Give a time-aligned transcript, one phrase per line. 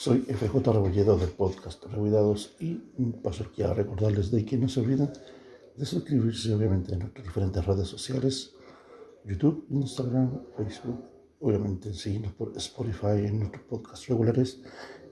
[0.00, 2.76] Soy FJ Rebolledo del podcast Rebuidados y
[3.22, 5.12] paso aquí a recordarles de que no se olviden
[5.76, 8.54] de suscribirse obviamente en nuestras diferentes redes sociales,
[9.26, 11.04] YouTube, Instagram, Facebook,
[11.40, 14.62] obviamente seguirnos por Spotify en nuestros podcasts regulares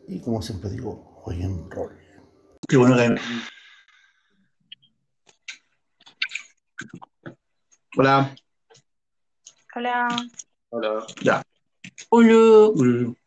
[0.08, 1.94] y como siempre digo, hoy en rol.
[2.66, 3.14] Qué bueno que...
[7.98, 8.34] Hola.
[9.76, 10.08] Hola.
[10.70, 11.06] Hola.
[11.22, 11.42] Ya.
[12.08, 12.68] Hola.
[12.74, 13.18] Uy.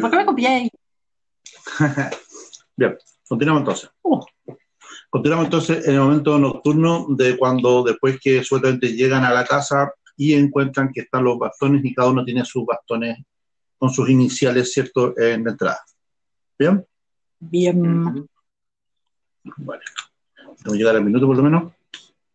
[0.00, 0.70] ¿Por qué me copiáis?
[2.76, 2.96] Bien,
[3.26, 3.90] continuamos entonces.
[4.02, 4.24] Uh.
[5.10, 9.92] Continuamos entonces en el momento nocturno de cuando después que sueltamente llegan a la casa
[10.16, 13.18] y encuentran que están los bastones y cada uno tiene sus bastones
[13.78, 15.80] con sus iniciales, ¿cierto?, en la entrada.
[16.58, 16.84] ¿Bien?
[17.38, 18.28] Bien.
[19.44, 19.82] Vale.
[20.36, 21.72] Vamos a llegar al minuto por lo menos.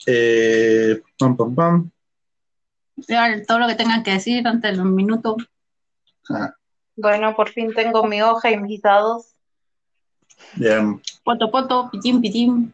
[0.07, 1.91] Eh, pam, pam, pam.
[3.47, 5.35] Todo lo que tengan que decir antes de los minutos.
[6.29, 6.55] Ajá.
[6.95, 9.35] Bueno, por fin tengo mi hoja y mis dados.
[10.55, 11.01] Bien.
[11.23, 12.73] Poto, poto, pitín, pitín.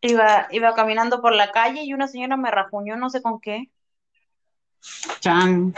[0.00, 3.70] Iba, iba caminando por la calle y una señora me rajuñó, no sé con qué.
[5.20, 5.74] Chan.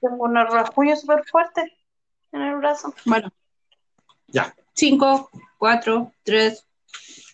[0.00, 1.76] Tengo un rajuño súper fuerte
[2.32, 2.94] en el brazo.
[3.04, 3.30] Bueno,
[4.28, 6.66] Ya, cinco, cuatro, tres.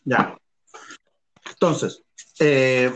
[0.05, 0.37] ya.
[1.49, 2.03] Entonces,
[2.41, 2.93] eh,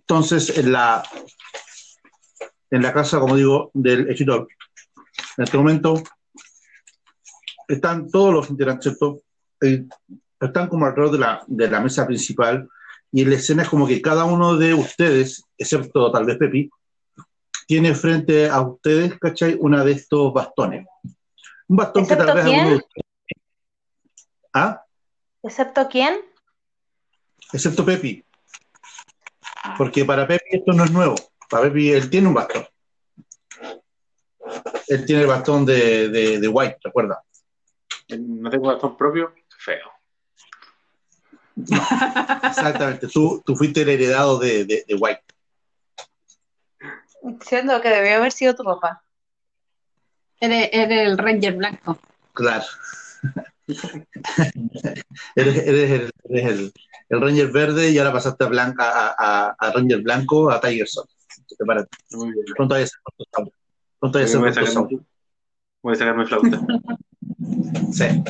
[0.00, 1.02] entonces en la
[2.70, 4.48] en la casa, como digo, del escritor,
[5.38, 6.02] en este momento
[7.68, 9.22] están todos los ¿cierto?
[9.60, 9.86] Eh,
[10.40, 12.68] están como alrededor de la, de la mesa principal
[13.12, 16.68] y en la escena es como que cada uno de ustedes, excepto tal vez Pepi,
[17.66, 19.56] tiene frente a ustedes, ¿cachai?
[19.60, 20.86] Una de estos bastones.
[21.68, 22.60] Un bastón que tal ¿Excepto vez quién?
[22.60, 23.06] alguno de ustedes...
[24.52, 24.82] ¿Ah?
[25.42, 26.20] ¿Excepto quién?
[27.52, 28.24] excepto Pepi.
[29.76, 31.14] Porque para Pepi esto no es nuevo.
[31.48, 32.66] Para Pepi él tiene un bastón.
[34.88, 37.22] Él tiene el bastón de, de, de White, ¿recuerda?
[38.18, 39.90] No tengo bastón propio, feo.
[41.56, 43.08] Exactamente.
[43.08, 45.22] tú, tú fuiste el heredado de, de, de White.
[47.42, 49.02] Siendo que debió haber sido tu papá.
[50.40, 51.98] Eres, eres el Ranger blanco.
[52.32, 52.64] Claro.
[55.34, 56.72] eres eres el, eres el,
[57.08, 60.88] el Ranger verde y ahora pasaste a, blanca, a, a, a Ranger blanco a Tiger
[60.88, 61.04] Son.
[61.58, 61.88] Prepárate.
[62.12, 62.44] Muy bien.
[62.56, 63.42] Pronto vaya a
[64.00, 64.88] a ser Voy a sacar,
[65.82, 66.66] voy a sacar mi flauta.
[67.92, 68.04] Sí.
[68.04, 68.22] Eh,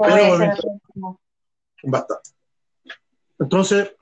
[0.00, 1.16] Pero
[1.84, 2.20] Basta.
[3.38, 3.92] Entonces,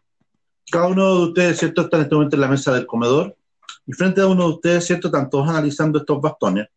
[0.70, 3.36] cada uno de ustedes, ¿cierto?, está en este momento en la mesa del comedor
[3.86, 6.68] y frente a uno de ustedes, ¿cierto?, están todos analizando estos bastones,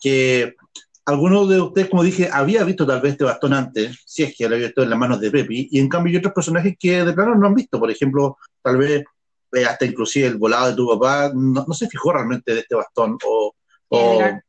[0.00, 0.56] que
[1.04, 4.48] algunos de ustedes, como dije, había visto tal vez este bastón antes, si es que
[4.48, 7.04] lo había visto en las manos de Pepi, y en cambio hay otros personajes que
[7.04, 9.04] de plano no han visto, por ejemplo, tal vez
[9.52, 12.74] eh, hasta inclusive el volado de tu papá no, no se fijó realmente de este
[12.74, 13.54] bastón, o,
[13.88, 14.44] o, Edgar.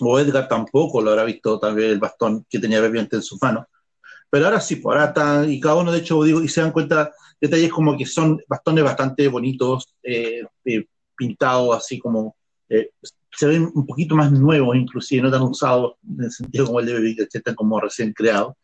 [0.00, 3.42] o Edgar tampoco lo habrá visto vez el bastón que tenía Pepi antes en sus
[3.42, 3.66] manos.
[4.28, 6.72] Pero ahora sí, pues ahora está, y cada uno de hecho, digo, y se dan
[6.72, 10.86] cuenta detalles como que son bastones bastante bonitos, eh, eh,
[11.16, 12.36] pintados así como,
[12.68, 12.90] eh,
[13.30, 16.86] se ven un poquito más nuevos inclusive, no tan usados en el sentido como el
[16.86, 18.54] de que están como recién creados.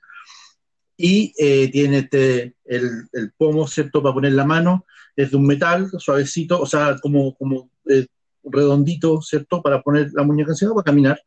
[0.96, 4.86] Y eh, tiene este, el, el pomo, ¿cierto?, para poner la mano,
[5.16, 8.06] es de un metal suavecito, o sea, como, como eh,
[8.44, 11.20] redondito, ¿cierto?, para poner la muñeca encima para caminar.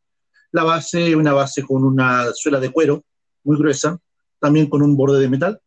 [0.51, 3.03] La base, una base con una suela de cuero
[3.44, 4.00] muy gruesa,
[4.40, 5.59] también con un borde de metal.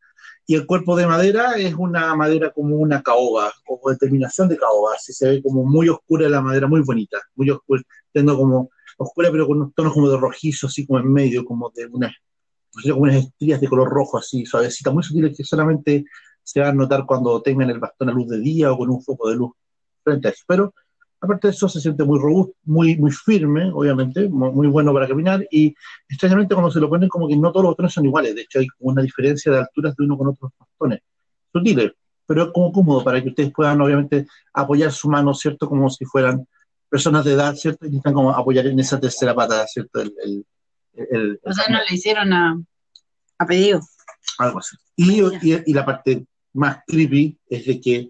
[0.47, 4.56] Y el cuerpo de madera es una madera como una caoba, o de terminación de
[4.56, 8.71] caoba, así se ve como muy oscura la madera, muy bonita, muy oscura, teniendo como
[8.97, 12.15] oscura, pero con unos tonos como de rojizo, así como en medio, como de unas,
[12.83, 16.06] como unas estrías de color rojo, así suavecita, muy sutiles que solamente
[16.50, 19.03] se van a notar cuando tengan el bastón a luz de día o con un
[19.03, 19.50] foco de luz
[20.03, 20.44] frente a eso.
[20.47, 20.72] Pero
[21.20, 25.06] aparte de eso, se siente muy robusto, muy, muy firme, obviamente, muy, muy bueno para
[25.06, 25.75] caminar y
[26.08, 28.60] extrañamente cuando se lo ponen como que no todos los bastones son iguales, de hecho
[28.60, 31.00] hay como una diferencia de alturas de uno con otros bastones,
[31.53, 31.92] sutiles,
[32.26, 35.69] pero es como cómodo para que ustedes puedan obviamente apoyar su mano, ¿cierto?
[35.69, 36.47] Como si fueran
[36.88, 37.84] personas de edad, ¿cierto?
[37.84, 40.00] Y necesitan como apoyar en esa tercera pata, ¿cierto?
[40.00, 40.46] El, el,
[41.11, 42.58] el- O sea, no le hicieron a,
[43.38, 43.81] a pedido.
[44.38, 44.76] algo así.
[44.96, 46.25] Y, y, y la parte
[46.58, 48.08] más creepy es de que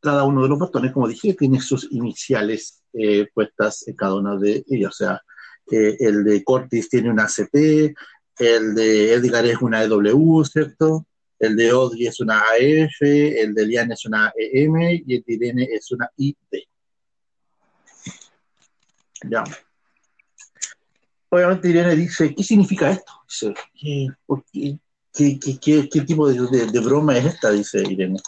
[0.00, 4.36] cada uno de los bastones, como dije, tiene sus iniciales eh, puestas en cada una
[4.36, 4.90] de ellas.
[4.90, 5.22] O sea,
[5.70, 7.94] eh, el de Cortis tiene una CP,
[8.38, 11.06] el de Edgar es una EW, ¿cierto?
[11.38, 15.34] El de Audrey es una AF, el de Liane es una EM y el de
[15.34, 16.34] Irene es una ID.
[19.28, 19.44] Ya.
[21.30, 23.12] Obviamente Irene dice, ¿qué significa esto?
[23.28, 24.78] Dice, ¿qué, por qué,
[25.14, 27.50] qué, qué, qué- qué tipo de, de- de broma es esta?
[27.50, 28.18] Dice Irene.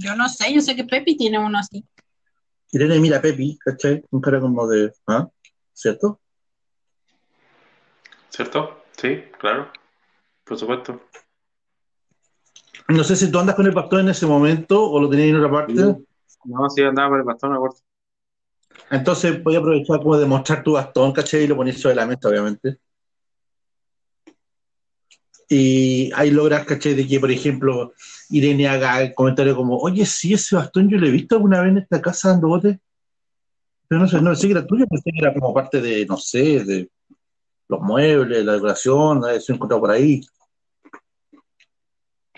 [0.00, 1.84] Yo no sé, yo sé que Pepi tiene uno así.
[2.72, 4.02] Irene mira a Pepi, ¿cachai?
[4.10, 5.28] Un cara como de, ¿ah?
[5.72, 6.20] ¿cierto?
[8.30, 8.84] ¿Cierto?
[8.96, 9.70] Sí, claro.
[10.44, 11.00] Por supuesto.
[12.88, 15.36] No sé si tú andas con el bastón en ese momento o lo tenías en
[15.36, 15.72] otra parte.
[16.44, 17.76] No, sí, andaba por el bastón, me acuerdo.
[18.90, 21.44] Entonces voy a aprovechar como de mostrar tu bastón, ¿cachai?
[21.44, 22.78] Y lo pones sobre la mesa, obviamente.
[25.48, 26.94] Y ahí logras, ¿cachai?
[26.94, 27.92] De que, por ejemplo,
[28.30, 31.70] Irene haga el comentario como, oye, sí, ese bastón yo lo he visto alguna vez
[31.70, 32.80] en esta casa dando bote.
[33.86, 36.16] Pero no sé, no sé que era tuyo, pensé que era como parte de, no
[36.16, 36.90] sé, de
[37.68, 40.20] los muebles, la decoración, de haberse encontrado por ahí.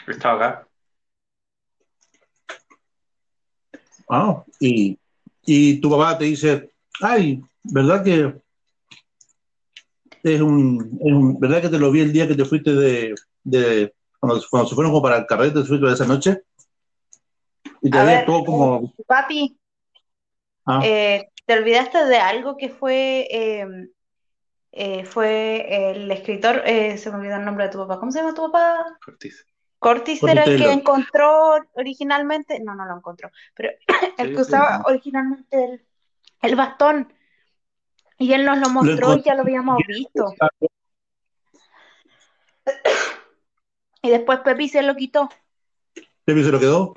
[0.06, 0.68] Estaba acá.
[4.08, 4.98] Ah, y,
[5.44, 6.70] y tu papá te dice,
[7.00, 8.34] ay, ¿verdad que
[10.34, 13.14] es un, es un- ¿verdad que te lo vi el día que te fuiste de,
[13.44, 16.42] de cuando, cuando se fueron como para el carrete, te fuiste de esa noche?
[17.82, 19.58] Y te había todo como, Papi,
[20.66, 23.66] ah, eh, ¿te olvidaste de algo que fue, eh,
[24.72, 28.20] eh, fue el escritor, eh, se me olvidó el nombre de tu papá, ¿cómo se
[28.20, 28.98] llama tu papá?
[29.04, 29.46] Cortiz.
[29.78, 33.70] Cortis Cortis era el que encontró originalmente, no, no lo encontró, pero
[34.18, 35.86] el que usaba originalmente el,
[36.42, 37.12] el bastón.
[38.18, 40.32] Y él nos lo mostró y ya lo habíamos visto.
[44.02, 45.28] Y después Pepi se lo quitó.
[46.24, 46.94] Pepe se lo quedó,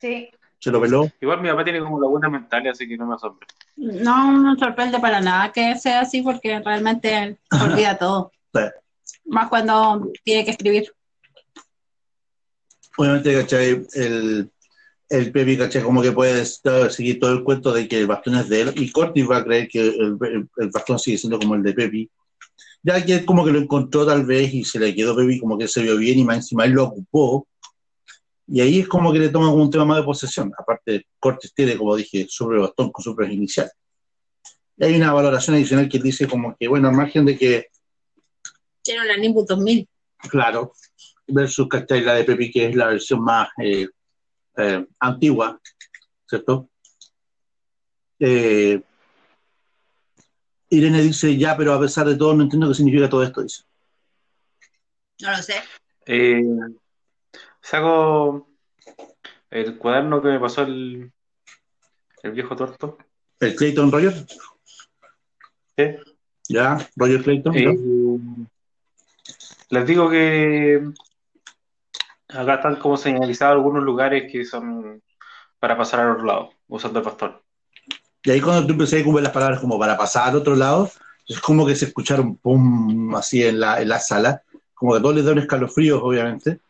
[0.00, 0.30] Sí.
[0.58, 1.10] se lo peló.
[1.20, 3.46] Igual mi papá tiene como lagunas mentales, así que no me asombra.
[3.76, 8.32] No me sorprende para nada que sea así porque realmente él olvida todo.
[8.52, 8.62] Sí.
[9.26, 10.92] Más cuando tiene que escribir.
[12.96, 13.86] Obviamente, ¿cachai?
[13.94, 14.50] El,
[15.10, 15.82] el Pepe, ¿cachai?
[15.82, 18.90] Como que puede seguir todo el cuento de que el bastón es de él y
[18.90, 22.08] Cortis va a creer que el, el- el bastón sigue siendo como el de Pepe.
[22.82, 25.58] Ya que él como que lo encontró tal vez y se le quedó Pepe como
[25.58, 27.46] que se vio bien y más encima él lo ocupó.
[28.46, 30.52] Y ahí es como que le toma como un tema más de posesión.
[30.58, 33.70] Aparte, Cortis tiene, como dije, sobre el bastón con su inicial.
[34.76, 37.66] Y hay una valoración adicional que dice como que, bueno, al margen de que
[38.82, 39.86] Tiene una Nimbus 2000.
[40.28, 40.72] Claro,
[41.26, 42.02] versus ¿cachai?
[42.02, 43.88] la de Pepi, que es la versión más eh,
[44.56, 45.60] eh, antigua,
[46.26, 46.68] ¿cierto?
[48.18, 48.80] Eh,
[50.70, 53.64] Irene dice, ya, pero a pesar de todo, no entiendo qué significa todo esto, dice.
[55.20, 55.54] No lo sé.
[56.06, 56.42] Eh,
[57.60, 58.48] saco
[59.50, 61.12] el cuaderno que me pasó el,
[62.22, 62.98] el viejo torto.
[63.40, 64.26] El Clayton Roger,
[66.48, 67.72] ya, Roger Clayton, Eh, ya.
[69.70, 70.92] les digo que
[72.32, 75.02] acá están como señalizados algunos lugares que son
[75.58, 77.36] para pasar al otro lado, usando el bastón.
[78.22, 80.90] Y ahí cuando tú empecé a ver las palabras como para pasar al otro lado,
[81.26, 84.42] es como que se escucharon pum, así en la, en la sala,
[84.74, 86.60] como que todos les da un escalofrío, obviamente,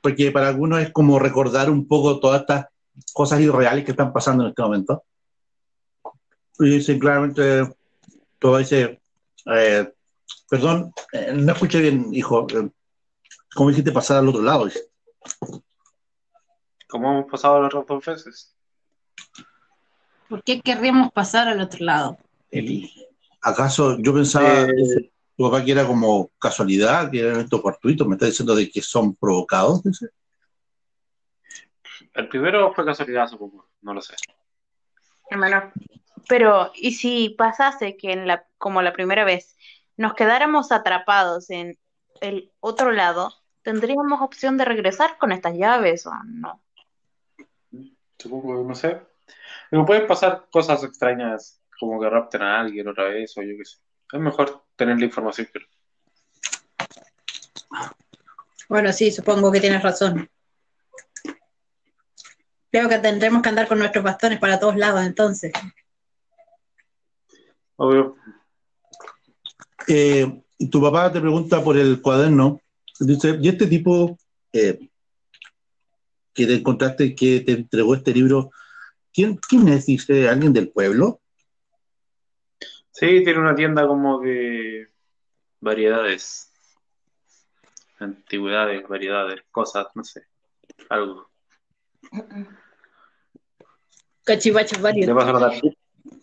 [0.00, 2.66] porque para algunos es como recordar un poco todas estas
[3.12, 5.02] cosas irreales que están pasando en este momento.
[6.58, 7.74] Y dicen claramente,
[8.38, 9.00] todo dice,
[9.46, 9.92] eh,
[10.48, 12.68] perdón, eh, no escuché bien, hijo, eh,
[13.54, 14.66] ¿cómo dijiste pasar al otro lado?
[14.66, 14.93] Dice.
[16.88, 18.56] Como hemos pasado las otras dos veces.
[20.28, 22.18] ¿Por qué querríamos pasar al otro lado?
[23.42, 28.06] ¿Acaso yo pensaba, Eh, tu papá, que era como casualidad, que eran estos fortuitos?
[28.06, 29.82] ¿Me está diciendo de que son provocados?
[29.82, 30.08] Dice.
[32.14, 34.14] El primero fue casualidad, supongo, no lo sé.
[35.28, 35.72] Hermano,
[36.28, 39.56] pero ¿y si pasase que en la, como la primera vez,
[39.96, 41.78] nos quedáramos atrapados en
[42.20, 46.60] el otro lado, tendríamos opción de regresar con estas llaves o no?
[48.18, 49.00] Supongo, no sé.
[49.70, 53.64] Pero pueden pasar cosas extrañas, como que rapten a alguien otra vez, o yo qué
[53.64, 53.78] sé.
[54.12, 55.60] Es mejor tener la información que...
[58.68, 60.28] Bueno, sí, supongo que tienes razón.
[62.70, 65.52] Creo que tendremos que andar con nuestros bastones para todos lados entonces.
[67.76, 68.16] Obvio.
[69.88, 72.60] Eh, tu papá te pregunta por el cuaderno.
[73.00, 74.16] Dice, ¿y este tipo
[74.52, 74.78] eh,
[76.32, 78.50] que te encontraste, que te entregó este libro,
[79.12, 79.86] ¿quién, quién es?
[79.86, 81.20] Dice, ¿alguien del pueblo?
[82.92, 84.88] Sí, tiene una tienda como de
[85.60, 86.50] variedades.
[87.98, 90.22] Antigüedades, variedades, cosas, no sé.
[90.88, 91.28] Algo.
[94.24, 95.14] Cachivaches Le varios.
[95.16, 95.76] paso la tarjeta.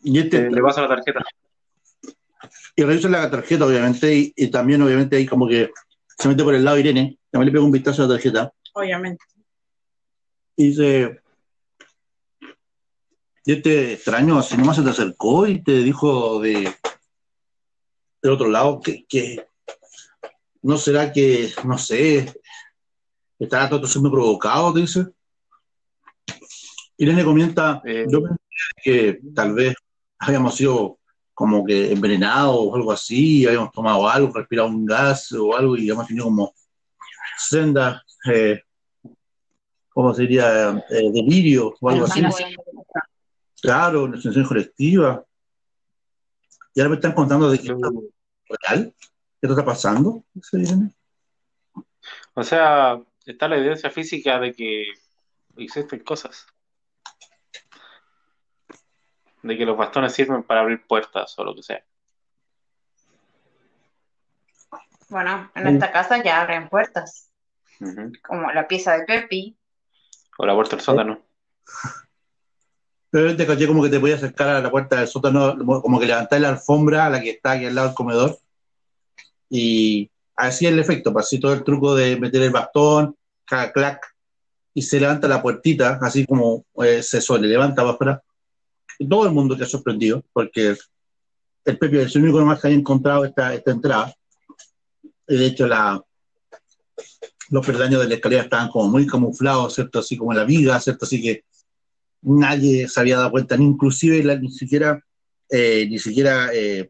[0.04, 1.22] Y, este, Eh, le paso la tarjeta.
[2.76, 5.70] y revisa la tarjeta, obviamente, y, y también, obviamente, ahí como que
[6.22, 8.54] se mete por el lado de Irene, también le pega un vistazo a la tarjeta,
[8.74, 9.24] Obviamente.
[10.56, 11.22] y dice,
[13.46, 16.74] y este extraño, así nomás se te acercó y te dijo de
[18.22, 19.48] del otro lado que, que
[20.62, 22.32] no será que, no sé,
[23.40, 25.08] estará todo siendo provocado, te dice.
[26.98, 28.06] Irene comenta, Eh.
[28.08, 28.38] yo pensé
[28.84, 29.74] que tal vez
[30.20, 31.00] habíamos sido
[31.34, 35.90] como que envenenado o algo así, habíamos tomado algo, respirado un gas o algo y
[35.90, 36.54] hemos tenido como
[37.38, 38.62] senda, eh,
[39.90, 40.70] ¿cómo sería?
[40.90, 42.24] Eh, delirio o algo así.
[43.62, 45.24] Claro, una sensación colectiva.
[46.74, 47.78] Y ahora me están contando de que es
[48.68, 48.94] real.
[49.40, 50.24] ¿Qué está pasando?
[52.34, 54.86] O sea, está la evidencia física de que
[55.58, 56.46] existen cosas.
[59.44, 61.84] De que los bastones sirven para abrir puertas o lo que sea.
[65.10, 67.30] Bueno, en esta casa ya abren puertas.
[68.22, 69.58] Como la pieza de Pepi.
[70.38, 71.22] O la puerta del sótano.
[73.10, 76.06] Pero te caché como que te podías acercar a la puerta del sótano, como que
[76.06, 78.40] levantar la alfombra a la que está aquí al lado del comedor.
[79.50, 83.74] Y así es el efecto, pues, así todo el truco de meter el bastón, clac,
[83.74, 84.16] clac,
[84.74, 88.24] y se levanta la puertita, así como eh, se suele, levanta para afuera.
[89.10, 90.76] Todo el mundo ha sorprendido, porque
[91.66, 94.14] el Pepe es el único nomás que había encontrado esta, esta entrada.
[95.28, 96.04] De hecho, la,
[97.50, 100.00] los peldaños de la escalera estaban como muy camuflados, ¿cierto?
[100.00, 101.06] Así como la viga, ¿cierto?
[101.06, 101.44] Así que
[102.22, 105.04] nadie se había dado cuenta, ni inclusive la, ni siquiera,
[105.50, 106.90] eh, ni siquiera eh,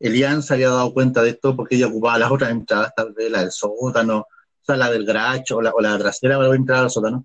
[0.00, 3.30] Elian se había dado cuenta de esto porque ella ocupaba las otras entradas, tal vez
[3.30, 6.84] la del sótano, o sea, la del garacho o la, o la trasera para entrar
[6.84, 7.24] al sótano.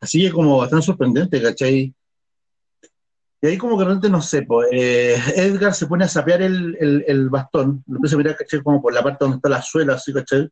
[0.00, 1.92] Así que como bastante sorprendente, ¿cachai?
[3.40, 7.28] Y ahí como que realmente no sé, pues, Edgar se pone a sapear el, el,
[7.28, 8.62] bastón, lo empieza a mirar, ¿cachai?
[8.62, 10.48] Como por la parte donde está la suela, así, ¿cachai?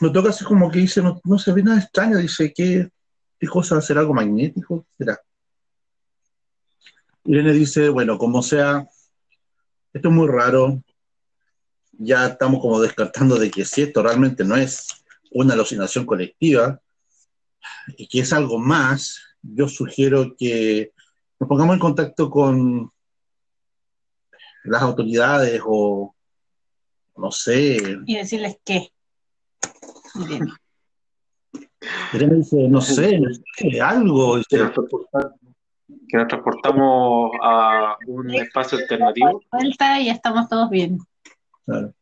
[0.00, 2.88] Lo toca así como que dice, no, no se ve nada extraño, dice, ¿qué,
[3.38, 4.86] qué cosa será algo magnético?
[4.98, 5.20] ¿Será?
[7.24, 8.84] Irene dice, bueno, como sea,
[9.92, 10.82] esto es muy raro,
[11.92, 14.86] ya estamos como descartando de que si esto realmente no es
[15.30, 16.80] una alucinación colectiva
[17.96, 20.92] y que es algo más, yo sugiero que
[21.38, 22.90] nos pongamos en contacto con
[24.64, 26.14] las autoridades o
[27.16, 27.78] no sé.
[28.06, 28.92] Y decirles qué.
[32.12, 34.40] Irene dice, no sé, no sé algo.
[34.48, 34.72] Que nos,
[36.08, 39.42] que nos transportamos a un espacio alternativo.
[39.52, 40.98] Vuelta y ya estamos todos bien.
[41.64, 41.94] Claro.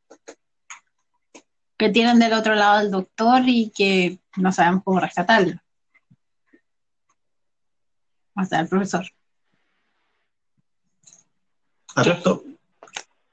[1.76, 5.54] Que tienen del otro lado al doctor y que no sabemos cómo rescatarlo.
[8.36, 9.04] O sea, el profesor.
[11.96, 12.44] A todo esto,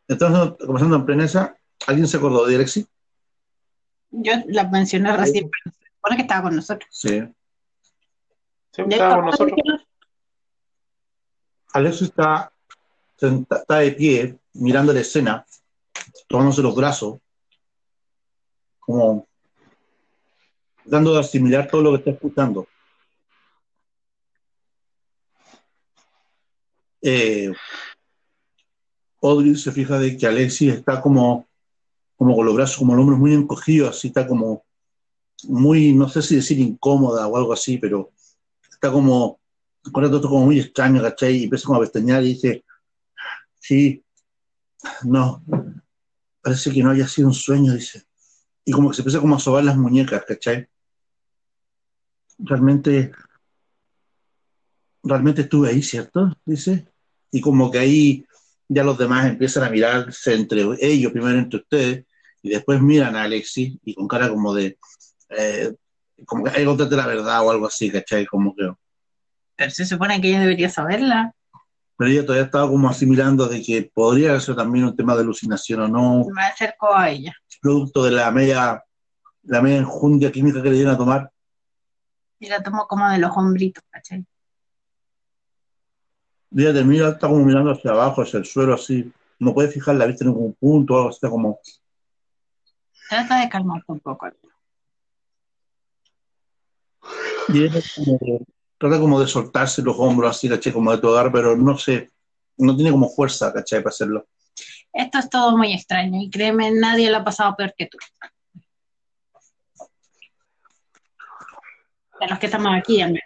[0.08, 1.58] estamos conversando en prensa.
[1.88, 2.88] ¿Alguien se acordó de Alexi?
[4.12, 6.90] Yo la mencioné recién, pero se supone que estaba con nosotros.
[6.92, 7.22] Sí.
[8.72, 9.60] Sí, estaba con nosotros.
[11.74, 12.52] Alexi está,
[13.18, 15.46] senta- está de pie, mirando la escena,
[16.28, 17.20] tomándose los brazos,
[18.80, 19.28] como
[20.84, 22.68] dando de asimilar todo lo que está escuchando.
[27.02, 27.52] Eh,
[29.22, 31.48] Audrey se fija de que Alexis está como,
[32.16, 34.64] como con los brazos, como los hombros muy encogidos, así está como
[35.44, 38.12] muy, no sé si decir incómoda o algo así, pero
[38.70, 39.40] está como,
[39.92, 41.38] con esto como muy extraño, ¿cachai?
[41.38, 42.64] Y empieza como a pestañear y dice,
[43.60, 44.04] sí,
[45.04, 45.44] no,
[46.42, 48.04] parece que no haya sido un sueño, dice.
[48.66, 50.68] Y como que se empieza como a sobar las muñecas, ¿cachai?
[52.38, 53.12] Realmente,
[55.04, 56.36] realmente estuve ahí, ¿cierto?
[56.46, 56.88] Dice.
[57.32, 58.26] Y como que ahí
[58.74, 62.06] ya los demás empiezan a mirarse entre ellos, primero entre ustedes,
[62.42, 64.78] y después miran a Alexis y con cara como de,
[65.30, 65.74] eh,
[66.26, 68.26] como que hay que contarte la verdad o algo así, ¿cachai?
[68.26, 68.72] Como que,
[69.56, 71.34] Pero se supone que ella debería saberla.
[71.98, 75.82] pero ella todavía estaba como asimilando de que podría ser también un tema de alucinación
[75.82, 77.34] o no, Me acercó a ella.
[77.62, 78.84] producto de la media,
[79.44, 81.30] la media enjundia química que le dieron a tomar.
[82.40, 84.26] Y la tomo como de los hombritos, ¿cachai?
[86.52, 89.96] Y ella termina, está como mirando hacia abajo, hacia el suelo, así, no puede fijar
[89.96, 91.60] la vista en ningún punto, algo así, está como,
[93.10, 94.28] Trata de calmarte un poco.
[97.50, 98.46] y ella como de-
[98.78, 100.72] trata como de soltarse los hombros así, ¿cachai?
[100.74, 102.10] Como de tocar, pero no sé,
[102.58, 103.80] no tiene como fuerza, ¿cachai?
[103.82, 104.28] Para hacerlo.
[104.94, 107.98] Esto es todo muy extraño y créeme, nadie lo ha pasado peor que tú.
[112.20, 113.24] De los que estamos aquí, al menos.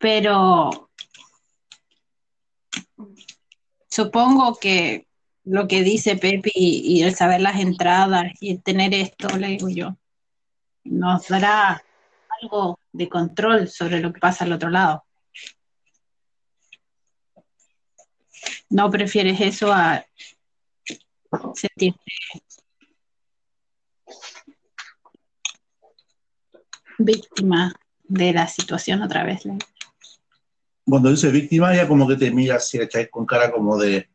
[0.00, 0.88] Pero
[3.86, 5.06] supongo que
[5.44, 9.68] lo que dice Pepe y, el saber las entradas y el tener esto, le digo
[9.68, 9.96] yo,
[10.84, 11.84] nos dará
[12.40, 15.04] algo de control sobre lo que pasa al otro lado.
[18.70, 20.02] ¿No prefieres eso a
[21.54, 22.00] sentirte
[26.96, 29.44] víctima de la situación otra vez?
[29.44, 29.58] Le-
[30.90, 33.08] cuando dice víctima, ella como que te mira así, ¿cachai?
[33.08, 34.08] Con cara como de.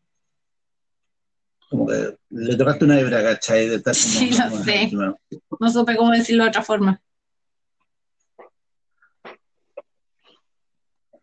[1.69, 3.67] Como que le tocaste una hebra, ¿cachai?
[3.69, 4.71] De estar como, Sí, lo como sé.
[4.79, 5.15] víctima.
[5.59, 7.01] No supe cómo decirlo de otra forma.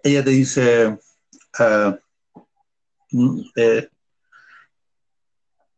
[0.02, 0.98] Ella te dice.
[3.56, 3.88] eh,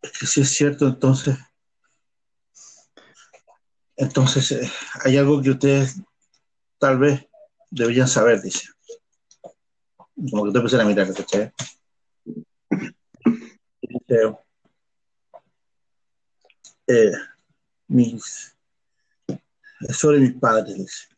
[0.02, 1.36] es que sí es cierto, entonces.
[3.96, 4.70] Entonces, eh,
[5.04, 6.00] hay algo que ustedes
[6.78, 7.26] tal vez
[7.70, 8.68] deberían saber, dice.
[10.30, 11.52] Como que te empecé a mirar, ¿cachai?
[16.86, 17.12] Eh,
[17.88, 18.56] mis,
[19.90, 21.08] sobre mis padres, dice.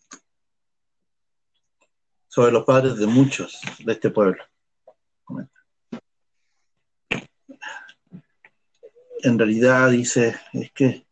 [2.28, 4.42] Sobre los padres de muchos de este pueblo.
[9.22, 11.06] En realidad, dice, es que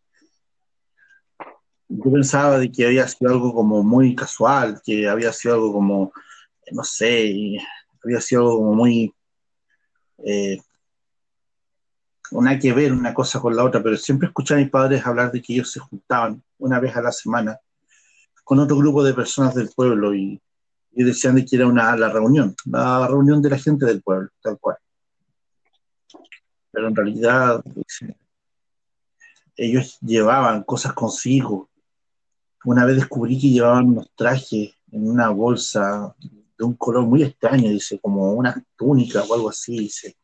[1.89, 6.13] yo pensaba de que había sido algo como muy casual, que había sido algo como,
[6.73, 7.59] no sé,
[8.03, 9.13] había sido como muy,
[10.19, 10.59] eh,
[12.33, 15.31] nada que ver una cosa con la otra, pero siempre escuché a mis padres hablar
[15.31, 17.59] de que ellos se juntaban una vez a la semana
[18.43, 20.41] con otro grupo de personas del pueblo y,
[20.93, 24.29] y decían de que era una la reunión, la reunión de la gente del pueblo,
[24.43, 24.77] tal cual.
[26.71, 28.17] Pero en realidad dice,
[29.57, 31.71] ellos llevaban cosas consigo.
[32.65, 36.15] Una vez descubrí que llevaban unos trajes en una bolsa
[36.57, 40.17] de un color muy extraño, dice, como una túnica o algo así, dice.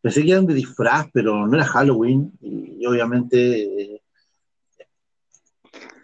[0.00, 4.02] Pensé que eran de disfraz, pero no era Halloween, y, obviamente eh,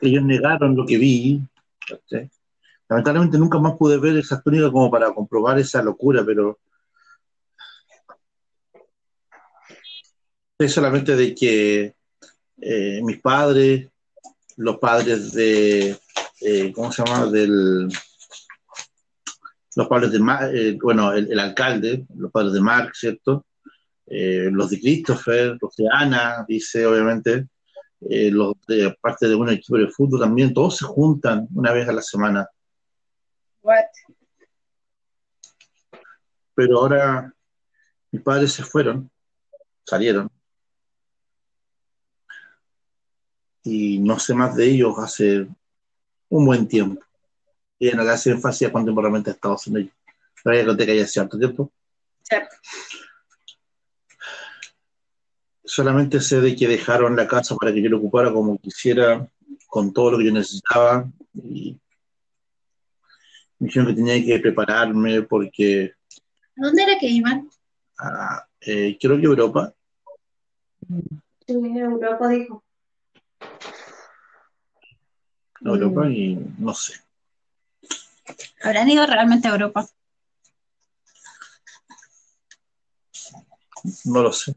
[0.00, 1.42] ellos negaron lo que vi.
[2.88, 6.58] Lamentablemente nunca más pude ver esa túnica como para comprobar esa locura, pero
[10.58, 11.94] sé solamente de que
[12.60, 13.88] eh, mis padres,
[14.56, 15.96] los padres de,
[16.40, 17.26] eh, ¿cómo se llama?
[17.26, 17.88] Del,
[19.76, 23.46] los padres de, Mar- eh, bueno, el, el alcalde, los padres de Mark, ¿cierto?
[24.06, 27.46] Eh, los de Christopher, los de Ana, dice obviamente,
[28.00, 31.92] los de parte de un equipo de fútbol también, todos se juntan una vez a
[31.92, 32.48] la semana.
[33.62, 33.84] What?
[36.54, 37.32] Pero ahora
[38.10, 39.10] mis padres se fueron,
[39.84, 40.30] salieron,
[43.62, 45.46] y no sé más de ellos hace
[46.30, 47.02] un buen tiempo.
[47.78, 49.92] Y en la hace énfasis a cuánto realmente he estado sin ellos.
[50.42, 51.70] Pero ya conté que haya cierto tiempo.
[55.64, 59.28] Solamente sé de que dejaron la casa para que yo lo ocupara como quisiera,
[59.66, 61.08] con todo lo que yo necesitaba.
[61.34, 61.78] Y
[63.58, 65.94] me dijeron que tenía que prepararme porque
[66.56, 67.48] ¿A dónde era que iban?
[67.98, 69.72] ah, eh, creo que Europa,
[71.46, 72.64] Sí, Europa dijo.
[75.64, 76.94] Europa y no sé.
[78.62, 79.86] ¿Habrán ido realmente a Europa?
[84.04, 84.54] No lo sé.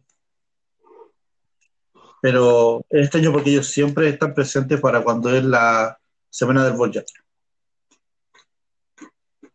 [2.22, 7.02] Pero es extraño porque ellos siempre están presentes para cuando es la semana del Volja.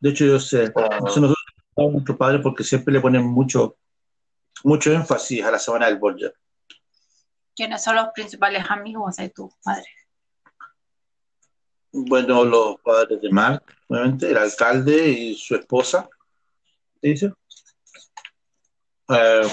[0.00, 1.34] De hecho, yo sé, nosotros
[1.76, 3.76] a nuestros padres porque siempre le ponen mucho,
[4.64, 6.28] mucho énfasis a la semana del Volja.
[7.54, 9.86] ¿Quiénes son los principales amigos de tu padre?
[11.92, 16.08] Bueno, los padres de Mark, obviamente, el alcalde y su esposa,
[17.00, 17.32] ¿te dice?
[19.08, 19.48] Eh,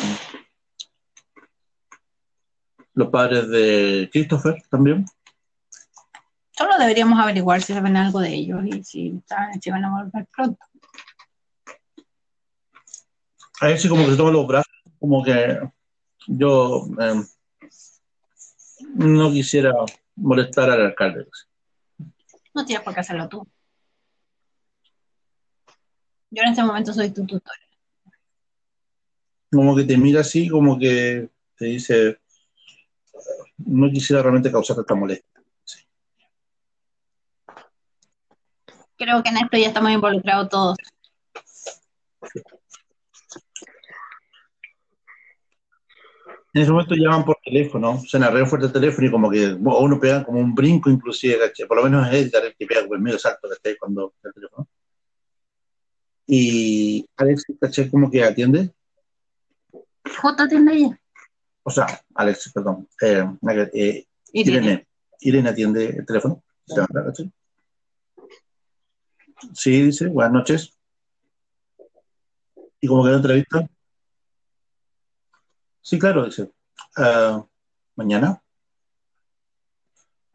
[2.93, 5.05] los padres de Christopher también.
[6.51, 9.21] Solo deberíamos averiguar si saben algo de ellos y si,
[9.71, 10.65] van a volver pronto.
[13.61, 15.59] A ver si como que se toman los brazos, como que
[16.27, 17.23] yo eh,
[18.95, 19.73] no quisiera
[20.15, 21.27] molestar al alcalde.
[22.55, 23.45] No tienes por qué hacerlo tú.
[26.31, 27.53] Yo en este momento soy tu tutor.
[29.51, 32.19] Como que te mira así, como que te dice,
[33.57, 35.41] no quisiera realmente causar esta molestia.
[38.97, 40.77] Creo que en esto ya estamos involucrados todos.
[46.55, 49.99] En ese momento llaman por teléfono, suena re fuerte el teléfono y como que uno
[49.99, 51.67] pega como un brinco inclusive, ¿cachai?
[51.67, 53.75] Por lo menos es Edgar el que pega como el medio salto, ¿cachai?
[53.77, 54.65] Cuando el teléfono.
[56.25, 57.89] Y Alex, ¿cachai?
[57.89, 58.73] Como que atiende,
[60.05, 61.01] Justo atiende ella.
[61.63, 63.27] o sea, Alex, perdón, eh,
[63.73, 64.57] eh, Irene.
[64.57, 64.87] Irene,
[65.19, 67.33] Irene atiende el teléfono, se ¿cachai?
[69.53, 70.73] Sí, dice, buenas noches.
[72.79, 73.69] Y como que la entrevista.
[75.85, 76.51] Sí, claro, dice.
[76.97, 77.45] "Ah,
[77.95, 78.41] mañana.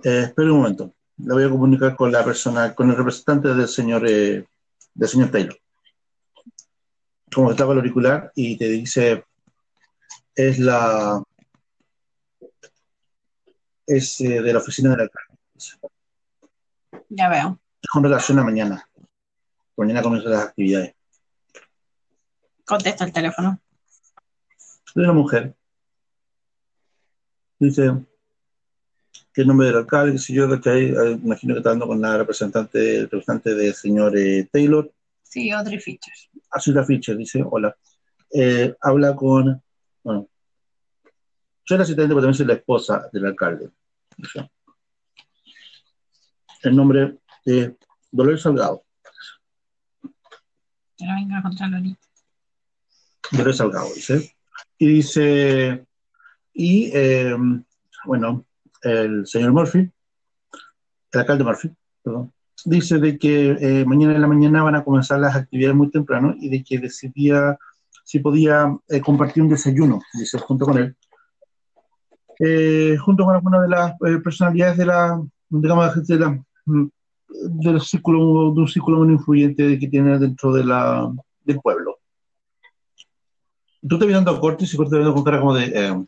[0.05, 0.95] Eh, espere un momento.
[1.17, 4.47] Le voy a comunicar con la persona, con el representante del señor eh,
[4.95, 5.59] del señor Taylor.
[7.35, 9.25] Como estaba el auricular y te dice,
[10.37, 11.21] es la,
[13.87, 15.11] es eh, de la oficina de la
[17.09, 17.61] Ya veo.
[17.83, 18.89] Es con relación a mañana.
[19.77, 20.95] Mañana comienzan las actividades.
[22.65, 23.61] Contesta el teléfono.
[24.95, 25.55] De una mujer.
[27.59, 27.93] Dice
[29.33, 30.87] que el nombre del alcalde, que si yo, ¿cachai?
[30.87, 34.91] Eh, Imagino que está hablando con la representante, el representante del señor eh, Taylor.
[35.23, 36.13] Sí, Audrey Fisher.
[36.51, 37.77] Azula Fischer dice, hola.
[38.33, 39.63] Eh, habla con,
[40.03, 40.29] bueno,
[41.65, 43.71] soy la asistente, pero también soy la esposa del alcalde.
[44.17, 44.51] Dice.
[46.63, 47.77] El nombre de
[48.11, 48.85] Dolores Salgado.
[50.97, 52.07] Que no venga contra Lolita.
[53.31, 54.35] Dolores Salgado, dice.
[54.83, 55.85] Y dice,
[56.55, 57.37] y eh,
[58.07, 58.47] bueno,
[58.83, 59.81] el señor Murphy,
[61.13, 61.71] el alcalde Murphy,
[62.65, 66.35] dice de que eh, mañana en la mañana van a comenzar las actividades muy temprano
[66.41, 67.59] y de que decidía
[68.05, 70.97] si podía eh, compartir un desayuno, dice, junto con él,
[73.01, 78.69] junto con alguna de las personalidades de la, digamos, de la, del círculo, de un
[78.69, 81.13] círculo muy influyente que tiene dentro de la,
[81.45, 81.90] del pueblo.
[83.89, 86.05] Tú te dando a Cortis y Cortis te viendo con cara como de, eh,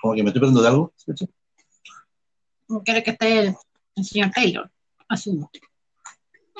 [0.00, 1.28] como que me estoy perdiendo de algo, ¿sí?
[2.84, 3.54] Quiere que esté el,
[3.96, 4.70] el señor Taylor,
[5.08, 5.50] asumo.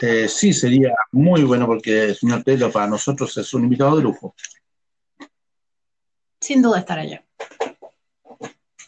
[0.00, 4.02] Eh, sí, sería muy bueno porque el señor Taylor para nosotros es un invitado de
[4.02, 4.34] lujo.
[6.40, 7.24] Sin duda estará allá.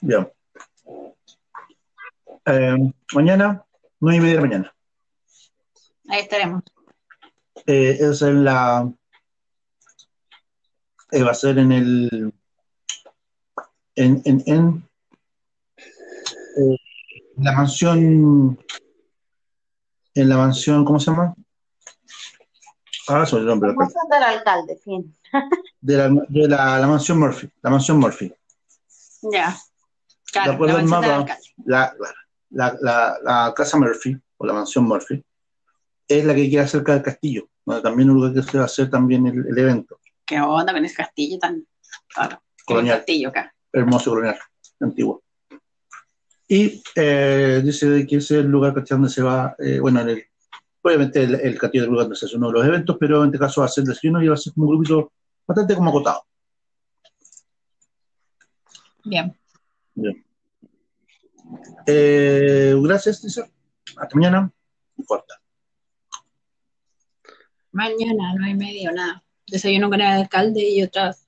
[0.00, 0.28] Bien.
[2.46, 3.64] Eh, mañana,
[4.00, 4.74] nueve y media de la mañana.
[6.08, 6.62] Ahí estaremos.
[7.66, 8.92] Eh, es en la.
[11.14, 12.34] Eh, va a ser en el.
[13.94, 14.20] En.
[14.24, 14.88] en, en
[16.56, 16.78] eh,
[17.36, 18.58] la mansión.
[20.16, 21.34] En la mansión, ¿cómo se llama?
[23.08, 23.74] Ah, sobre el nombre.
[23.74, 25.16] Como son del alcalde, fin.
[25.80, 27.50] De la, de la, la mansión Murphy.
[27.60, 28.32] La mansión Murphy.
[29.30, 29.54] Ya.
[30.32, 31.94] Claro, De acuerdo la al mansión mapa, la,
[32.50, 35.22] la, la, la casa Murphy, o la mansión Murphy,
[36.08, 38.62] es la que queda cerca del castillo, donde también es un lugar que se va
[38.62, 41.66] a hacer también el, el evento ¿Qué onda con ese castillo tan
[42.16, 42.42] raro?
[42.64, 42.94] Colonial.
[42.96, 43.54] El castillo acá.
[43.72, 44.38] hermoso colonial,
[44.80, 45.22] antiguo.
[46.48, 50.24] Y eh, dice que ese es el lugar donde se va, eh, bueno, en el-
[50.82, 53.26] obviamente el, el castillo del lugar donde se hace uno de los eventos, pero en
[53.28, 55.12] este caso va a ser el desayuno y va a ser como un grupito
[55.46, 56.24] bastante como acotado.
[59.04, 59.34] Bien.
[59.94, 60.24] Bien.
[61.86, 63.42] Eh, gracias, dice.
[63.96, 64.50] Hasta mañana.
[65.06, 65.34] Corta.
[67.72, 69.22] Mañana, no hay medio, nada.
[69.46, 71.26] Desayuno con el alcalde y otras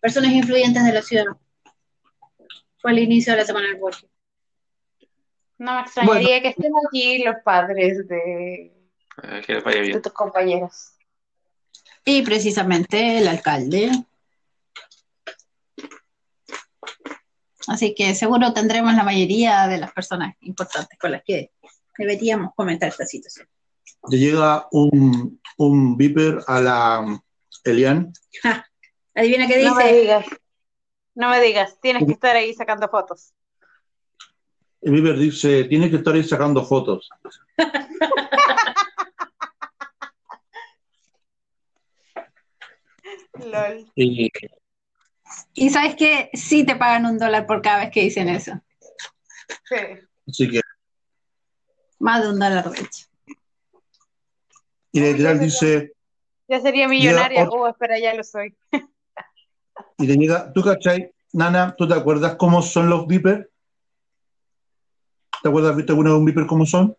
[0.00, 1.24] personas influyentes de la ciudad.
[2.78, 4.08] Fue el inicio de la semana del workshop.
[5.58, 8.72] No me extrañaría que estén aquí los padres de,
[9.22, 10.92] Eh, que les vaya de tus compañeros.
[12.04, 13.90] Y precisamente el alcalde.
[17.66, 21.52] Así que seguro tendremos la mayoría de las personas importantes con las que
[21.96, 23.48] deberíamos comentar esta situación.
[24.10, 27.20] Le llega un, un viper a la
[27.64, 28.12] Elian.
[29.14, 30.00] Adivina qué No me dice.
[30.00, 30.26] digas.
[31.14, 31.78] No me digas.
[31.80, 33.32] Tienes que estar ahí sacando fotos.
[34.82, 37.08] El viper dice, tiene que estar ahí sacando fotos.
[43.44, 43.90] Lol.
[43.94, 44.30] Y
[45.54, 48.60] Y sabes que sí te pagan un dólar por cada vez que dicen eso.
[49.64, 49.76] Sí.
[50.28, 50.60] así que,
[51.98, 53.06] Más de un dólar, de hecho.
[54.94, 55.92] Y literal dice,
[56.48, 57.48] Ya sería millonaria.
[57.50, 58.54] Oh, espera, ya lo soy.
[59.98, 61.10] y le llega, ¿tú cachai?
[61.32, 63.48] Nana, ¿tú te acuerdas cómo son los vipers?
[65.42, 66.96] ¿Te acuerdas, viste alguna de un viper cómo son?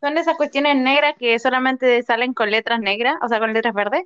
[0.00, 4.04] Son esas cuestiones negras que solamente salen con letras negras, o sea, con letras verdes.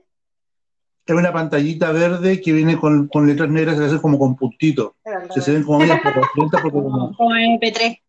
[1.06, 4.92] Es una pantallita verde que viene con, con letras negras, se hace como con puntitos.
[5.34, 8.00] Se, se ven como medias porque como, Como MP3.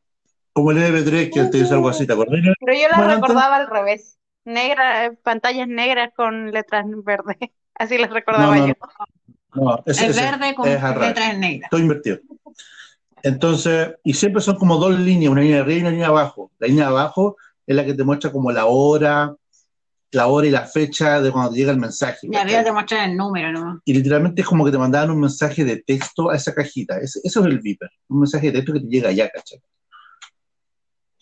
[0.54, 2.40] como el MP3 que te dice algo así, ¿te acuerdas?
[2.60, 4.18] Pero yo Bueno, recordaba al revés.
[4.46, 7.38] Negras, pantallas negras con letras verdes.
[7.76, 8.74] Así las recordaba No, no, yo.
[9.56, 11.70] No, ese, Es ese- verde con letras negras.
[11.70, 12.20] Todo invertido.
[13.24, 16.52] Entonces, y siempre son como dos líneas, una línea arriba y una línea abajo.
[16.60, 19.34] La línea de abajo es la que te muestra como la hora,
[20.12, 22.28] la hora y la fecha de cuando te llega el mensaje.
[22.32, 23.82] Y arriba te muestran el número, ¿no?
[23.84, 26.98] Y literalmente es como que te mandaban un mensaje de texto a esa cajita.
[27.00, 29.60] Ese- eso es el Viper, un mensaje de texto que te llega allá, ¿cachai?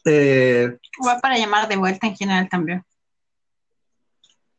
[0.06, 2.84] Eh, es para llamar de vuelta en general también.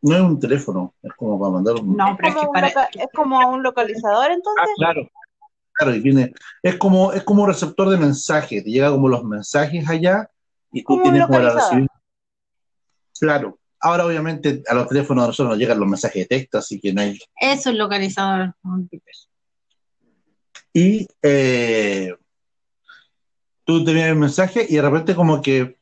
[0.05, 1.97] No es un teléfono, es como para mandar un...
[1.97, 2.69] No, Es pero es que como, un para.
[2.69, 4.75] loca- es como un localizador, Ah, entonces.
[4.77, 5.09] claro.
[5.77, 9.25] Claro, y viene, es como, es como un receptor de mensajes, te llega como los
[9.25, 10.31] mensajes allá
[10.73, 11.89] y tú tienes como la recibir.
[13.19, 16.81] Claro, Ahora, obviamente, a los teléfonos de nosotros nos llegan los mensajes de texto, así
[16.81, 17.19] que no hay.
[17.39, 18.55] Eso es localizador.
[20.73, 22.15] Y eh,
[23.65, 25.77] tú te envías el mensaje y de repente, como que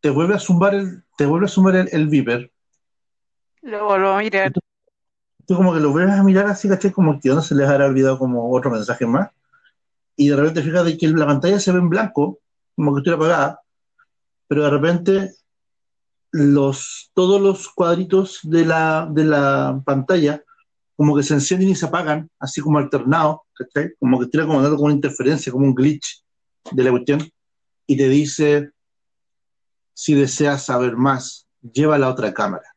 [0.00, 2.51] te vuelve a zumbar el, te vuelve a zumbar el, el beeper.
[3.62, 4.52] Lo vuelvo a mirar.
[5.46, 6.92] Tú como que lo vuelves a mirar así, ¿cachai?
[6.92, 9.30] Como que no se les habrá olvidado como otro mensaje más.
[10.16, 12.40] Y de repente fíjate que la pantalla se ve en blanco,
[12.76, 13.60] como que estuviera apagada,
[14.46, 15.34] pero de repente
[16.32, 20.42] los, todos los cuadritos de la, de la pantalla
[20.96, 23.94] como que se encienden y se apagan, así como alternados, ¿cachai?
[23.98, 26.22] Como que tiene como dando como una interferencia, como un glitch
[26.70, 27.28] de la cuestión,
[27.86, 28.70] y te dice,
[29.94, 32.71] si deseas saber más, lleva la otra cámara.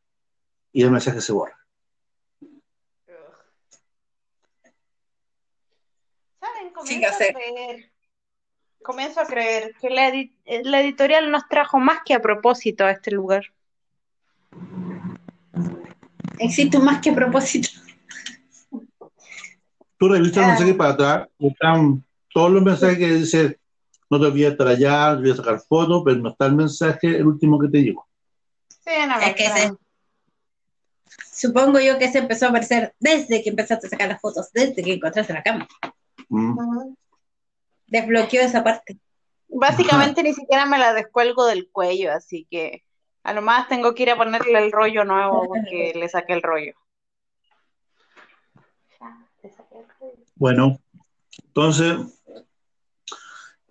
[0.76, 1.58] Y el mensaje se borra.
[6.42, 6.74] ¿Saben?
[6.74, 7.92] Comienzo a creer,
[8.84, 10.34] comienzo a creer que la, edi-
[10.66, 13.46] la editorial nos trajo más que a propósito a este lugar.
[16.40, 17.70] Existe un más que propósito.
[19.98, 20.48] Tú revisas el Ah.
[20.50, 23.60] mensaje para atrás, están todos los mensajes que dice,
[24.10, 26.48] no te olvides de estar allá, no te olvides de sacar fotos, pero no está
[26.48, 28.06] el mensaje, el último que te llegó.
[28.68, 29.72] Sí, no Es que.
[31.36, 34.82] Supongo yo que se empezó a aparecer desde que empezaste a sacar las fotos, desde
[34.82, 35.68] que encontraste la cámara.
[36.30, 36.94] Mm.
[37.88, 38.98] Desbloqueó esa parte.
[39.50, 42.84] Básicamente ni siquiera me la descuelgo del cuello, así que
[43.24, 46.42] a lo más tengo que ir a ponerle el rollo nuevo porque le saqué el
[46.42, 46.74] rollo.
[49.02, 50.24] Ya, te saqué el rollo.
[50.36, 50.80] Bueno,
[51.44, 51.98] entonces,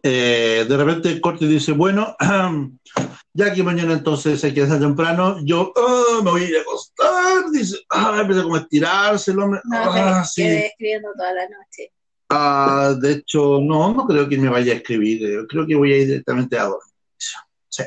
[0.03, 2.15] eh, de repente Corte dice, bueno,
[3.37, 6.61] ya que mañana entonces hay que hacer temprano, yo ah, me voy a ir a
[6.61, 10.43] acostar, dice, ah, empieza como a estirarse el hombre, No, ah, me sí.
[10.43, 11.93] quedé escribiendo toda la noche.
[12.31, 15.93] Ah, de hecho, no, no creo que me vaya a escribir, eh, creo que voy
[15.93, 16.95] a ir directamente a dormir.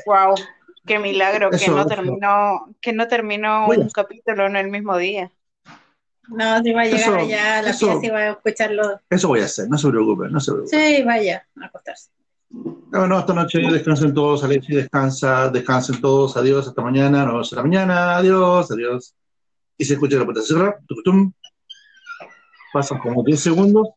[0.06, 0.34] Wow,
[0.86, 1.86] qué milagro que no eso.
[1.88, 5.32] terminó, que no terminó un capítulo en el mismo día.
[6.28, 9.00] No, si va a llegar Eso- allá a la eso- pieza y va a escucharlo.
[9.08, 10.76] Eso voy a hacer, no se preocupe, no se preocupe.
[10.96, 12.10] Sí, vaya a acostarse.
[12.50, 17.62] Bueno, esta noche descansen todos, Alexi descansa, descansen todos, adiós, hasta mañana, nos vemos la
[17.62, 19.14] mañana, adiós, adiós.
[19.76, 20.40] Y se escucha la puerta
[20.86, 21.32] tucutum.
[22.72, 23.88] pasan como 10 segundos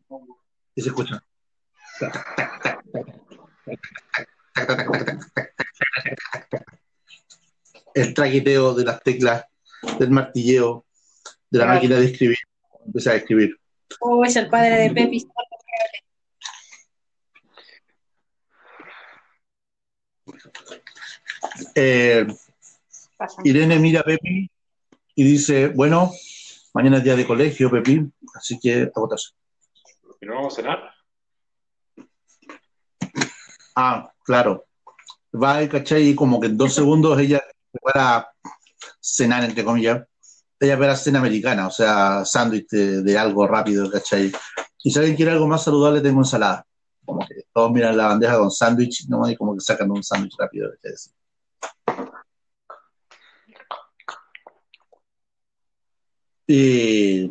[0.75, 1.23] y se escucha.
[7.93, 9.45] El traqueteo de las teclas,
[9.99, 10.85] del martilleo,
[11.49, 12.37] de la máquina de escribir,
[12.85, 13.57] empieza a escribir.
[14.01, 15.27] Uy, el padre de Pepi.
[21.75, 22.27] Eh.
[23.43, 24.49] Irene mira a Pepi
[25.15, 26.11] y dice, bueno,
[26.73, 29.29] mañana es día de colegio, Pepi, así que a votarse.
[30.19, 30.91] ¿Y no vamos a cenar?
[33.75, 34.65] Ah, claro.
[35.33, 36.09] Va, ¿cachai?
[36.09, 38.29] Y como que en dos segundos ella se para
[38.99, 40.03] cenar, entre comillas.
[40.59, 44.31] Ella espera cena americana, o sea, sándwich de, de algo rápido, ¿cachai?
[44.83, 46.65] Y si alguien quiere algo más saludable, tengo ensalada.
[47.03, 49.27] Como que todos miran la bandeja con sándwich, ¿no?
[49.27, 50.69] Y como que sacan un sándwich rápido.
[50.69, 50.95] ¿cachai?
[56.53, 57.29] Y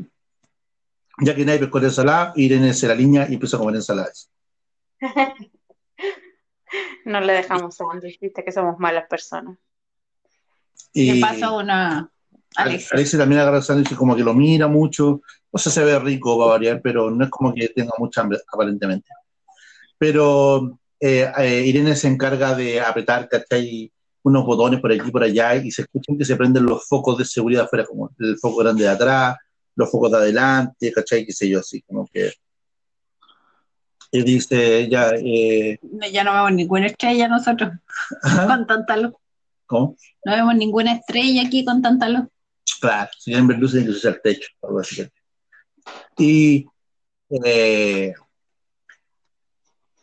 [1.19, 4.31] ya que nadie pescó la ensalada, Irene se la línea y empezó a comer ensaladas.
[7.05, 9.59] No le dejamos sándwich, viste que somos malas personas.
[11.21, 12.11] Pasó una
[12.57, 12.93] Alex.
[12.93, 15.21] Alexis también agarra el sándwich y como que lo mira mucho.
[15.51, 18.23] O sea, se ve rico, va a variar, pero no es como que tenga mucha
[18.23, 19.09] hambre, aparentemente.
[19.99, 23.93] Pero eh, eh, Irene se encarga de apretar, ¿cachai?
[24.23, 27.17] Unos botones por aquí y por allá y se escuchan que se prenden los focos
[27.19, 29.37] de seguridad afuera, como el foco grande de atrás,
[29.77, 31.25] los focos de adelante, ¿cachai?
[31.25, 32.33] Qué sé yo, así como que.
[34.13, 35.79] Y dice ella, eh,
[36.13, 37.73] Ya no vemos ninguna estrella nosotros
[38.47, 39.13] con tanta luz.
[39.71, 39.97] ¿cómo?
[40.25, 42.27] No vemos ninguna estrella aquí con tanta luz.
[42.81, 45.07] Claro, si quieren ver luces, usar el techo, algo así.
[46.19, 46.67] Y
[47.45, 48.13] eh,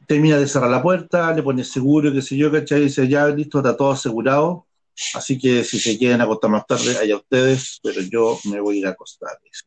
[0.08, 2.82] termina de cerrar la puerta, le pone seguro, qué sé yo, ¿cachai?
[2.82, 4.66] Dice, ya listo, está todo asegurado.
[5.14, 8.80] Así que si se quieren acostar más tarde, allá ustedes, pero yo me voy a
[8.80, 9.38] ir a acostar.
[9.44, 9.66] dice.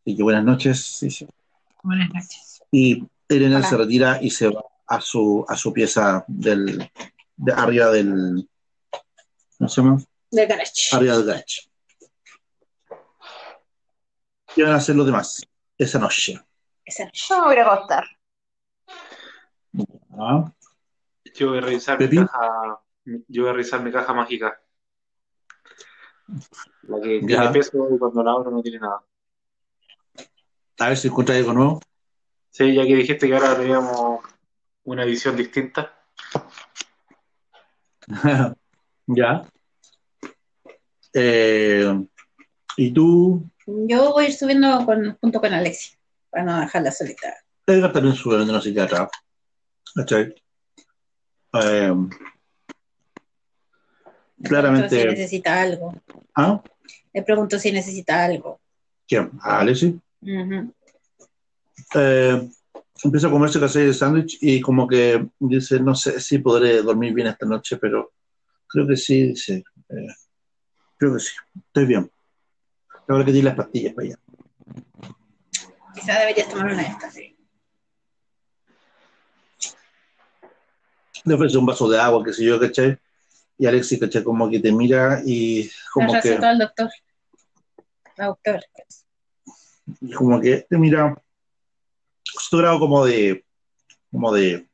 [0.00, 0.80] Así que buenas noches.
[0.80, 1.26] sí, sí.
[1.82, 2.62] Buenas noches.
[2.70, 3.68] Y Elena Hola.
[3.68, 6.90] se retira y se va a su, a su pieza del,
[7.36, 8.48] de arriba del.
[9.58, 10.02] ¿Cómo se llama?
[10.30, 10.72] De garage.
[10.92, 11.68] arriba del garage.
[14.54, 15.42] ¿Qué van a hacer los demás
[15.76, 16.40] esa noche?
[16.84, 17.22] Esa noche.
[17.28, 18.04] Yo me voy a acostar.
[20.18, 20.50] Ah,
[21.34, 22.80] Yo voy a revisar mi caja.
[23.04, 24.60] Yo voy a revisar mi caja mágica.
[26.82, 27.26] La que Ya.
[27.26, 29.02] tiene peso y cuando la abro no tiene nada.
[30.78, 31.80] A ver si encuentra algo nuevo.
[32.50, 34.20] Sí, ya que dijiste que ahora teníamos
[34.84, 35.94] una edición distinta.
[39.06, 39.44] ya.
[41.12, 42.06] Eh,
[42.76, 43.48] ¿Y tú?
[43.66, 45.98] Yo voy a ir subiendo con, junto con Alexia,
[46.30, 47.34] para no dejarla solita.
[47.66, 49.08] Edgar también sube de una psiquiatra.
[49.94, 50.34] ¿Cachai?
[51.52, 51.94] Eh, Le
[54.38, 55.06] pregunto si claramente.
[55.06, 55.94] necesita algo.
[56.34, 56.62] ¿Ah?
[57.12, 58.60] Le pregunto si necesita algo.
[59.06, 59.30] ¿Quién?
[59.42, 60.00] ¿A Alexi?
[60.22, 60.72] Ujú.
[61.94, 62.48] Eh,
[63.02, 67.12] empieza a comerse casi el sándwich y como que dice, no sé si podré dormir
[67.12, 68.12] bien esta noche, pero
[68.68, 69.64] creo que sí, dice.
[69.88, 70.06] eh,
[70.96, 71.32] creo que sí,
[71.66, 72.10] estoy bien.
[73.08, 74.18] Ahora que di las pastillas para allá.
[75.94, 77.12] Quizá deberías tomar una de estas.
[77.14, 77.29] sí.
[81.24, 82.98] Le ofrece un vaso de agua, qué sé yo, ¿cachai?
[83.58, 84.22] Y Alexi, ¿cachai?
[84.22, 86.90] Como que te mira y La como que, del doctor.
[88.16, 88.60] La doctora.
[90.00, 91.14] y como que te mira,
[92.24, 93.44] su grado como de,
[94.10, 94.68] como de,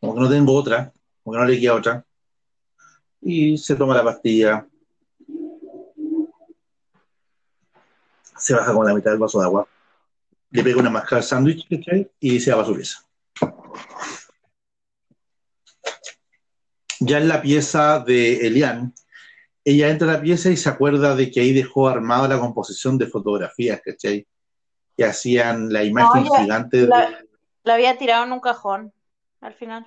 [0.00, 2.04] como que no tengo otra, como que no le queda otra.
[3.20, 4.66] Y se toma la pastilla,
[8.36, 9.68] se baja con la mitad del vaso de agua,
[10.50, 12.10] le pega una mascada al sándwich, ¿cachai?
[12.18, 13.04] Y se va a su pieza.
[17.10, 18.94] Ya en la pieza de Elian,
[19.64, 22.96] ella entra a la pieza y se acuerda de que ahí dejó armada la composición
[22.98, 24.26] de fotografías, ¿cachai?
[24.96, 26.86] Que hacían la imagen No, gigante de...
[26.86, 27.18] La,
[27.64, 28.92] la había tirado en un cajón
[29.40, 29.86] al final.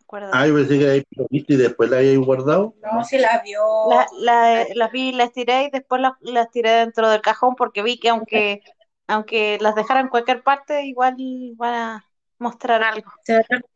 [0.00, 0.30] ¿Recuerdas?
[0.34, 2.74] Ah, yo pensé que ahí lo viste y después la había guardado.
[2.82, 3.60] No, si la vio.
[3.90, 7.82] La- la- las vi, las tiré y después las, las tiré dentro del cajón porque
[7.82, 8.62] vi que aunque,
[9.06, 11.16] aunque las dejara en cualquier parte, igual
[11.56, 13.10] van a mostrar algo.
[13.24, 13.66] Se la trajo,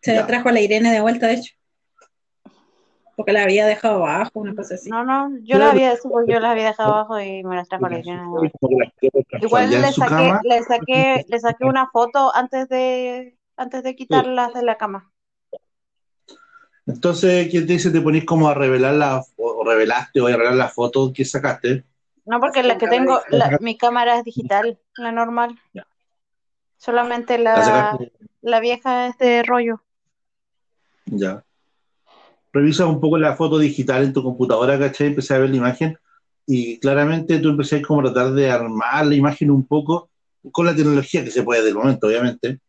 [0.00, 0.26] se la Ya.
[0.26, 1.54] trajo a la Irene de vuelta, de hecho.
[3.16, 4.88] Porque la había dejado abajo, una cosa así.
[4.88, 7.68] No, no, yo las había, sí, pues, yo las había dejado abajo y me las
[7.68, 8.22] trajo la Irene.
[9.40, 14.62] Igual le saqué, le saqué, le saqué una foto antes de, antes de quitarlas de
[14.62, 15.12] la cama.
[16.86, 20.54] Entonces, ¿quién te dice te ponís como a revelar la, o revelaste o a revelar
[20.54, 21.84] la foto que sacaste?
[22.24, 25.58] No, porque la que tengo, la- mi cámara es digital, la normal.
[25.74, 25.86] Ya.
[26.78, 27.98] Solamente La la,
[28.42, 29.82] la vieja es de rollo.
[31.10, 31.44] Ya.
[32.52, 35.08] Revisa un poco la foto digital en tu computadora, ¿cachai?
[35.08, 35.98] Empecé a ver la imagen
[36.46, 40.10] y claramente tú empecé como a tratar de armar la imagen un poco
[40.50, 42.60] con la tecnología que se puede del momento, obviamente,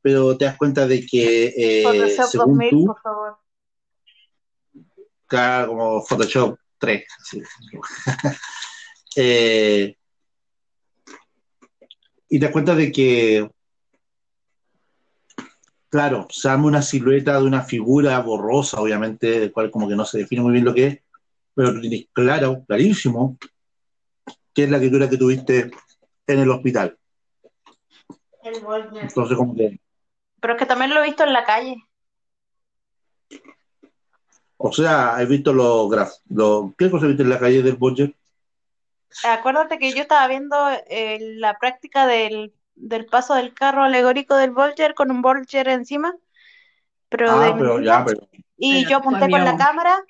[0.00, 3.38] pero te das cuenta de que eh, Photoshop según 2000, tú, por favor.
[5.26, 7.04] Claro, como Photoshop 3.
[7.20, 7.42] así.
[9.18, 9.96] Eh,
[12.28, 13.48] y te das cuenta de que,
[15.96, 20.04] claro, se arma una silueta de una figura borrosa, obviamente, del cual como que no
[20.04, 21.00] se define muy bien lo que es,
[21.54, 23.38] pero tú tienes claro, clarísimo,
[24.52, 25.70] que es la criatura que tuviste
[26.26, 26.98] en el hospital.
[28.42, 29.80] Entonces, como que,
[30.38, 31.76] Pero es que también lo he visto en la calle.
[34.58, 38.14] o sea, ¿has visto los graf los, ¿qué cosa viste en la calle del Bodger?
[39.24, 40.56] Acuérdate que yo estaba viendo
[40.90, 46.14] eh, la práctica del, del paso del carro alegórico del Volger con un Volger encima,
[47.08, 50.04] pero Ah, de pero ya, pero Y Pero yo apunté con la cámara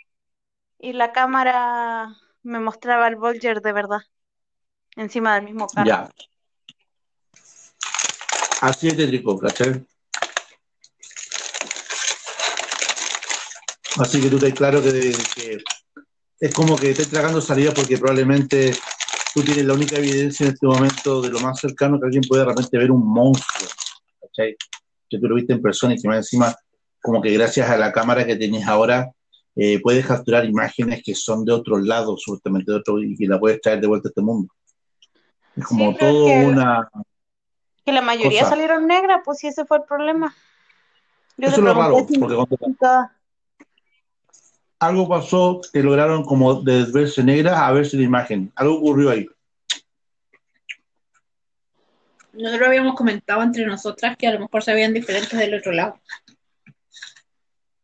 [0.79, 4.01] y la cámara me mostraba el Volger de verdad,
[4.97, 5.87] encima del mismo carro.
[5.87, 6.11] Ya.
[8.61, 9.85] Así es tétrico, ¿cachai?
[13.99, 15.59] Así que tú te claro que, que
[16.41, 18.75] es como que estés tragando salida porque probablemente
[19.37, 22.43] tú tienes la única evidencia en este momento de lo más cercano que alguien puede
[22.43, 23.69] realmente ver un monstruo,
[24.23, 24.57] ¿cachai?
[25.11, 26.55] Que tú lo viste en persona y que más encima,
[27.03, 29.11] como que gracias a la cámara que tienes ahora,
[29.55, 33.39] eh, puedes capturar imágenes que son de otro lado, supuestamente de otro, y que la
[33.39, 34.51] puedes traer de vuelta a este mundo.
[35.55, 36.89] Es como Sí, todo que- una...
[37.85, 38.51] Que la mayoría Cosa.
[38.55, 40.35] salieron negras, pues si ese fue el problema.
[41.37, 43.11] Yo Eso es lo raro, porque cuando
[44.79, 48.53] algo pasó que lograron como desverse negra a verse la imagen.
[48.57, 49.27] Algo ocurrió ahí.
[52.33, 55.99] Nosotros habíamos comentado entre nosotras que a lo mejor se veían diferentes del otro lado.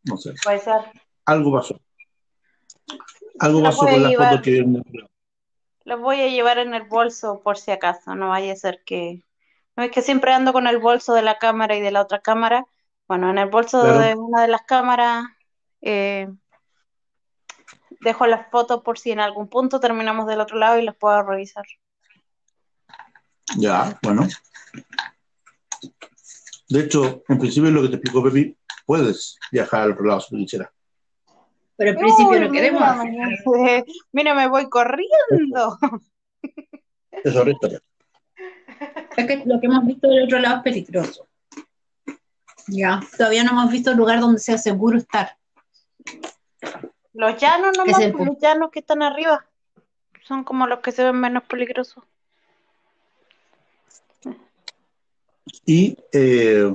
[0.05, 0.35] No sé.
[0.45, 0.75] puede ser.
[1.25, 1.81] Algo pasó.
[3.39, 4.29] Algo pasó con las llevar.
[4.31, 4.73] fotos que vieron.
[4.75, 5.11] de otro lado.
[5.85, 9.23] Los voy a llevar en el bolso por si acaso, no vaya a ser que...
[9.75, 12.21] No es que siempre ando con el bolso de la cámara y de la otra
[12.21, 12.67] cámara.
[13.09, 13.99] Bueno, en el bolso Claro.
[14.01, 15.25] de una de las cámaras
[15.81, 16.29] eh,
[18.03, 21.23] dejo las fotos por si en algún punto terminamos del otro lado y las puedo
[21.23, 21.65] revisar.
[23.57, 24.27] Ya, bueno.
[26.69, 30.37] De hecho, en principio lo que te explicó Pepi, puedes viajar al otro lado si
[30.37, 30.71] quisieras.
[31.77, 32.83] Pero al principio no queremos.
[33.05, 35.79] mira, mira, me voy corriendo.
[37.11, 37.81] Eso es historia.
[39.17, 41.29] Es que lo que hemos visto del otro lado es peligroso.
[42.67, 45.37] Ya, todavía no hemos visto un lugar donde sea seguro estar.
[47.15, 49.47] Los llanos nomás, Es pues, los llanos que están arriba.
[50.23, 52.05] Son como los que se ven menos peligrosos.
[55.67, 56.75] Y eh,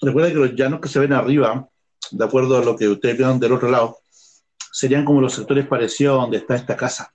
[0.00, 1.68] recuerda que los llanos que se ven arriba,
[2.10, 3.98] de acuerdo a lo que ustedes vieron del otro lado,
[4.72, 7.12] serían como los sectores parecidos a donde está esta casa.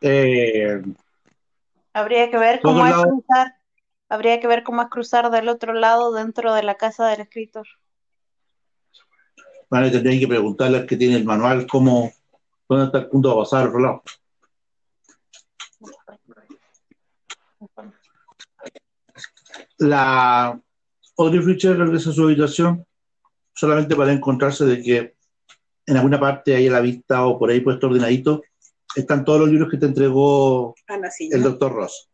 [0.00, 0.82] Eh,
[1.92, 2.94] Habría que ver cómo es.
[4.08, 7.66] Habría que ver cómo es cruzar del otro lado dentro de la casa del escritor.
[9.68, 12.12] Vale, tendría que preguntarle al que tiene el manual cómo,
[12.68, 14.02] dónde está el punto de pasar al otro lado.
[19.78, 20.60] La
[21.18, 22.86] Audrey Fletcher regresa a su habitación
[23.54, 25.16] solamente para encontrarse de que
[25.86, 28.42] en alguna parte ahí a la vista o por ahí puesto ordenadito
[28.94, 30.74] están todos los libros que te entregó
[31.30, 32.10] el doctor Ross.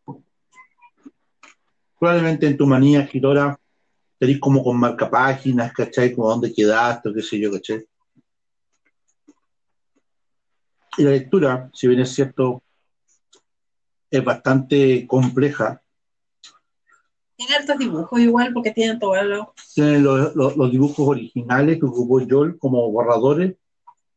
[2.03, 3.57] Probablemente en tu manía escritora
[4.19, 6.13] tenés como con marcapáginas, ¿cachai?
[6.13, 7.87] Como dónde quedaste, o qué sé yo, ¿cachai?
[10.97, 12.61] Y la lectura, si bien es cierto,
[14.11, 15.81] es bastante compleja.
[17.37, 19.53] Tiene hartos dibujos igual porque tienen todo lo...
[19.73, 23.55] Tiene los, los- los dibujos originales que ocupó Joel como borradores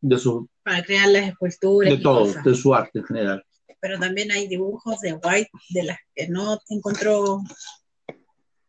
[0.01, 2.43] de, su, para crear las esculturas de y todo, cosas.
[2.43, 3.45] de su arte en general.
[3.81, 7.41] Pero también hay dibujos de White de las que no encontró
[8.09, 8.17] los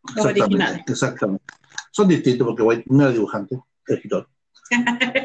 [0.10, 0.84] Exactamente, originales.
[0.88, 1.46] exactamente.
[1.92, 4.30] Son distintos porque White no era dibujante, escritor.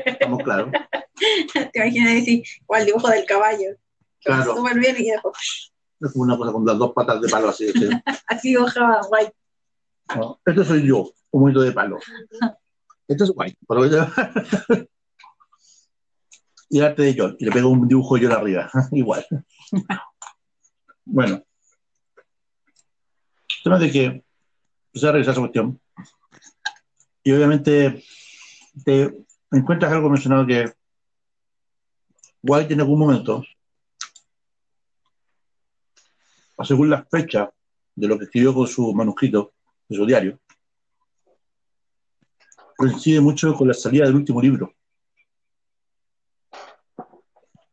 [0.06, 0.70] Estamos claros.
[1.72, 3.76] Te imaginas decir, ¿cuál dibujo del caballo?
[4.24, 4.56] Claro.
[4.56, 5.20] Súper bien y Es
[6.12, 7.70] como una cosa con las dos patas de palo así.
[7.72, 7.88] ¿sí?
[8.28, 9.34] así dibujaba White.
[10.16, 11.98] No, Este soy yo, un momento de palo.
[13.08, 13.58] Este es White.
[13.66, 14.88] por lo que-
[16.70, 17.36] y arte de John.
[17.38, 18.70] Y le pego un dibujo yo arriba.
[18.92, 19.24] Igual.
[21.04, 21.42] Bueno.
[23.48, 25.80] El tema de que empecé a revisar esa cuestión.
[27.22, 28.02] Y obviamente
[28.84, 30.72] te encuentras algo mencionado que
[32.42, 33.44] White en algún momento,
[36.64, 37.50] según las fechas
[37.94, 39.52] de lo que escribió con su manuscrito,
[39.88, 40.40] de su diario,
[42.76, 44.74] coincide mucho con la salida del último libro.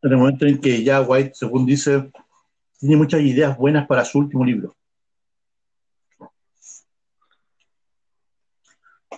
[0.02, 2.10] En el momento en que ya White, según dice,
[2.78, 4.74] tiene muchas ideas buenas para su último libro.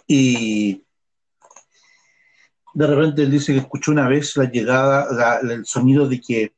[0.06, 0.84] Y
[2.74, 6.52] de repente él dice que escuchó una vez la llegada, la- el sonido de que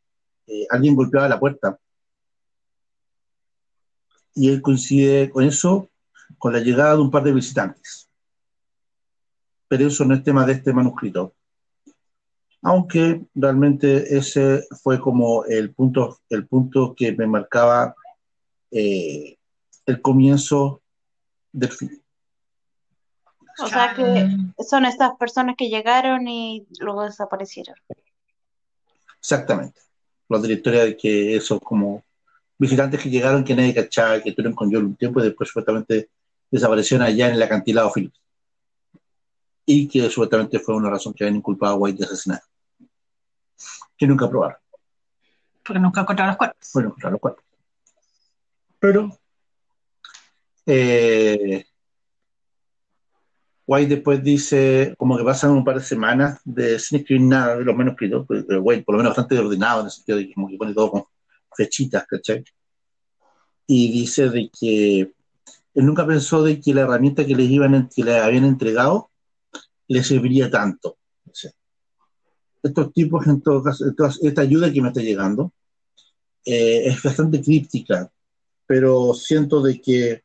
[0.46, 1.78] eh, alguien golpeaba la puerta.
[4.34, 5.90] Y él coincide con eso,
[6.38, 8.08] con la llegada de un par de visitantes.
[9.68, 11.34] Pero eso no es tema de este manuscrito.
[12.64, 17.94] Aunque realmente ese fue como el punto, el punto que me marcaba
[18.70, 19.36] eh,
[19.84, 20.80] el comienzo
[21.52, 22.02] del fin.
[23.62, 27.76] O sea que son estas personas que llegaron y luego desaparecieron.
[29.20, 29.80] Exactamente.
[30.30, 32.02] La directora de que esos como
[32.56, 36.08] visitantes que llegaron que nadie cachaba, que estuvieron con Joel un tiempo y después supuestamente
[36.50, 38.18] desaparecieron allá en el acantilado Phillips.
[39.66, 42.40] Y que supuestamente fue una razón que habían inculpado a White de asesinar.
[43.96, 44.58] Que nunca probaron.
[45.64, 46.70] Porque nunca encontraron los cuerpos.
[46.74, 47.42] Bueno, contra los cuatro.
[48.78, 49.18] Pero
[50.66, 51.64] eh,
[53.66, 57.64] White después dice, como que pasan un par de semanas de, sin escribir nada de
[57.64, 60.48] los manuscritos, pero White por lo menos bastante ordenado en el sentido de que como
[60.48, 61.04] que pone todo con
[61.54, 62.44] flechitas, ¿cachai?
[63.66, 68.04] Y dice de que él nunca pensó de que la herramienta que les iban, que
[68.04, 69.10] le habían entregado
[69.88, 70.98] le serviría tanto.
[72.64, 73.84] Estos tipos, en todo caso,
[74.22, 75.52] esta ayuda que me está llegando,
[76.44, 78.10] eh, es bastante críptica,
[78.66, 80.22] pero siento de que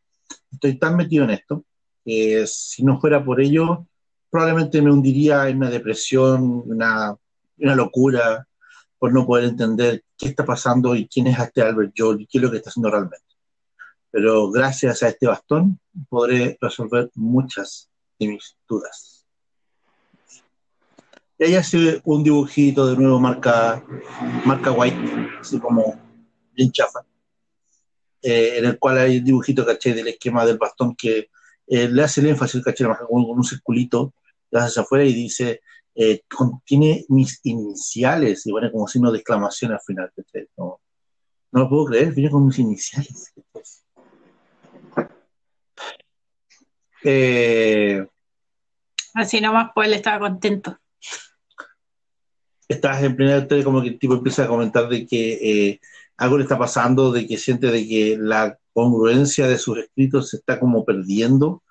[0.52, 1.64] estoy tan metido en esto
[2.04, 3.86] que si no fuera por ello,
[4.30, 7.16] probablemente me hundiría en una depresión, una,
[7.58, 8.48] una locura,
[8.98, 12.38] por no poder entender qué está pasando y quién es este Albert Joel y qué
[12.38, 13.26] es lo que está haciendo realmente.
[14.12, 15.80] Pero gracias a este bastón
[16.10, 19.19] podré resolver muchas de mis dudas.
[21.40, 23.82] Y ahí hace un dibujito de nuevo marca,
[24.44, 24.98] marca White,
[25.40, 25.98] así como
[26.52, 27.00] bien chafa,
[28.22, 31.30] eh, en el cual hay un dibujito, caché, del esquema del bastón que
[31.66, 34.14] eh, le hace el énfasis, caché, con, un circulito,
[34.52, 35.62] lo hace hacia afuera y dice,
[35.96, 40.82] eh, contiene mis iniciales, y pone como signo de exclamación al final, caché, no,
[41.54, 43.34] no lo puedo creer, viene con mis iniciales.
[47.02, 48.06] Eh,
[49.14, 50.78] Así nomás, pues él estaba contento.
[52.70, 55.80] Estás en plena tele como que el tipo empieza a comentar de que eh,
[56.18, 60.38] algo le está pasando, de que siente de que la congruencia de sus escritos se
[60.38, 61.64] está como perdiendo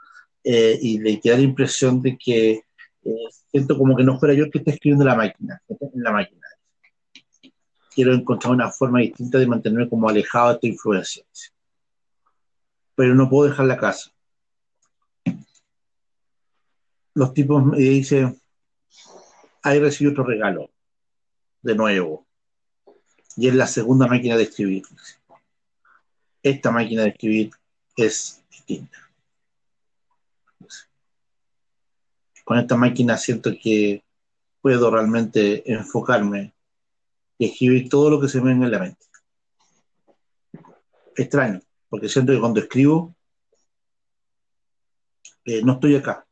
[0.43, 2.51] eh, y le queda la impresión de que
[3.05, 6.13] eh, siento como que no fuera yo el que está escribiendo la máquina, en la
[6.13, 6.47] máquina.
[7.95, 11.25] Quiero encontrar una forma distinta de mantenerme como alejado de esta influencia.
[12.97, 14.11] Pero no puedo dejar la casa.
[17.15, 18.41] Los tipos me dicen,
[19.63, 20.71] ahí recibido otro regalo,
[21.63, 22.27] de nuevo.
[23.37, 24.83] Y es la segunda máquina de escribir.
[26.43, 27.51] Esta máquina de escribir
[27.97, 28.99] es distinta.
[32.45, 34.03] Con esta máquina siento que
[34.61, 36.55] puedo realmente enfocarme
[37.37, 39.07] y escribir todo lo que se me venga en la mente.
[41.17, 43.15] Extraño, porque siento que cuando escribo
[45.45, 46.27] eh, no estoy acá,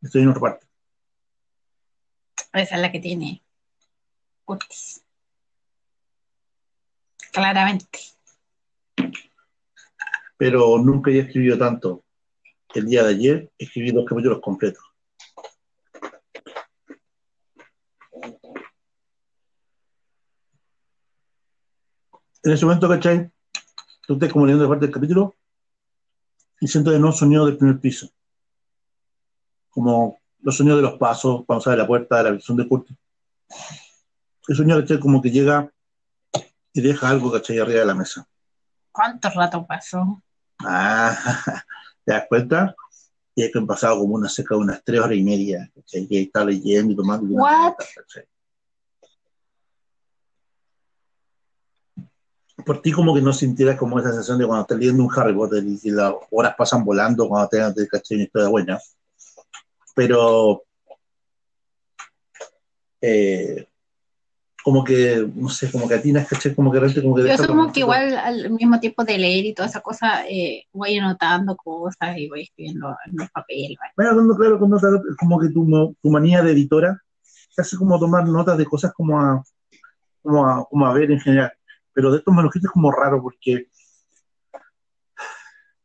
[0.00, 0.66] estoy en otra parte.
[2.52, 3.42] Esa es la que tiene
[7.32, 7.98] Claramente.
[10.36, 12.04] Pero nunca he escribido tanto.
[12.74, 14.82] El día de ayer escribí dos capítulos completos.
[22.44, 23.30] En ese momento, ¿cachai?
[24.06, 25.36] Tú estás como leyendo de parte del capítulo
[26.60, 28.08] y siento de nuevo sonido del primer piso.
[29.70, 32.96] Como los sonidos de los pasos cuando sale la puerta de la visión de Curtis.
[34.48, 34.98] El sonido, ¿cachai?
[34.98, 35.70] Como que llega
[36.72, 37.58] y deja algo, ¿cachai?
[37.58, 38.26] Arriba de la mesa.
[38.90, 40.22] ¿Cuánto rato pasó?
[40.60, 41.16] Ah,
[42.04, 42.74] ¿te das cuenta?
[43.34, 46.06] Y es que han pasado como una cerca de unas tres horas y media, ¿cachai?
[46.06, 47.26] Que está leyendo y tomando.
[47.26, 47.36] y.
[52.64, 55.34] Por ti como que no sintieras como esa sensación de cuando estás leyendo un Harry
[55.34, 58.16] Potter y, y las horas pasan volando cuando tengas de ¿cachai?
[58.16, 58.78] una historia buena.
[59.94, 60.62] Pero
[63.00, 63.66] eh,
[64.62, 66.54] como que, no sé, como que atinas, ¿cachai?
[66.54, 69.54] Como que realmente como que Yo como- que igual al mismo tiempo de leer y
[69.54, 73.76] toda esa cosa, eh, voy anotando cosas y voy escribiendo en el papel.
[73.78, 73.92] ¿vale?
[73.96, 77.00] Bueno, cuando, claro, cuando como que tu, tu manía de editora
[77.54, 79.42] te hace como tomar notas de cosas como a,
[80.22, 81.52] como a, como a ver en general.
[81.92, 83.66] Pero de estos manuscritos es como raro porque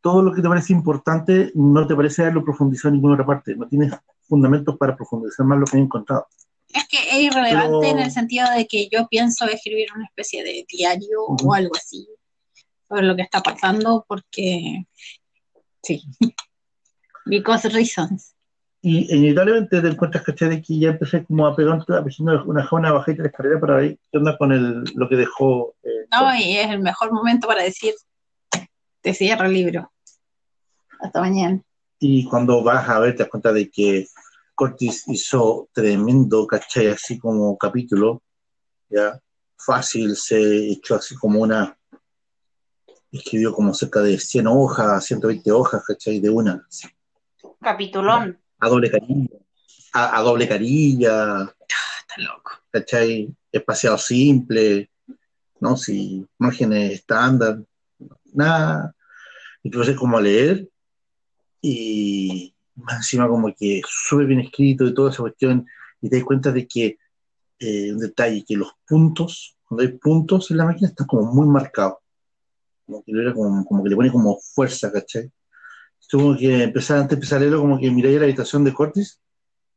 [0.02, 3.56] todo lo que te parece importante no te parece haberlo profundizado en ninguna otra parte.
[3.56, 3.92] No tienes
[4.28, 6.28] fundamentos para profundizar más lo que he encontrado.
[6.74, 10.44] Es que es irrelevante Pero- en el sentido de que yo pienso escribir una especie
[10.44, 11.50] de diario Ujú.
[11.50, 12.08] o algo así
[12.88, 14.86] sobre lo que está pasando porque
[15.84, 16.02] sí.
[17.26, 18.34] Because reasons.
[18.82, 20.50] Y inevitablemente te encuentras, ¿cachai?
[20.50, 21.78] De que ya empecé como a pegar
[22.20, 25.76] una una bajita de la escalera para ver qué onda con el, lo que dejó.
[25.84, 27.96] eh, No, y es el mejor momento para decir
[29.02, 29.92] te cierro el libro.
[31.02, 31.62] Hasta mañana.
[32.00, 34.06] Y cuando vas a ver, te das cuenta de que
[34.58, 36.88] Cortis hizo tremendo, ¿cachai?
[36.88, 38.24] Así como capítulo,
[38.90, 39.22] ¿ya?
[39.56, 41.78] Fácil, se echó así como una.
[43.12, 46.20] Escribió como cerca de 100 hojas, 120 hojas, ¿cachai?
[46.20, 46.68] De una.
[47.62, 48.40] Capitulón.
[48.58, 49.38] A doble carilla.
[49.94, 52.54] A, a doble carilla, Está loco.
[52.72, 53.32] ¿cachai?
[53.52, 54.90] Espaciado simple,
[55.60, 55.78] ¿no?
[55.78, 57.60] Si márgenes estándar,
[58.34, 58.96] nada.
[59.62, 60.68] Ves como a leer
[61.62, 65.66] y más encima como que súper bien escrito y toda esa cuestión
[66.02, 66.98] y te das cuenta de que
[67.60, 71.48] eh, un detalle, que los puntos, cuando hay puntos en la máquina están como muy
[71.48, 71.98] marcados.
[72.86, 75.32] Como que, lo era como, como que le pone como fuerza, ¿cachai?
[76.12, 79.20] Como que empezar, antes de empezar a leerlo, como que miráis la habitación de Cortis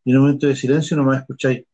[0.04, 1.64] y en un momento de silencio nomás escucháis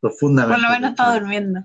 [0.00, 0.60] profundamente.
[0.60, 1.60] Por lo menos está durmiendo.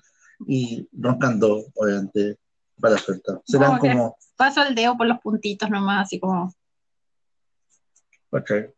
[0.45, 2.37] Y roncando, obviamente,
[2.79, 3.41] para suelta.
[3.45, 6.53] Serán No, como, Paso el dedo por los puntitos nomás, así como.
[8.31, 8.73] ¿cachai?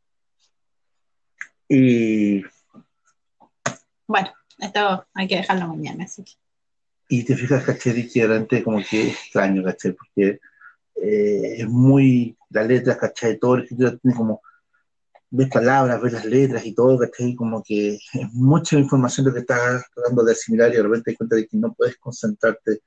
[1.68, 2.44] Y,
[4.08, 6.34] Bueno, esto hay que dejarlo mañana, así que.
[7.10, 7.94] y te fijas, ¿cachai?
[7.94, 9.94] De como que extraño, ¿cachai?
[9.94, 10.40] Porque
[10.96, 13.40] eh, es muy, las letras, ¿cachai?
[13.40, 14.42] Todo el escritura tiene como,
[15.30, 17.36] ves palabras, ves las letras y todo, ¿cachai?
[17.36, 21.12] Como que es mucha información lo que estás tratando de asimilar y de repente te
[21.12, 22.82] das cuenta de que no puedes concentrarte,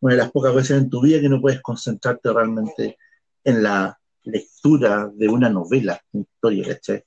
[0.00, 2.98] una de las pocas veces en tu vida que no puedes concentrarte realmente
[3.44, 7.04] en la lectura de una novela, una historia, ¿cachai?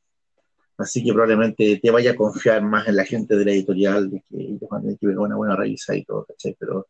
[0.78, 4.22] Así que probablemente te vaya a confiar más en la gente de la editorial, de
[4.22, 6.56] que ellos van a tener que ver una buena revisa y todo, ¿cachai?
[6.58, 6.88] Pero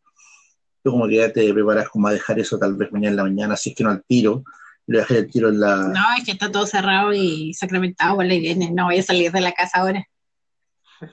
[0.82, 3.22] tú como que ya te preparas como a dejar eso tal vez mañana en la
[3.24, 4.44] mañana, así es que no al tiro,
[4.86, 5.76] y dejar el tiro en la...
[5.76, 8.70] No, es que está todo cerrado y sacramentado la Irene.
[8.70, 10.04] No voy a salir de la casa ahora.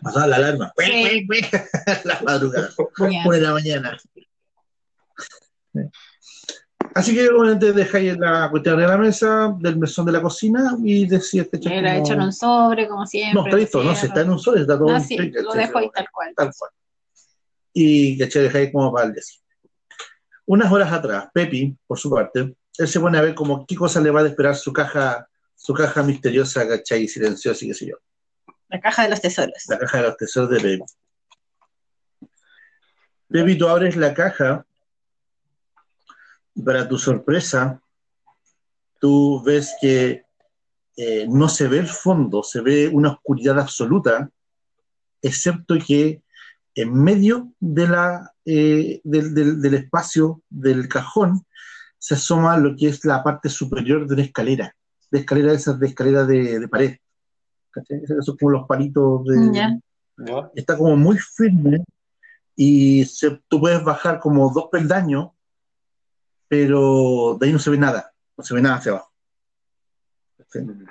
[0.02, 1.28] Pasar la alarma, Sí.
[2.04, 2.70] la madrugada,
[3.00, 3.98] una de la mañana.
[6.96, 11.06] Así que obviamente dejáis la cuestión de la mesa, del mesón de la cocina y
[11.08, 13.34] decides te echas Yo lo he como- hecho en un sobre, como siempre.
[13.36, 15.54] No, está listo, no, si está en un sol, está todo No, en sí, lo
[15.54, 16.34] dejo ahí tal cual.
[16.36, 16.72] tal cual.
[17.74, 18.44] Y ¿cachai?
[18.44, 19.48] dejáis como para el siguiente.
[20.46, 24.00] unas horas atrás, Pepi, por su parte, él se pone a ver como qué cosa
[24.02, 27.08] le va a esperar su caja, su caja misteriosa, ¿cachai?
[27.08, 27.98] Silenciosa y qué sé yo.
[28.70, 29.54] La caja de los tesoros.
[29.68, 30.84] La caja de los tesoros de Pepi.
[33.30, 34.66] Pepi, tú abres la caja
[36.58, 37.80] y para tu sorpresa,
[39.00, 40.24] tú ves que
[40.98, 44.30] eh, no se ve el fondo, se ve una oscuridad absoluta,
[45.22, 46.24] excepto que
[46.76, 51.46] en medio de la, eh, del, del- del espacio del cajón
[52.00, 54.76] se asoma lo que es la parte superior de una escalera,
[55.12, 56.98] de escalera esas de escalera de, de pared.
[57.72, 58.02] ¿Cachai?
[58.04, 59.80] Esos son como los palitos de, Ya.
[60.18, 60.50] ¿Ya?
[60.56, 61.84] está como muy firme
[62.56, 65.30] y se- tú puedes bajar como dos peldaños,
[66.48, 69.12] pero de ahí no se ve nada, no se ve nada hacia abajo.
[70.50, 70.60] ¿Sí?
[70.60, 70.86] Mm.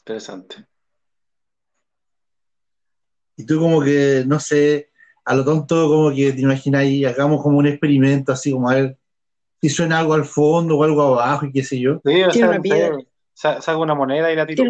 [0.00, 0.66] Interesante.
[3.36, 4.90] Y tú como que, no sé,
[5.24, 8.74] a lo tonto como que te imaginas ahí, hagamos como un experimento así como a
[8.74, 8.98] ver
[9.60, 12.00] si suena algo al fondo o algo abajo y qué sé yo.
[12.04, 12.98] Sí, o sea, una
[13.32, 14.64] sa- saco una moneda y la tiro.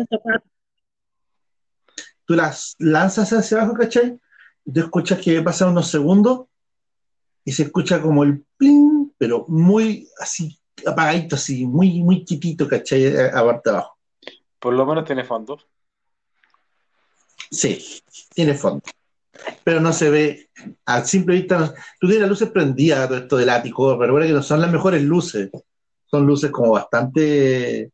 [2.24, 4.18] Tú las lanzas hacia abajo, ¿cachai?
[4.64, 6.46] Y tú escuchas que pasan unos segundos
[7.44, 8.93] y se escucha como el pling,
[9.24, 13.06] pero muy así, apagadito, así, muy, muy quitito, ¿cachai?
[13.16, 13.96] A parte de abajo.
[14.58, 15.58] Por lo menos tiene fondo.
[17.50, 18.02] Sí,
[18.34, 18.82] tiene fondo.
[19.64, 20.50] Pero no se ve,
[20.84, 21.68] a simple vista, no-
[21.98, 24.70] tú tienes las luces prendidas, todo esto del ático, pero recuerda que no son las
[24.70, 25.48] mejores luces.
[26.04, 27.90] Son luces como bastante,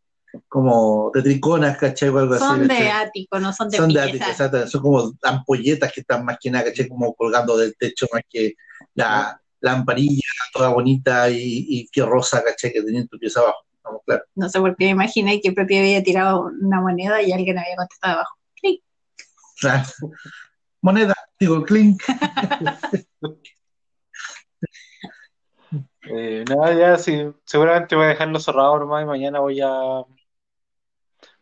[0.49, 2.09] como de triconas, ¿cachai?
[2.09, 2.89] O algo así, Son de ¿cachai?
[2.89, 4.67] ático, no son de Son de ático, exacto.
[4.67, 6.89] Son como ampolletas que están más que nada, ¿cachai?
[6.89, 8.55] Como colgando del techo, más que
[8.95, 12.73] la lamparilla toda bonita y, y fierrosa, ¿cachai?
[12.73, 13.65] Que tenía en tu pieza abajo.
[13.83, 14.25] Vamos, claro.
[14.35, 17.77] No sé por qué me imaginé que Pepe había tirado una moneda y alguien había
[17.77, 18.37] contestado abajo.
[18.61, 18.83] Clic.
[19.65, 19.85] Ah,
[20.83, 22.03] Moneda, digo, clink.
[26.13, 30.03] Eh, nada, ya sí, seguramente voy a dejarlo cerrado nomás y mañana voy a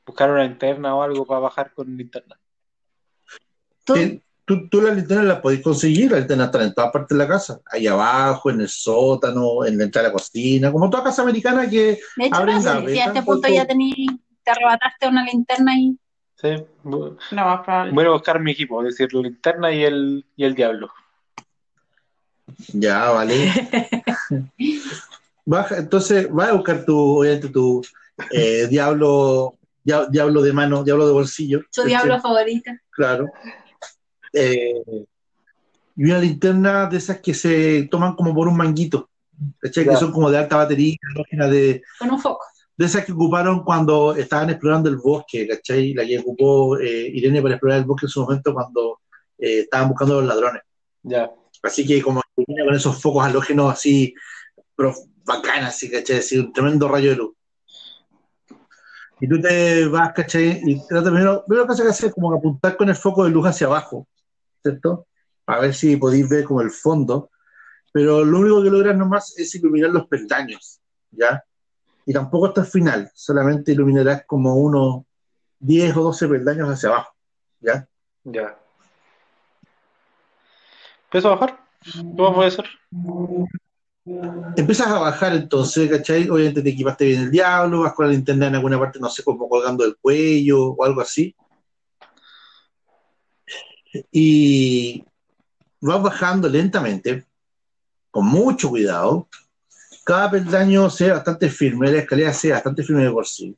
[0.05, 2.39] buscar una linterna o algo para bajar con linterna.
[3.85, 3.95] ¿Tú?
[4.49, 7.29] Tú, tú la linterna la podés conseguir, la linterna está en todas partes de la
[7.29, 11.21] casa, ahí abajo, en el sótano, en la entrada de la cocina, como toda casa
[11.23, 14.07] americana que De hecho, Abren no sé si a este un punto ya tení,
[14.43, 15.99] te arrebataste una linterna y
[16.41, 16.49] Sí,
[16.85, 17.93] Lo más probable.
[17.93, 20.89] voy a buscar mi equipo, es decir, la linterna y el, y el diablo.
[22.73, 23.53] ya, vale.
[25.45, 27.83] Baja, entonces, vas a buscar tu, obviamente, tu
[28.31, 31.61] eh, diablo, dia- diablo de mano, diablo de bolsillo.
[31.71, 32.71] su diablo favorito.
[32.91, 33.27] Claro.
[34.33, 34.75] Eh,
[35.97, 39.11] y una linterna de esas que se toman como por un manguito,
[39.59, 39.85] ¿cachai?
[39.85, 40.97] Que son como de alta batería,
[41.51, 42.45] de, Con un foco.
[42.77, 45.95] de esas que ocuparon cuando estaban explorando el bosque, ¿cachai?
[45.95, 49.01] La que ocupó eh, Irene para explorar el bosque en su momento cuando
[49.39, 50.63] eh, estaban buscando a los ladrones.
[51.03, 51.31] Ya.
[51.65, 54.15] Así que como con esos focos halógenos así,
[54.77, 56.19] pero bacanas, así, ¿cachai?
[56.19, 57.35] Así, un tremendo rayo de luz.
[59.21, 60.61] Y tú te vas, ¿cachai?
[60.65, 63.67] Y trata primero, primero que hacer como que apuntar con el foco de luz hacia
[63.67, 64.07] abajo,
[64.63, 65.07] ¿cierto?
[65.47, 67.31] A ver si podéis ver como el fondo.
[67.93, 70.81] Pero lo único que logras nomás es iluminar los peldaños,
[71.11, 71.43] ¿ya?
[72.05, 75.05] Y tampoco hasta el final, solamente iluminarás como unos
[75.59, 77.15] 10 o 12 peldaños hacia abajo,
[77.61, 77.89] ¿ya?
[78.25, 78.59] Ya.
[81.05, 81.61] ¿Empiezo a bajar?
[82.17, 82.67] ¿Cómo puede ser?
[84.57, 86.29] Empiezas a bajar entonces, ¿cachai?
[86.29, 89.23] Obviamente te equipaste bien el diablo, vas con la linterna en alguna parte, no sé,
[89.23, 91.35] como colgando del cuello o algo así.
[94.13, 95.05] Y
[95.81, 97.25] vas bajando lentamente,
[98.11, 99.29] con mucho cuidado.
[100.05, 103.57] Cada peldaño sea bastante firme, la escalera sea bastante firme de por sí.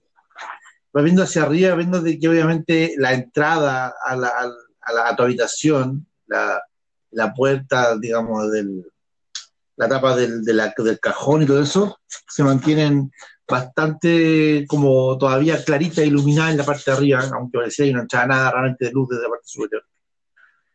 [0.92, 4.28] Vas viendo hacia arriba, viendo de que obviamente la entrada a, la,
[4.80, 6.60] a, la- a tu habitación, la,
[7.12, 8.84] la puerta, digamos, del,
[9.76, 13.10] la tapa del, de del cajón y todo eso, se mantienen
[13.48, 18.00] bastante como todavía clarita e iluminada en la parte de arriba, aunque pareciera que no
[18.02, 19.84] entraba nada realmente de luz desde la parte superior.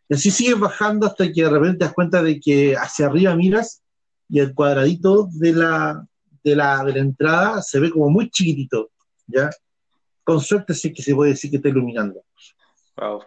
[0.10, 3.36] Y así sigues bajando hasta que de repente te das cuenta de que hacia arriba
[3.36, 3.82] miras
[4.30, 6.06] y el cuadradito de la,
[6.44, 8.92] de la, de la entrada se ve como muy chiquitito,
[9.28, 9.50] ¿ya?
[10.24, 12.22] Con suerte sí que se puede decir que está iluminando.
[12.98, 13.24] Wow.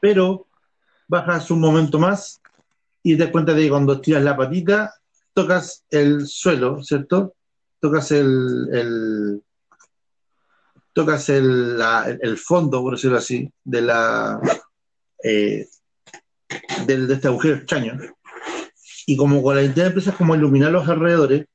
[0.00, 0.46] pero
[1.08, 2.40] bajas un momento más
[3.02, 4.94] y te das cuenta de que cuando tiras la patita,
[5.34, 7.34] tocas el suelo, ¿cierto?
[7.80, 9.42] Tocas el, el-
[10.98, 11.80] tocas el,
[12.20, 14.40] el fondo, por decirlo así, de la
[15.22, 15.64] eh,
[16.88, 17.96] este agujero extraño.
[19.06, 21.46] Y como con la linterna empiezas como iluminar los alrededores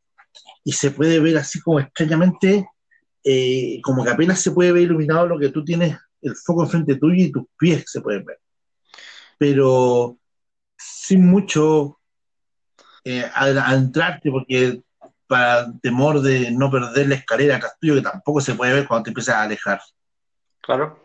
[0.64, 2.70] y se puede ver así como extrañamente,
[3.26, 6.96] eh, como que apenas se puede ver iluminado lo que tú tienes, el foco enfrente
[6.96, 8.39] tuyo y tus pies se pueden ver.
[9.38, 10.18] Pero
[10.78, 12.00] sin mucho,
[13.04, 14.82] eh, adentrarte porque
[15.34, 19.10] para temor de no perder la escalera tuyo, que tampoco se puede ver cuando te
[19.10, 19.82] empiezas a alejar.
[20.62, 21.00] Claro.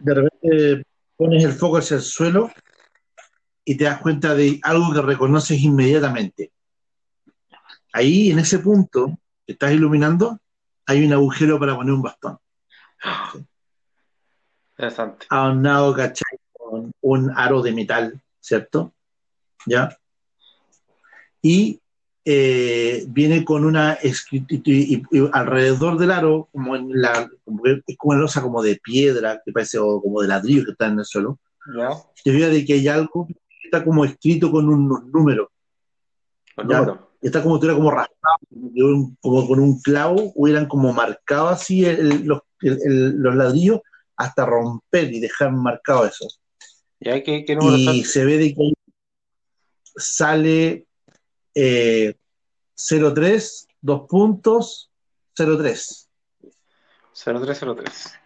[0.00, 0.86] De repente
[1.18, 2.50] pones el foco hacia el suelo
[3.62, 6.50] y te das cuenta de algo que reconoces inmediatamente.
[7.92, 10.38] Ahí, en ese punto que estás iluminando,
[10.86, 12.38] hay un agujero para poner un bastón.
[14.78, 15.26] Interesante.
[15.28, 16.38] Adornado, ¿cachai?
[16.54, 18.94] Con un aro de metal, ¿cierto?
[19.66, 19.94] ¿Ya?
[21.42, 21.81] Y
[22.24, 27.82] eh, viene con una escritura y, y alrededor del aro, como en la, como que
[27.86, 30.86] es como una losa como de piedra, que parece, o como de ladrillo que está
[30.86, 31.38] en el suelo,
[32.24, 35.48] te fijas de que hay algo que está como escrito con unos números.
[36.56, 37.08] Número.
[37.22, 38.36] Y está como estuviera como raspado,
[39.20, 43.80] como, que con un clavo, hubieran como marcado así el- los, el- los ladrillos
[44.16, 46.26] hasta romper y dejar marcado eso.
[47.00, 47.22] ¿Ya?
[47.22, 48.04] ¿Qué, qué número Y son?
[48.04, 48.72] se ve de que
[49.96, 50.86] sale
[51.54, 52.14] eh,
[52.74, 54.90] 03, dos puntos,
[55.34, 56.08] 03.
[57.14, 58.18] 0303.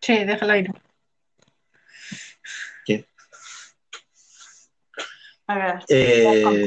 [0.00, 0.70] Che, déjalo ir.
[5.48, 6.66] A ver, Eh,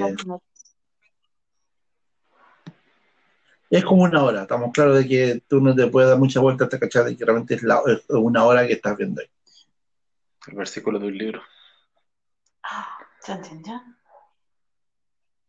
[3.72, 6.40] ya es como una hora, estamos claros de que tú no te puedes dar mucha
[6.40, 9.28] vuelta hasta cachar de que realmente es, la- es una hora que estás viendo ahí.
[10.48, 11.42] El versículo de un libro.
[13.22, 13.99] Chan, chan, chan.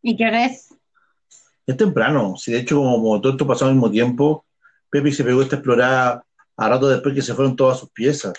[0.02, 0.74] ¿Y qué hora es?
[1.66, 4.44] Es temprano, si de hecho como todo esto pasó al mismo tiempo,
[4.90, 6.24] Pepe se pegó esta explorada
[6.56, 8.34] a rato después que se fueron todas sus piezas.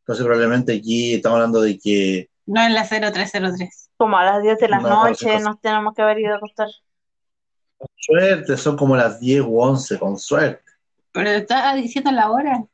[0.00, 3.90] Entonces probablemente aquí estamos hablando de que No es la 0303.
[3.96, 6.68] Como a las 10 de la No, noche nos tenemos que haber ido a acostar.
[7.78, 10.62] con suerte son como las 10 u 11, con suerte.
[11.12, 12.64] Pero está diciendo la hora.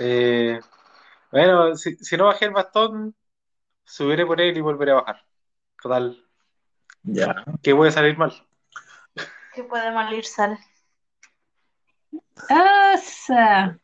[0.00, 0.60] Eh,
[1.30, 3.14] bueno, si, si no bajé el bastón,
[3.84, 5.22] subiré por él y volveré a bajar.
[5.82, 6.16] Total,
[7.02, 7.44] Ya.
[7.62, 8.32] que voy a salir mal.
[9.54, 10.58] ¿Qué puede mal ir, Sal?
[12.48, 13.78] Asa.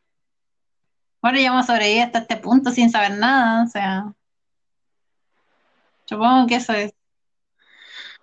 [1.21, 4.13] Bueno, ya hemos sobrevivido hasta este punto sin saber nada, o sea.
[6.05, 6.93] Supongo que eso es.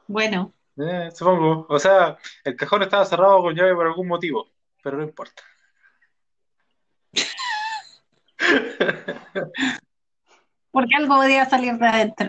[0.06, 1.66] Bueno, Eh, supongo.
[1.68, 4.50] O sea, el cajón estaba cerrado con llave por algún motivo,
[4.82, 5.42] pero no importa.
[10.70, 12.26] porque algo podía salir de adentro.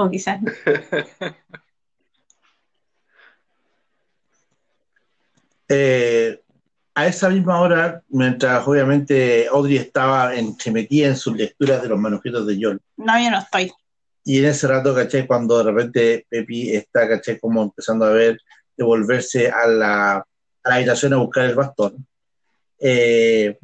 [0.00, 0.50] O quizás no.
[5.68, 6.40] Eh,
[6.94, 12.46] a esa misma hora, mientras obviamente Audrey estaba entremetida en sus lecturas de los manuscritos
[12.46, 13.70] de John, No, yo no estoy.
[14.24, 18.38] y en ese rato, caché, cuando de repente Pepi está, caché, como empezando a ver,
[18.76, 22.04] de volverse a la, a la habitación a buscar el bastón,
[22.80, 23.56] eh,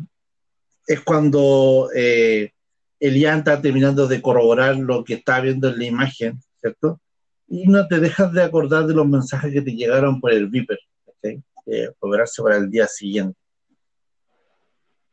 [0.87, 2.53] es cuando eh,
[3.01, 7.01] Elian está terminando de corroborar lo que está viendo en la imagen, ¿cierto?
[7.49, 10.78] Y no te dejas de acordar de los mensajes que te llegaron por el Viper,
[11.05, 11.42] ¿cachai?
[11.66, 13.38] Eh, para el día siguiente.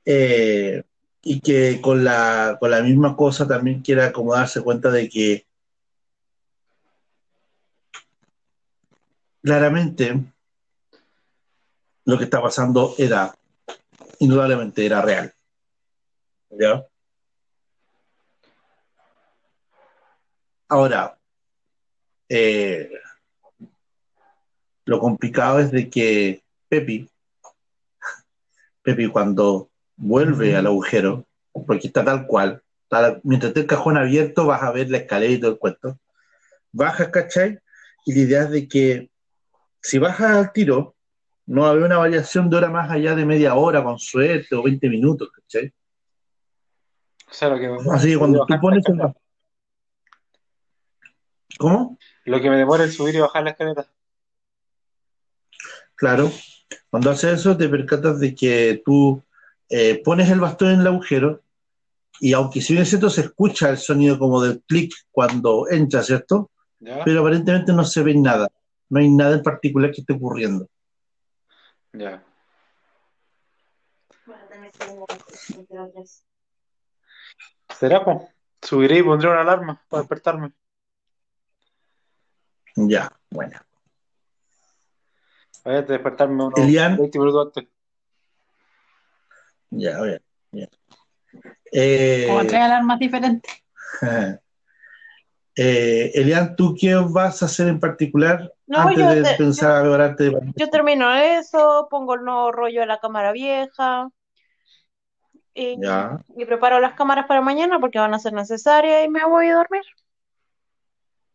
[0.05, 0.83] Eh,
[1.21, 5.45] y que con la, con la misma cosa también quiere como darse cuenta de que
[9.41, 10.19] claramente
[12.05, 13.33] lo que está pasando era,
[14.19, 15.33] indudablemente era real.
[16.51, 16.85] ¿Ya?
[20.73, 21.19] Ahora,
[22.27, 22.89] eh,
[24.85, 27.07] lo complicado es de que Pepi,
[28.81, 31.27] Pepi cuando vuelve al agujero,
[31.67, 32.63] porque está tal cual,
[33.21, 35.99] mientras esté el cajón abierto vas a ver la escalera y todo el cuento,
[36.71, 37.59] bajas, ¿cachai?
[38.07, 39.11] Y la idea es de que
[39.79, 40.95] si bajas al tiro,
[41.45, 44.55] no va a haber una variación de hora más allá de media hora, con suerte,
[44.55, 45.71] o 20 minutos, ¿cachai?
[47.29, 49.13] O sea, lo que, Así que cuando tú pones el...
[51.57, 51.97] ¿Cómo?
[52.25, 53.85] lo que me demora en subir y bajar la escalera.
[55.95, 56.31] Claro,
[56.89, 59.21] cuando haces eso te percatas de que tú
[59.69, 61.41] eh, pones el bastón en el agujero
[62.19, 66.03] y aunque si bien es cierto se escucha el sonido como del clic cuando entra,
[66.03, 66.51] ¿cierto?
[66.79, 67.03] ¿Ya?
[67.03, 68.49] Pero aparentemente no se ve nada,
[68.89, 70.67] no hay nada en particular que esté ocurriendo.
[71.93, 72.23] Ya.
[77.77, 78.29] ¿Será, po?
[78.61, 80.53] Subiré y pondré una alarma para despertarme.
[82.75, 83.59] Ya, bueno.
[85.63, 86.97] Voy a despertarme unos Elian.
[86.97, 87.69] 20 minutos antes.
[89.69, 90.21] Ya, bien,
[90.51, 90.69] bien.
[91.71, 93.51] Eh, Como tres alarmas diferentes.
[95.55, 99.77] eh, Elian, ¿tú qué vas a hacer en particular No, antes yo de te- pensar
[99.77, 100.31] a prepararte?
[100.55, 104.09] Yo termino eso, pongo el nuevo rollo a la cámara vieja
[105.55, 109.25] y, Ya, y preparo las cámaras para mañana porque van a ser necesarias y me
[109.25, 109.83] voy a dormir.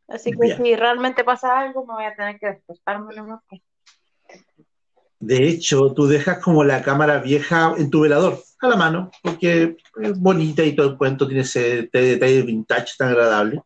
[0.08, 0.56] Así que Bien.
[0.56, 3.40] si realmente pasa algo, me voy a tener que despertarme nomás.
[5.20, 9.76] De hecho, tú dejas como la cámara vieja en tu velador, a la mano, porque
[10.00, 13.60] es bonita y todo el cuento tiene ese detalle vintage tan agradable.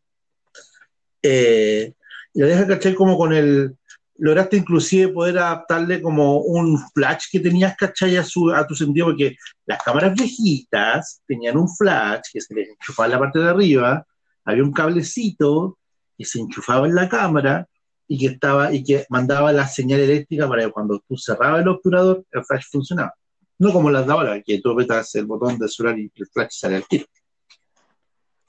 [1.22, 1.92] Eh,
[2.34, 2.94] y la dejas, ¿cachai?
[2.94, 3.76] Como con el...
[4.16, 8.16] Lograste inclusive poder adaptarle como un flash que tenías, ¿cachai?
[8.16, 9.36] A, su, a tu sentido, porque
[9.66, 14.06] las cámaras viejitas tenían un flash que se les enchufaba en la parte de arriba,
[14.44, 15.78] había un cablecito
[16.16, 17.68] que se enchufaba en la cámara
[18.06, 21.68] y que estaba y que mandaba la señal eléctrica para que cuando tú cerrabas el
[21.68, 23.14] obturador el flash funcionaba.
[23.58, 26.50] No como las de ahora, que tú apretas el botón de celular y el flash
[26.50, 27.06] sale al tiro.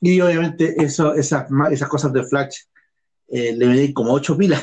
[0.02, 2.58] Y obviamente eso, esas, esas cosas de flash
[3.30, 4.62] eh, le medí como ocho pilas.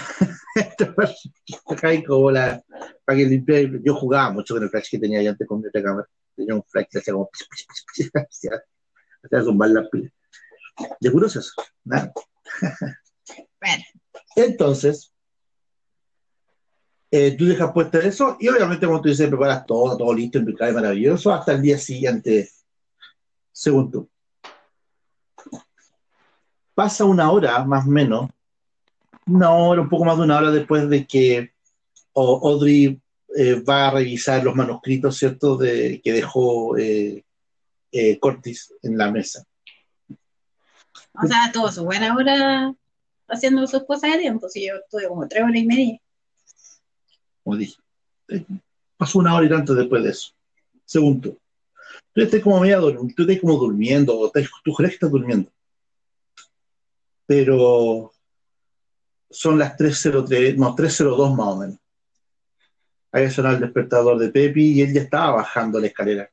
[2.07, 2.63] Como la,
[3.05, 3.83] para que limpiar.
[3.83, 6.09] Yo jugaba mucho con el flash que tenía yo antes con mi otra cámara.
[6.35, 7.31] Tenía un flash que hacía como
[8.29, 10.13] hacía, zumbar las pilas.
[11.01, 11.53] De puros eso.
[11.85, 12.13] Nada.
[13.61, 13.85] Bueno,
[14.37, 15.13] Entonces,
[17.11, 20.75] eh, tú dejas puesta eso y obviamente como tú dices, preparas todo, todo listo, impecable,
[20.75, 22.49] maravilloso, hasta el día siguiente,
[23.53, 24.09] según tú.
[26.75, 28.31] Pasa una hora, más o menos,
[29.27, 31.53] una hora, un poco más de una hora después de que
[32.15, 33.01] Audrey
[33.37, 37.25] eh, va a revisar los manuscritos, ¿cierto?, de, que dejó eh,
[38.21, 39.45] Cortis en la mesa.
[41.23, 42.75] O sea, tuvo su buena hora
[43.29, 44.49] haciendo sus cosas de tiempo.
[44.49, 46.01] Si yo tuve como tres horas y media.
[47.43, 47.77] como dije.
[48.29, 48.45] Eh,
[48.97, 50.33] Pasó una hora y tanto después de eso.
[50.85, 51.39] Según tú.
[52.13, 55.11] Tú estás como media dorm- tú estás como durmiendo, o estás- tú crees que estás
[55.11, 55.51] durmiendo.
[57.27, 58.13] Pero
[59.31, 61.79] son las 3.03, no, 3.02 más o menos.
[63.13, 66.31] Ahí sonó el despertador de Pepi y él ya estaba bajando la escalera.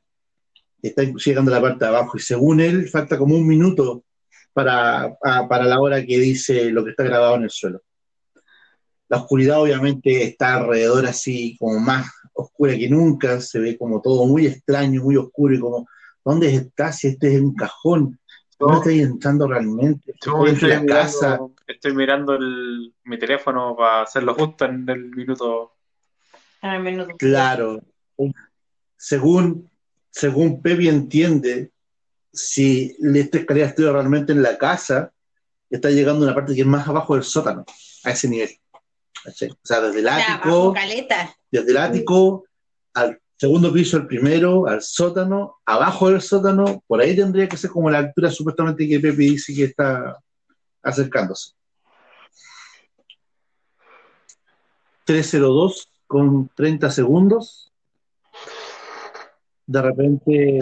[0.82, 4.04] Está llegando a la parte de abajo y según él falta como un minuto
[4.58, 7.80] para, a- para la hora que dice lo que está grabado en el suelo.
[9.08, 14.26] La oscuridad obviamente está alrededor así como más oscura que nunca, se ve como todo
[14.26, 15.86] muy extraño, muy oscuro y como,
[16.24, 16.98] ¿dónde estás?
[16.98, 18.18] Si este es un cajón,
[18.58, 20.12] ¿dónde estás entrando realmente?
[20.12, 25.72] Estoy la casa, mirando, estoy mirando el- mi teléfono para hacerlo justo en el minuto.
[26.62, 27.14] En el minuto.
[27.16, 27.80] claro.
[28.96, 29.70] Según,
[30.10, 31.70] según Pepe entiende,
[32.32, 35.12] si esta escalera estuviera realmente en la casa,
[35.70, 37.64] está llegando a una parte que es más abajo del sótano,
[38.04, 38.50] a ese nivel.
[39.24, 39.50] ¿Cachai?
[39.50, 40.74] O sea, desde el ático,
[41.50, 42.44] desde el ático
[42.94, 47.70] al segundo piso, al primero, al sótano, abajo del sótano, por ahí tendría que ser
[47.70, 50.18] como la altura supuestamente que Pepe dice que está
[50.82, 51.52] acercándose.
[55.04, 57.72] 302 con 30 segundos.
[59.66, 60.58] De repente,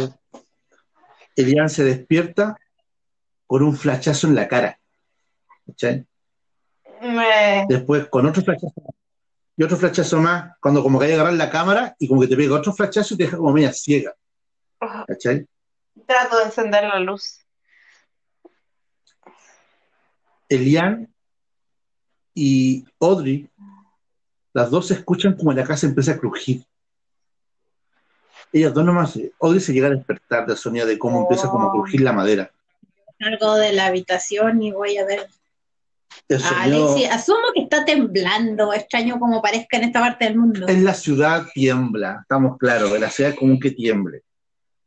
[1.37, 2.57] Elian se despierta
[3.47, 4.79] con un flachazo en la cara.
[5.67, 6.07] ¿Cachai?
[7.03, 8.73] Me- después con otro flachazo
[9.57, 12.29] y otro flachazo más, cuando como que hay que agarrar la cámara y como que
[12.29, 14.15] te pega otro flachazo y te deja como media ciega,
[15.07, 15.47] ¿cachai?
[16.07, 17.41] Trato de encender la luz.
[20.49, 21.13] Elian
[22.35, 23.49] y Audrey,
[24.53, 26.65] las dos se escuchan como la casa empieza a crujir.
[28.57, 31.69] Ellas dos nomás, eh, Audrey se llega a despertar del sonido de cómo empieza como
[31.69, 32.51] a crujir la madera.
[33.19, 35.27] Salgo de la habitación y voy a ver.
[36.27, 40.39] El a sonido Alexi, asumo que está temblando, extraño como parezca en esta parte del
[40.39, 40.67] mundo.
[40.69, 44.23] en la ciudad tiembla, estamos claros, en la ciudad es común que tiemble.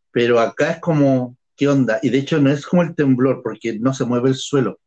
[0.09, 1.99] Pero acá es como, ¿qué onda?
[2.01, 4.79] Y de hecho no es como el temblor, porque no se mueve el suelo.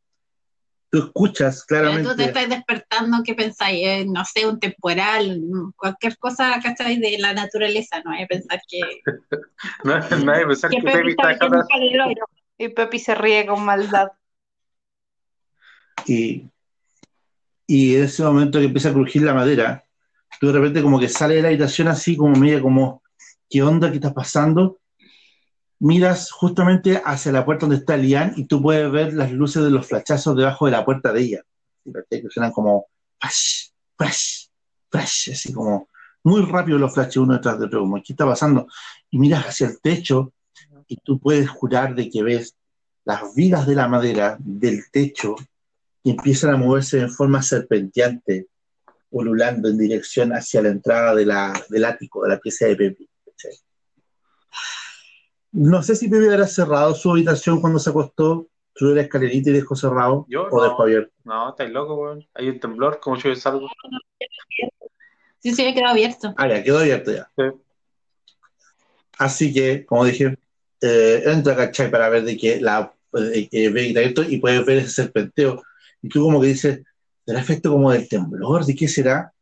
[0.93, 2.11] Tú escuchas Pero claramente.
[2.11, 3.79] tú te estás despertando, ¿qué pensáis?
[3.83, 5.41] Eh, no sé, un temporal,
[5.75, 6.99] cualquier cosa, ¿cachai?
[6.99, 8.11] De la naturaleza, ¿no?
[8.11, 8.81] Hay que pensar que,
[9.85, 11.65] No, nadie pensar que que Pepe Pepe está dejando.
[12.59, 14.09] Y Pepi se ríe con maldad.
[16.07, 16.47] y,
[17.67, 19.85] y en ese momento que empieza a crujir la madera,
[20.39, 23.03] tú de repente como que sale de la habitación así como media como,
[23.49, 23.89] ¿qué onda?
[23.89, 24.79] ¿Qué está pasando?
[25.83, 29.71] Miras justamente hacia la puerta donde está Lian y tú puedes ver las luces de
[29.71, 31.43] los flachazos debajo de la puerta de ella.
[32.09, 32.87] Que suenan como
[33.19, 33.73] así
[35.53, 35.89] como
[36.23, 38.69] muy rápido los flashes uno detrás de otro, como ¿qué está pasando?
[39.11, 40.33] Y miras hacia el techo
[40.87, 42.55] y tú puedes jurar de que ves
[43.05, 45.35] las vigas de la madera del techo
[46.05, 48.47] y empiezan a moverse en forma serpenteante,
[49.11, 53.09] ululando en dirección hacia la entrada de la, del ático, de la pieza de Pepe.
[53.27, 53.59] ¿cachai?
[55.53, 59.53] No sé si Pepe habrá cerrado su habitación cuando se acostó, subió la escalerita y
[59.53, 60.63] dejó cerrado, Yo o no.
[60.63, 61.13] dejó abierto.
[61.25, 62.27] No, estáis loco, weón.
[62.35, 63.69] Hay un temblor, como yo salgo.
[65.41, 66.33] Sí, sí, me quedó abierto.
[66.39, 67.31] Ah, ya, quedó abierto ya.
[67.37, 67.43] Sí.
[69.19, 70.39] Así que, como dije,
[70.81, 71.91] eh, entra, ¿cachai?
[71.91, 75.63] Para ver de que la de que ve abierto y puedes ver ese serpenteo.
[76.01, 76.83] y tú como que dices,
[77.27, 78.65] ¿será efecto como del temblor?
[78.65, 79.33] ¿De qué será?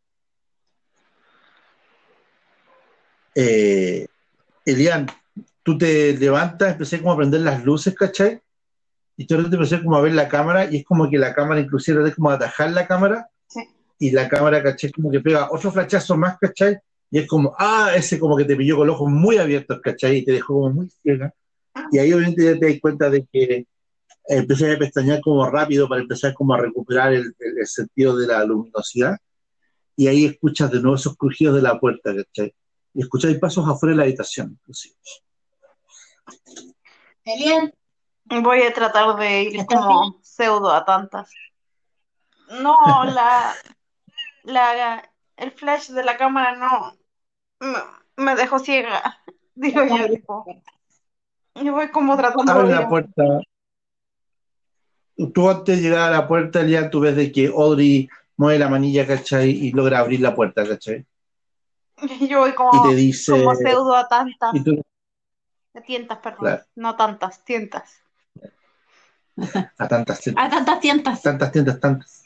[3.34, 4.06] Eh,
[4.66, 5.06] Elian,
[5.62, 8.40] tú te levantas, empecé como a prender las luces, ¿cachai?
[9.16, 11.60] Y tú te empecé como a ver la cámara y es como que la cámara
[11.60, 13.60] inclusive es como atajar la cámara Sí.
[13.98, 14.90] y la cámara, ¿cachai?
[14.92, 16.78] Como que pega otro flachazo más, ¿cachai?
[17.10, 20.18] Y es como, ah, ese como que te pilló con los ojos muy abiertos, ¿cachai?
[20.18, 21.34] Y te dejó como muy ciega.
[21.92, 23.66] Y ahí obviamente ya te das cuenta de que
[24.28, 28.26] empecé a pestañear como rápido para empezar como a recuperar el, el- el sentido de
[28.28, 29.18] la luminosidad.
[29.96, 32.54] Y ahí escuchas de nuevo esos crujidos de la puerta, ¿cachai?
[32.94, 34.94] Y escucháis pasos afuera de la habitación, inclusive.
[37.24, 37.72] Elian,
[38.24, 41.30] Voy a tratar de ir ¿Estás como pseudo a tantas.
[42.62, 43.54] No, la,
[44.44, 45.02] la,
[45.36, 46.96] el flash de la cámara no
[47.60, 47.78] me,
[48.24, 49.18] me dejó ciega.
[49.54, 50.44] Digo yo, tipo,
[51.56, 53.24] yo voy como tratando Abre de la puerta.
[55.34, 58.68] Tú antes de llegar a la puerta, ya tú ves de que Audrey mueve la
[58.68, 59.50] manilla, ¿cachai?
[59.50, 61.04] Y logra abrir la puerta, ¿cachai?
[62.28, 63.32] yo voy Y como, te dice...
[63.32, 64.82] como pseudo a tantas, y tú-
[65.86, 66.64] tientas, perdón, Claro.
[66.74, 68.02] no tantas, tientas.
[69.78, 71.22] a tantas tiendas, a tantas tientas.
[71.22, 72.24] tantas tiendas, tantas.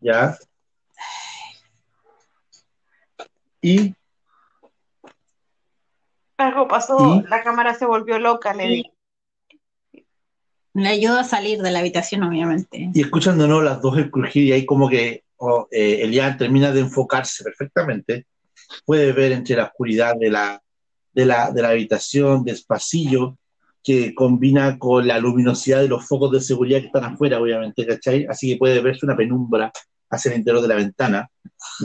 [0.00, 0.36] Ya.
[3.60, 3.94] Y
[6.36, 7.28] Algo pasó, ¿Y?
[7.28, 8.68] la cámara se volvió loca, le Sí.
[8.74, 8.94] digo.
[10.74, 12.90] Le ayudo a salir de la habitación, obviamente.
[12.92, 13.04] Y
[13.46, 17.44] nuevo las dos el crujir y ahí como que oh, eh, Elian termina de enfocarse
[17.44, 18.26] perfectamente.
[18.84, 20.60] Puede ver entre la oscuridad de la,
[21.14, 23.38] de la, de la habitación, del pasillo,
[23.82, 28.26] que combina con la luminosidad de los focos de seguridad que están afuera, obviamente, ¿cachai?
[28.28, 29.70] Así que puede verse una penumbra
[30.10, 31.30] hacia el interior de la ventana,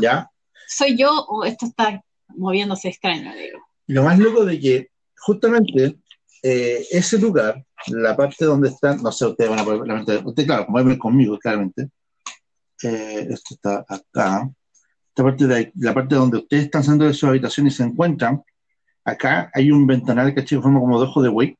[0.01, 0.29] ¿ya?
[0.67, 3.33] ¿Soy yo o esto está moviéndose extraño?
[3.35, 3.59] Digo.
[3.87, 5.97] Y lo más loco de que justamente
[6.41, 10.47] eh, ese lugar, la parte donde están, no sé, ustedes van a poder, realmente, ustedes,
[10.47, 11.89] claro, como ven conmigo, claramente,
[12.83, 14.49] eh, esto está acá,
[15.09, 18.41] esta parte de la parte donde ustedes están saliendo de sus habitaciones y se encuentran,
[19.09, 21.55] acá hay un ventanal que en forma como de ojo de buey,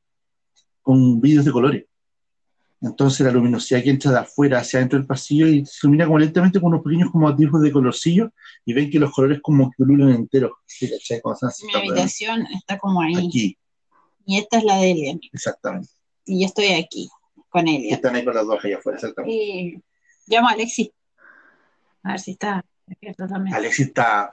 [0.82, 1.84] con vídeos de colores.
[2.82, 6.18] Entonces la luminosidad que entra de afuera hacia adentro del pasillo y se ilumina como
[6.18, 8.32] lentamente con unos pequeños como atisbos de colorcillo
[8.64, 10.52] y ven que los colores como que ululan enteros.
[10.80, 13.14] Mi habitación está como ahí.
[13.28, 13.58] Aquí,
[14.24, 15.20] Y esta es la de Elian.
[15.30, 15.90] exactamente.
[16.24, 17.10] Y yo estoy aquí
[17.50, 17.94] con Y Elian.
[17.96, 19.36] están ahí con las dos allá afuera, exactamente.
[19.36, 19.82] Y
[20.26, 20.90] llamo a Alexi.
[22.02, 23.54] A ver si está despierto también.
[23.54, 24.32] Alexis está.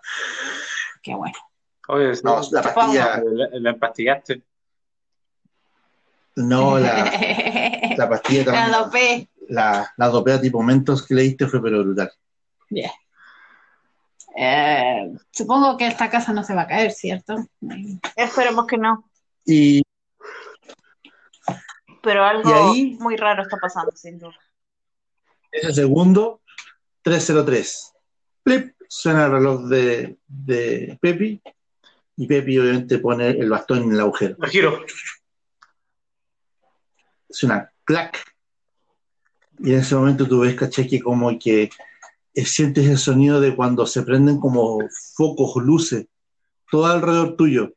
[1.04, 1.36] Qué bueno.
[1.90, 3.22] Oye, No, la pastilla.
[3.24, 4.42] la, la empastillaste.
[6.36, 7.12] No, la,
[7.98, 8.72] la pastilla La también.
[8.84, 9.30] dopé.
[9.50, 12.12] La, la dopea tipo mentos que le diste fue pero brutal.
[12.70, 12.92] Bien.
[14.36, 17.36] Eh, supongo que esta casa no se va a caer, ¿cierto?
[18.16, 19.10] Esperemos que no,
[19.46, 19.82] Y
[22.04, 24.36] pero algo Y ahí- muy raro está pasando, sin duda.
[25.52, 26.42] ese segundo,
[27.02, 27.94] 303.
[28.44, 31.42] Plip, suena el reloj de, de Pepi.
[32.18, 34.36] Y Pepi obviamente pone el bastón en el agujero.
[34.40, 34.80] Lo giro.
[37.30, 38.18] es una clac.
[39.60, 41.70] Y en ese momento tú ves, caché, que como que
[42.34, 44.80] eh, sientes el sonido de cuando se prenden como
[45.16, 46.06] focos, luces,
[46.72, 47.74] todo alrededor tuyo.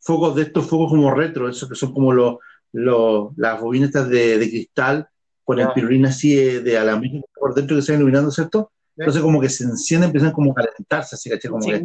[0.00, 2.36] Focos de estos focos como retro, esos que son como los,
[2.72, 5.08] los- las bobinas de, de cristal
[5.44, 5.74] con el Ya.
[5.74, 8.72] pirulín así de, de alambre por dentro que se van iluminando, ¿cierto?
[8.96, 11.70] Entonces como que se encienden, empiezan como a calentarse, así, caché, como Sí.
[11.70, 11.82] que,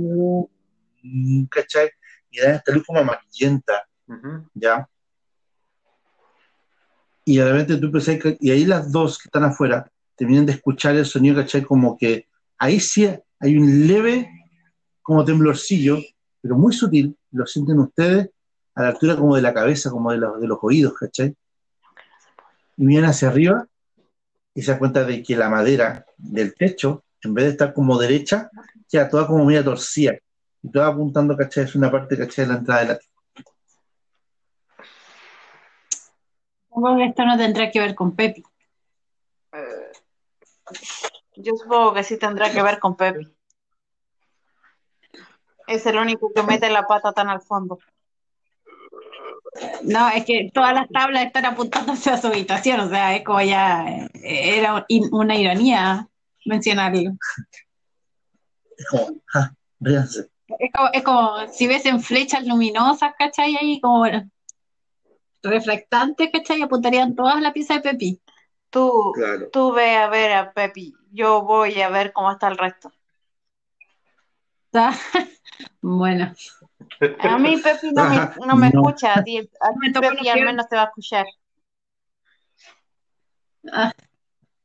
[1.50, 1.90] ¿cachai?
[2.30, 3.88] Y dan esta luz como amarillenta.
[4.54, 4.88] ¿ya?
[7.26, 10.54] Y de repente tú pensás que, y ahí las dos que están afuera terminan de
[10.54, 11.64] escuchar el sonido, ¿cachai?
[11.64, 12.28] Como que
[12.58, 13.08] ahí sí
[13.40, 14.30] hay un leve
[15.02, 15.98] como temblorcillo,
[16.42, 18.30] pero muy sutil, lo sienten ustedes
[18.76, 21.36] a la altura como de la cabeza, como de los, de los oídos, ¿cachai?
[22.78, 23.68] Y miran hacia arriba
[24.54, 27.98] y se dan cuenta de que la madera del techo, en vez de estar como
[27.98, 28.50] derecha,
[28.90, 30.14] queda toda como media torcida.
[30.64, 31.64] Y toda apuntando, ¿cachai?
[31.64, 32.46] Es una parte, ¿cachai?
[32.46, 33.00] De la entrada de la
[36.70, 38.44] Supongo que esto no tendrá que ver con Pepi.
[41.36, 43.28] Yo supongo que sí tendrá que ver con Pepe.
[45.68, 47.80] Es el único que mete la pata tan al fondo.
[49.84, 53.42] No, es que todas las tablas están apuntando hacia su habitación, o sea, es como
[53.42, 56.08] ya, eh, era una ironía
[56.46, 57.12] mencionarlo.
[58.78, 60.30] Es como, ja, ríanse.
[60.60, 63.56] Es como, es como si ves flechas luminosas, ¿cachai?
[63.56, 64.30] Ahí como bueno,
[65.44, 66.62] reflectantes, ¿cachai?
[66.62, 68.22] Apuntarían todas a la pieza de Pepi.
[68.70, 69.50] Tú, Claro.
[69.52, 70.94] tú ve a ver a Pepi.
[71.12, 72.92] Yo voy a ver cómo está el resto.
[74.66, 74.92] ¿Está?
[75.84, 76.34] Bueno,
[77.20, 78.16] A mí Pepi no me,
[78.48, 78.82] no me No.
[78.82, 79.16] escucha.
[79.16, 79.50] A ti, a ti
[79.82, 81.26] Me Pepi al menos te va a escuchar.
[83.72, 83.92] Ah,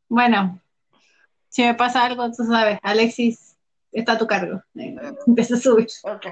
[0.09, 0.61] bueno,
[1.49, 3.46] si me pasa algo, tú sabes, Alexis
[4.01, 4.63] está a tu cargo.
[5.27, 5.89] Empieza a subir.
[6.03, 6.27] Ok.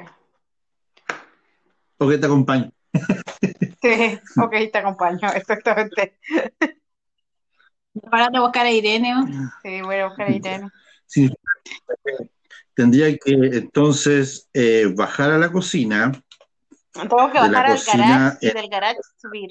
[1.96, 2.70] Porque te acompaño.
[3.82, 6.18] Sí, ok, te acompaño, exactamente.
[8.10, 9.14] Para de buscar a Irene.
[9.62, 10.70] Sí, voy a buscar a Irene.
[11.06, 11.30] Sí.
[12.74, 16.10] Tendría que entonces eh, bajar a la cocina
[16.92, 19.50] Tengo que bajar al cocina, garage y del garage subir.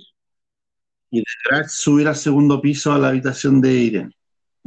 [1.10, 4.12] y de garage subir al segundo piso a la habitación de Irene.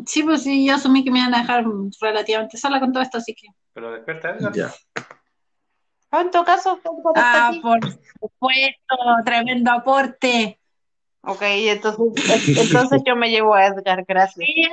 [0.04, 1.64] Sí, pues sí, yo asumí que me iban a dejar
[2.00, 3.48] relativamente sola con todo esto, así que.
[3.72, 4.52] Pero despierta, Edgar.
[4.54, 4.74] Ya.
[6.10, 7.60] Ah, en todo caso, ¿cómo está Ah, aquí?
[7.60, 7.80] por
[8.20, 10.60] supuesto, tremendo aporte.
[11.22, 14.46] Ok, entonces, entonces yo me llevo a Edgar, gracias.
[14.46, 14.68] Sí,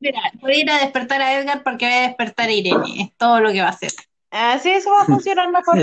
[0.00, 3.02] Mira, voy a ir a despertar a Edgar porque voy a despertar a Irene.
[3.02, 3.92] Es todo lo que va a hacer.
[4.30, 5.78] Así eso va a funcionar mejor.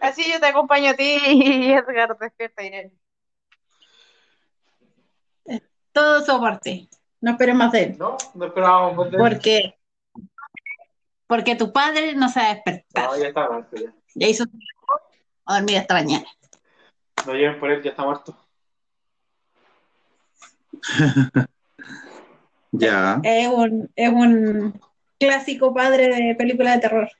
[0.00, 2.92] Así yo te acompaño a ti y Edgar despierta a Irene.
[5.92, 6.88] Todo su aporte.
[7.20, 7.96] No esperes más de él.
[7.98, 9.22] No, no esperábamos más de él.
[9.22, 9.74] Porque,
[11.26, 13.04] porque tu padre no se va a despertar.
[13.04, 13.76] No, ya está muerto.
[13.76, 13.94] Ya.
[14.14, 15.06] Ya hizo su trabajo,
[15.46, 16.26] a dormir hasta mañana.
[17.26, 18.36] No lleven por él, ya está muerto.
[22.72, 23.20] Ya.
[23.24, 24.80] Es un, es un
[25.18, 27.10] clásico padre de película de terror.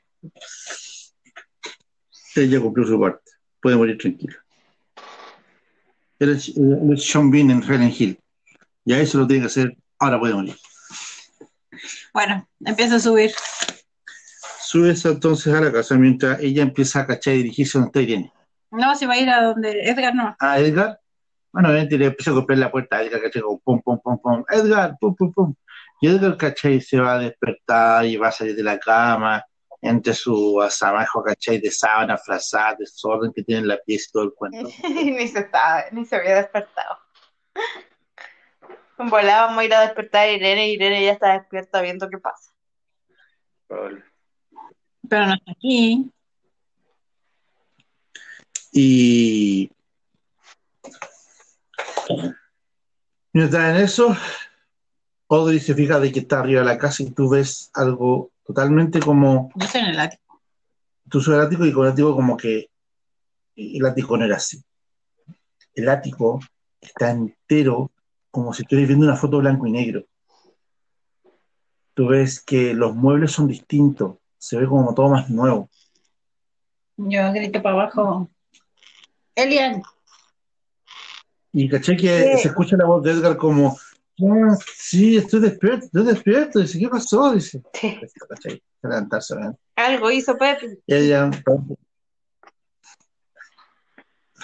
[2.36, 3.32] Él ya cumplió su parte.
[3.60, 4.36] Puede morir tranquilo.
[6.18, 8.20] Él es, él es Sean Bean en Helen Hill.
[8.84, 9.76] Ya eso lo tiene que hacer.
[10.00, 10.56] Ahora puede morir.
[12.14, 13.32] Bueno, empieza a subir.
[14.60, 18.32] Subes entonces a la casa mientras ella empieza a cachar y dirigirse donde está Irene.
[18.70, 20.34] No, se va a ir a donde Edgar no.
[20.38, 21.00] a Edgar.
[21.52, 23.42] Bueno, obviamente le empieza a golpear la puerta a Edgar, ¿cachai?
[23.42, 24.44] Como pum, pum, pum, pum.
[24.48, 25.54] Edgar, pum, pum, pum.
[26.00, 26.80] Y Edgar, ¿cachai?
[26.80, 29.44] Se va a despertar y va a salir de la cama
[29.82, 31.60] entre su asamajo, ¿cachai?
[31.60, 34.70] De sábana, frazada, desorden que tiene en la pieza y todo el cuento.
[34.88, 36.96] ni se estaba, ni se había despertado.
[39.08, 42.52] Volábamos a ir a despertar a Irene y Irene ya está despierta viendo qué pasa.
[43.66, 46.10] Pero no está aquí.
[48.72, 49.70] Y
[53.32, 54.16] mientras en eso,
[55.28, 59.00] Audrey se fija de que está arriba de la casa y tú ves algo totalmente
[59.00, 60.40] como Yo estoy en el ático.
[61.08, 62.68] tú subes al ático y con el ático como que
[63.56, 64.62] el ático no era así.
[65.74, 66.40] El ático
[66.80, 67.90] está entero
[68.30, 70.04] como si estuvieras viendo una foto blanco y negro.
[71.94, 75.68] Tú ves que los muebles son distintos, se ve como todo más nuevo.
[76.96, 78.28] Yo grito para abajo.
[79.34, 79.82] Elian,
[81.52, 82.42] Y caché que Sí.
[82.42, 83.76] se escucha la voz de Edgar como,
[84.22, 86.60] "Ah, sí, estoy despierto, estoy despierto.
[86.60, 87.32] Dice, ¿qué pasó?
[87.32, 88.62] Dice, ¿cachai?
[88.80, 89.56] Se levantarse, ¿verdad?
[89.74, 90.78] Algo hizo Pepe.
[90.86, 91.28] Ella,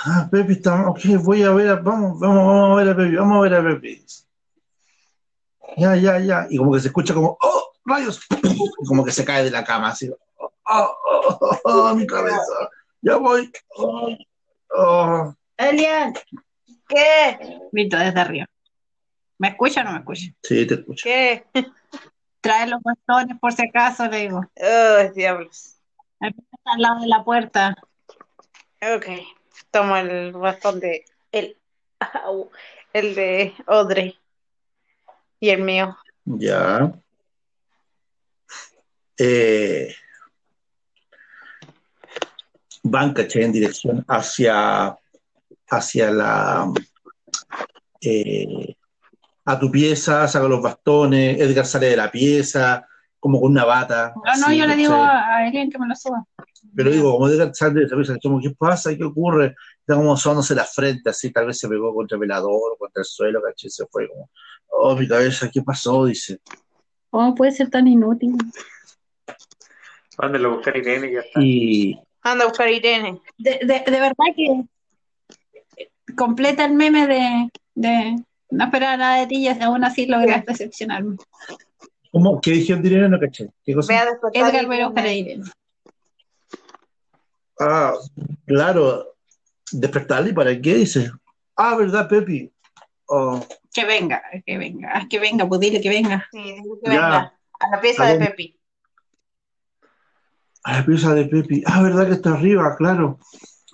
[0.07, 3.17] ah, Pepe está, ok, voy a ver, a- vamos, vamos, vamos a ver a Pepe,
[3.17, 4.03] vamos a ver a Pepe.
[5.77, 6.47] Ya, ya, ya.
[6.49, 9.65] Y como que se escucha como, oh, rayos, y como que se cae de la
[9.65, 12.41] cama, así, oh, oh, oh, oh, oh, mi cabeza,
[13.03, 14.17] ya voy, oh,
[14.71, 15.35] oh.
[15.57, 16.15] Elian.
[16.89, 17.61] ¿Qué?
[17.73, 18.47] Grito desde arriba.
[19.39, 20.27] ¿Me escucha o no me escucha?
[20.43, 21.03] Sí, te escucho.
[21.05, 21.45] ¿Qué?
[22.41, 24.41] Trae los bastones por si acaso, le digo.
[24.57, 25.77] Ay, diablos.
[26.21, 27.77] Está al lado de la puerta.
[28.81, 29.07] Ok.
[29.71, 31.57] Tomo el bastón de el,
[32.25, 32.51] au,
[32.93, 34.19] el de Audrey
[35.41, 35.97] y el mío.
[36.25, 36.93] Ya.
[39.19, 39.95] Eh,
[42.83, 43.45] van, ¿cachai?
[43.45, 44.97] En dirección hacia,
[45.69, 46.73] hacia la...
[48.01, 48.75] eh,
[49.49, 52.87] a tu pieza, saca los bastones, Edgar sale de la pieza,
[53.21, 54.13] como con una bata.
[54.25, 56.27] No, no, yo le digo a a Elian que me lo suba.
[56.75, 58.97] Pero digo, como Edgar sale de esa pieza, como, ¿qué pasa?
[58.97, 59.55] ¿Qué ocurre?
[59.81, 63.05] Está como sonándose la frente, así, tal vez se pegó contra el velador contra el
[63.05, 63.71] suelo, ¿cachai?
[63.71, 64.31] Se fue como,
[64.69, 66.07] oh, mi cabeza, ¿qué pasó?
[66.07, 66.41] Dice.
[67.11, 68.37] ¿Cómo puede ser tan inútil?
[70.19, 71.41] Mándenlo a buscar a Irene y ya está.
[71.43, 73.21] Y Anda a buscar a Irene.
[73.39, 74.65] De, de, de verdad que
[76.17, 78.17] completa el meme de, de
[78.51, 81.17] no esperar nada de ti y aún así lograste decepcionarme.
[82.11, 82.41] ¿Cómo?
[82.41, 83.09] ¿Qué dijeron de Irene?
[83.09, 83.49] No caché.
[83.65, 84.01] ¿Qué cosa?
[84.01, 85.45] A despertar Edgar, voy a buscar a Irene.
[87.61, 87.95] Ah,
[88.47, 89.15] claro.
[89.73, 90.33] ¿Despertarle?
[90.33, 90.75] ¿Para qué?
[90.75, 91.11] Dice.
[91.57, 92.53] Ah, ¿verdad, Pepi?
[93.09, 96.27] Oh, Que venga, que venga, ah, que venga, pues dile que venga.
[96.33, 97.01] Sí, dile que Ya.
[97.01, 97.39] venga.
[97.61, 98.19] A la pieza A de.
[98.27, 98.61] Pepi.
[100.65, 101.63] a la pieza de Pepi.
[101.67, 102.75] Ah, ¿verdad que está arriba?
[102.77, 103.19] Claro.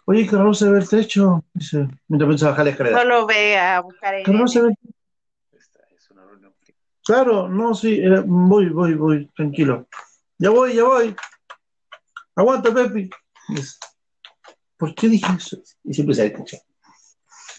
[0.05, 1.45] Oye, que no se ve el techo.
[1.55, 2.99] Dice, mientras piensa bajar la escalera.
[2.99, 4.75] Solo ve a buscar Que no se ve.
[5.53, 6.55] Esta es una reunión.
[7.05, 8.01] Claro, no, sí.
[8.03, 9.27] eh, voy, voy, voy.
[9.35, 9.89] Tranquilo.
[10.39, 11.17] Ya voy, ya voy.
[12.37, 13.09] Aguanta, Pepi.
[14.77, 15.63] ¿Por qué dije eso?
[15.85, 16.65] Y siempre sale escuchando.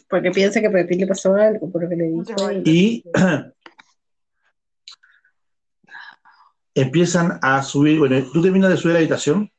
[0.10, 2.52] Porque piensa que Pepín le pasó algo por lo que le dijo.
[2.65, 3.03] Y
[6.76, 7.99] empiezan a subir.
[7.99, 9.52] Bueno, tú terminas de subir la habitación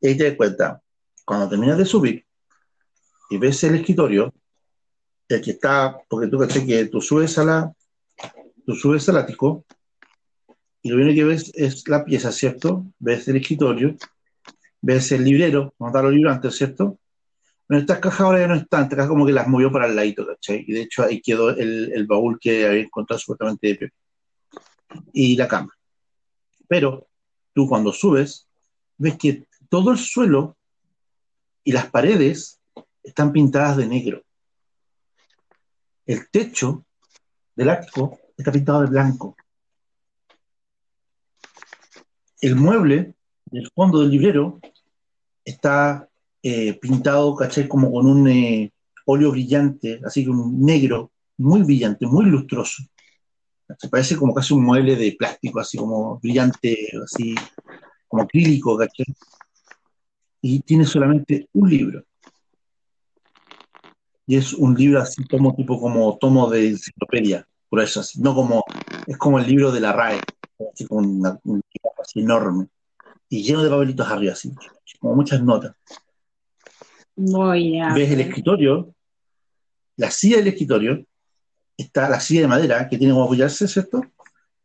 [0.00, 0.82] y te das cuenta.
[1.24, 2.24] Cuando terminas de subir
[3.30, 4.32] y ves el escritorio,
[5.28, 7.72] el que está, porque tú caché que tú subes a la,
[8.64, 9.64] tú subes al ático
[10.82, 12.86] y lo único que ves es la pieza, ¿cierto?
[12.98, 13.96] Ves el escritorio
[14.80, 16.98] ves el librero, donde están los libros antes, ¿cierto?
[17.66, 19.96] Pero estas cajas ahora ya no están, estas cajas como que las movió para el
[19.96, 20.64] ladito, ¿cachai?
[20.66, 23.94] Y de hecho ahí quedó el, el baúl que había encontrado supuestamente de Pepe.
[25.12, 25.72] Y la cama.
[26.68, 27.08] Pero
[27.52, 28.48] tú cuando subes,
[28.98, 30.56] ves que todo el suelo
[31.64, 32.60] y las paredes
[33.02, 34.22] están pintadas de negro.
[36.06, 36.84] El techo
[37.56, 39.36] del ático está pintado de blanco.
[42.40, 43.14] El mueble
[43.46, 44.60] del fondo del librero
[45.44, 46.08] está
[46.42, 47.68] eh, pintado, ¿cachai?
[47.68, 48.72] Como con un eh,
[49.06, 52.82] óleo brillante, así que un negro, muy brillante, muy lustroso.
[53.78, 57.34] Se parece como casi un mueble de plástico, así como brillante, así
[58.08, 59.06] como acrílico, ¿cachai?
[60.40, 62.04] Y tiene solamente un libro.
[64.26, 68.64] Y es un libro así, tomo tipo como tomo de enciclopedia, por eso no como,
[69.06, 70.20] es como el libro de la RAE,
[70.72, 71.62] así como un
[72.00, 72.66] así enorme,
[73.28, 74.52] y lleno de papelitos arriba, así,
[75.00, 75.74] como muchas notas.
[77.16, 78.94] Voy a Ves el escritorio,
[79.96, 81.04] la silla del escritorio,
[81.76, 84.02] está la silla de madera que tiene como apoyarse, ¿cierto?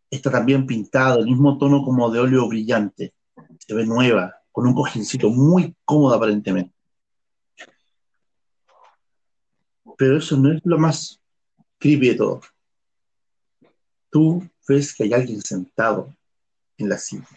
[0.10, 3.14] Está también pintado, el mismo tono como de óleo brillante,
[3.58, 6.74] se ve nueva, con un cojincito muy cómodo aparentemente.
[9.98, 11.22] Pero eso no es lo más
[11.78, 12.42] creepy de todo.
[14.10, 16.14] Tú ves que hay alguien sentado
[16.78, 17.28] en la silla.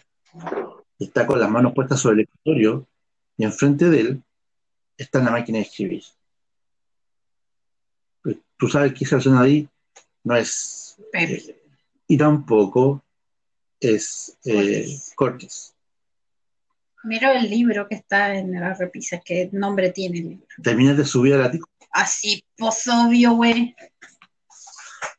[0.99, 2.87] Está con las manos puestas sobre el escritorio
[3.37, 4.23] y enfrente de él
[4.97, 6.03] está la máquina de escribir.
[8.23, 9.67] Pues, Tú sabes que esa persona ahí
[10.23, 11.35] no es Pepe.
[11.35, 11.61] eh,
[12.07, 13.03] y tampoco
[13.79, 15.73] es eh, Cortés.
[17.03, 20.47] Miro el libro que está en la repisa, qué nombre tiene el libro.
[20.63, 21.69] Terminas de subir al ático.
[21.91, 23.75] Así, pues obvio, güey.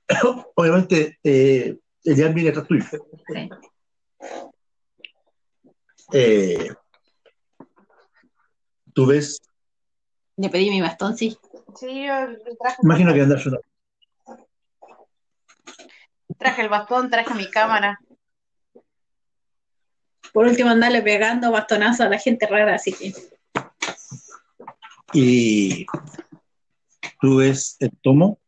[0.57, 2.85] Obviamente, eh, Elian viene atrás tuyo.
[2.85, 3.51] Sí.
[6.12, 6.70] Eh,
[8.95, 9.41] tú ves,
[10.37, 11.39] Le pedí mi bastón, sí.
[11.74, 13.53] Sí, yo le traje, imagino que andas yo
[16.39, 17.99] traje el bastón, traje mi cámara.
[20.33, 23.15] Por último, andarle pegando bastonazo a la gente rara, así que.
[25.15, 25.87] y
[27.20, 28.39] tú ves el tomo.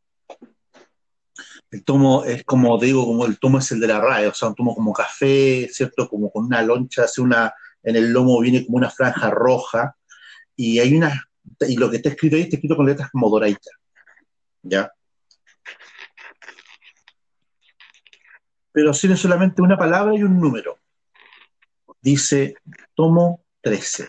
[1.70, 4.48] El tomo es como, digo, como el tomo es el de la RAE, o sea,
[4.48, 6.08] un tomo como café, ¿cierto?
[6.08, 9.96] Como con una loncha, hace una, en el lomo viene como una franja roja,
[10.56, 11.28] y hay una,
[11.60, 13.74] y lo que está escrito ahí está escrito con letras como doraditas,
[14.62, 14.90] ¿ya?
[18.72, 20.78] Pero tiene solamente una palabra y un número.
[22.00, 22.54] Dice
[22.94, 24.08] tomo 13.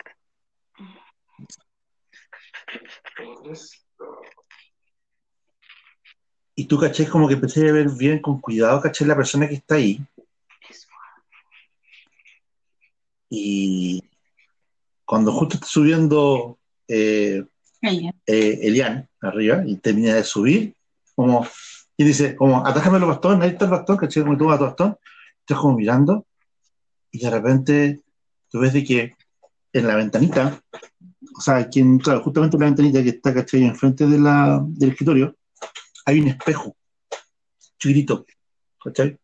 [6.60, 9.56] Y tú, caché, como que empecé a ver bien con cuidado, caché, la persona que
[9.56, 10.02] está ahí.
[13.30, 14.04] Y
[15.06, 17.46] cuando justo está subiendo eh,
[18.26, 20.76] eh, Elian arriba y termina de subir,
[21.16, 21.48] como,
[21.96, 24.98] y dice, como, atájame los bastones, ahí está el bastón, caché, como toma tu bastón,
[25.40, 26.26] estás como mirando,
[27.10, 28.02] y de repente
[28.50, 29.16] tú ves de que
[29.72, 30.62] en la ventanita,
[31.38, 34.62] o sea, aquí en- claro, justamente en la ventanita que está, caché, enfrente de la,
[34.62, 35.38] del escritorio,
[36.10, 36.76] hay un espejo
[37.78, 38.26] chiquitito,
[38.84, 39.18] ¿cachai?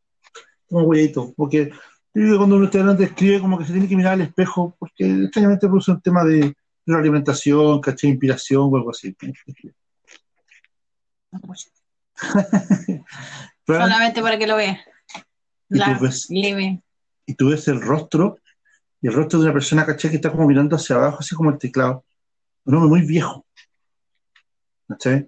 [0.69, 1.69] Como cuidadito, porque
[2.13, 4.21] yo digo que cuando uno está delante escribe como que se tiene que mirar al
[4.21, 6.55] espejo, porque extrañamente produce un tema de
[6.87, 8.11] alimentación, ¿cachai?
[8.11, 9.15] Inspiración o algo así.
[13.67, 14.79] Solamente para que lo vea.
[15.69, 16.81] Y La tú ves- leve.
[17.25, 18.37] y tú ves el rostro,
[19.01, 20.11] y el rostro de una persona, ¿cachai?
[20.11, 22.05] Que está como mirando hacia abajo, así como el teclado.
[22.65, 23.45] Un hombre muy viejo.
[24.87, 25.27] ¿Cachai?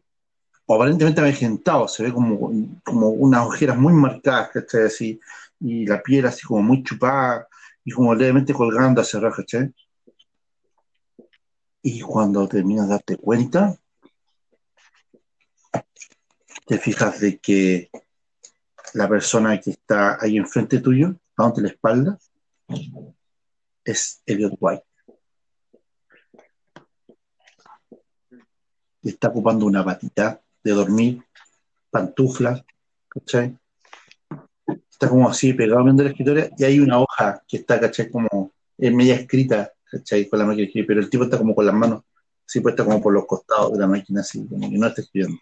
[0.70, 2.52] O aparentemente avejentado, se ve como,
[2.84, 4.84] como unas ojeras muy marcadas, ¿cachai?
[4.84, 5.20] Así,
[5.62, 7.48] y la piel así como muy chupada,
[7.86, 9.74] y como levemente colgando hacia abajo, ¿cachai?
[11.82, 13.78] Y cuando terminas de darte cuenta,
[16.66, 17.90] te fijas de que
[18.94, 22.20] la persona que está ahí enfrente tuyo, dándote la espalda,
[23.86, 24.84] es Elliot White.
[29.02, 31.24] Está ocupando una patita de dormir,
[31.90, 32.64] pantuflas,
[33.08, 33.58] ¿cachai?
[34.90, 38.10] Está como así pegado viendo la escritoria y hay una hoja que está, ¿cachai?
[38.10, 40.28] Como en media escrita, ¿cachai?
[40.28, 42.04] Con la máquina de escribir, pero el tipo está como con las manos
[42.48, 45.40] así puestas como por los costados de la máquina, así, como que no está escribiendo.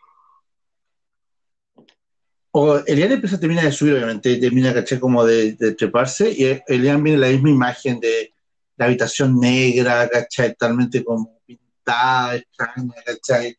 [2.51, 7.03] O Elian empieza, termina de subir, obviamente, termina, caché, como de, de treparse, y Elian
[7.03, 8.33] viene la misma imagen de
[8.77, 10.51] la habitación negra, ¿cachai?
[10.51, 13.57] Totalmente como pintada, extraña, ¿cachai?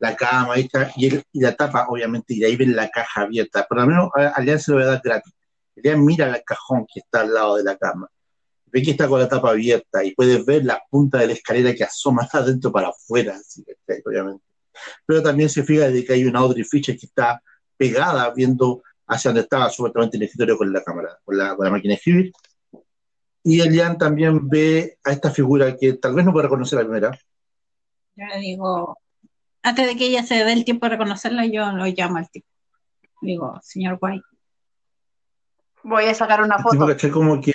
[0.00, 0.68] La cama, y,
[1.06, 3.66] él- y la tapa, obviamente, y de ahí ven la caja abierta.
[3.66, 5.32] Por lo menos a a Elian se lo voy a dar gratis.
[5.76, 8.08] Elian mira el cajón que está al lado de la cama.
[8.66, 11.74] Ve que está con la tapa abierta y puedes ver la punta de la escalera
[11.74, 13.64] que asoma de adentro para afuera, así,
[14.04, 14.44] obviamente.
[15.06, 17.42] Pero también se fija de que hay una Audrey Fisher que está
[17.76, 21.70] pegada viendo hacia donde estaba supuestamente el escritorio con la cámara, con la, con la
[21.72, 22.32] máquina de escribir.
[23.42, 26.88] Y Elian también ve a esta figura que tal vez no puede reconocer a la
[26.88, 27.18] primera.
[28.16, 28.98] Yo le digo,
[29.68, 32.48] antes de que ella se dé el tiempo de reconocerla, yo lo llamo al tipo.
[33.20, 34.24] Digo, señor White.
[35.82, 36.86] Voy a sacar una El tipo, foto.
[36.86, 37.10] ¿cachai?
[37.10, 37.52] Como que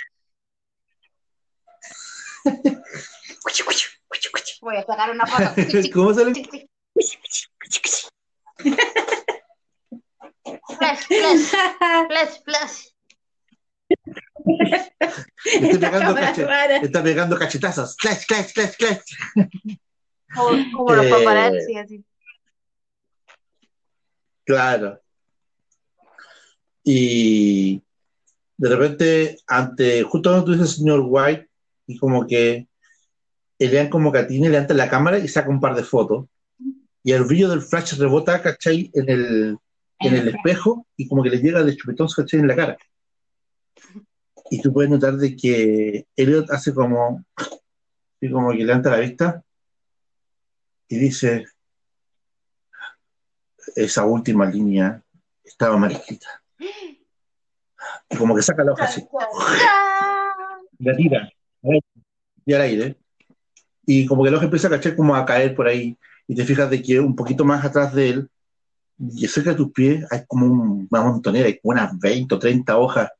[4.60, 5.50] Voy a sacar una foto.
[5.92, 6.32] ¿Cómo sale?
[10.78, 11.52] Flash, flash,
[12.08, 12.88] flash, flash.
[15.44, 17.96] Está pegando, está pegando cachetazos.
[17.96, 19.00] Clash, clash, clash, clash.
[20.34, 21.10] Como, como los Eh.
[21.10, 22.04] paparazzi, así.
[24.44, 25.00] Claro.
[26.82, 27.82] Y
[28.56, 31.48] de repente, ante, justo cuando tú dices señor White,
[31.86, 32.66] y como que
[33.58, 36.26] Elian como que atiene, levanta la cámara y saca un par de fotos.
[37.02, 38.90] Y el brillo del flash rebota, ¿cachai?
[38.94, 39.56] En el,
[40.00, 42.40] en el espejo y como que le llega de chupetón, ¿cachai?
[42.40, 42.76] En la cara.
[44.50, 47.24] Y tú puedes notar de que Elliot hace como,
[48.20, 49.43] y como que levanta la vista
[50.88, 51.46] y dice,
[53.76, 55.02] esa última línea
[55.42, 56.42] estaba mal escrita.
[58.10, 59.06] Y como que saca la hoja así,
[60.78, 61.30] la tira,
[62.46, 62.98] y al aire.
[63.86, 65.96] Y como que la hoja empieza a cachar como a caer por ahí.
[66.26, 68.30] Y te fijas de que un poquito más atrás de él,
[68.98, 72.38] y cerca de tus pies, hay como un- una montonera, hay como unas 20 o
[72.38, 73.10] 30 hojas,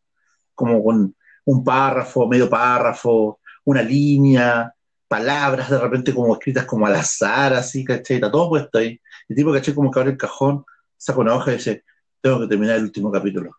[0.55, 1.15] como con
[1.45, 4.74] un párrafo, medio párrafo, una línea,
[5.09, 8.17] palabras de repente como escritas como al azar, así, ¿cachai?
[8.17, 9.01] Está todo puesto ahí.
[9.29, 9.75] El tipo, ¿cachai?
[9.75, 10.65] Como que abre el cajón,
[10.97, 11.85] saca una hoja y dice,
[12.21, 13.59] tengo que terminar el último capítulo.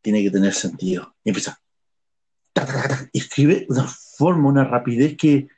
[0.00, 1.14] Tiene que tener sentido.
[1.24, 1.58] Y empieza.
[2.52, 5.48] ta, ta, ta, y escribe de una forma, una rapidez que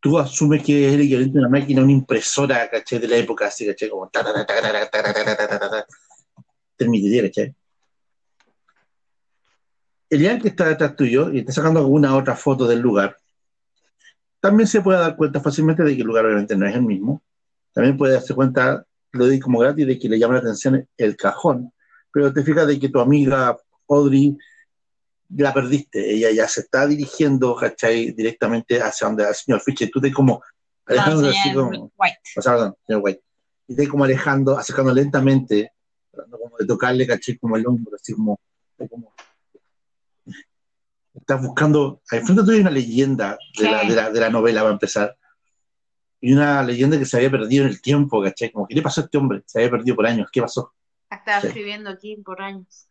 [0.00, 2.98] tú asumes que es el equivalente a una máquina, una impresora, ¿cachai?
[2.98, 3.90] De la época, así, ¿cachai?
[3.90, 5.86] Como ta, ta, ta, ta, ta, ta, ta, ta, ta,
[6.78, 7.54] ¿cachai?
[10.10, 13.18] Elian que está detrás tuyo y está sacando alguna otra foto del lugar,
[14.40, 17.22] también se puede dar cuenta fácilmente de que el lugar obviamente no es el mismo.
[17.72, 21.16] También puede darse cuenta, lo doy como gratis, de que le llama la atención el
[21.16, 21.72] cajón.
[22.12, 23.56] Pero te fijas de que tu amiga
[23.88, 24.36] Audrey
[25.36, 26.10] la perdiste.
[26.12, 28.12] Ella ya se está dirigiendo, ¿cachai?
[28.12, 29.90] Directamente hacia donde el señor Fischer.
[29.92, 30.40] Tú te como No,
[30.86, 32.18] alejando así señor como, White.
[32.36, 33.22] o sea, perdón, señor White.
[33.68, 35.72] Y te como alejando, acercando lentamente,
[36.10, 37.36] tratando como de tocarle, ¿cachai?
[37.36, 38.40] Como el hombro, así como,
[38.88, 39.12] como
[41.28, 44.62] estás buscando, al frente tuyo hay una leyenda de la, de, la, de la novela,
[44.62, 45.14] va a empezar.
[46.22, 48.50] Y una leyenda que se había perdido en el tiempo, ¿cachai?
[48.50, 49.42] Como, ¿qué le pasó a este hombre?
[49.44, 50.72] Se había perdido por años, ¿qué pasó?
[51.10, 51.48] Estaba Sí.
[51.48, 52.86] escribiendo aquí por años.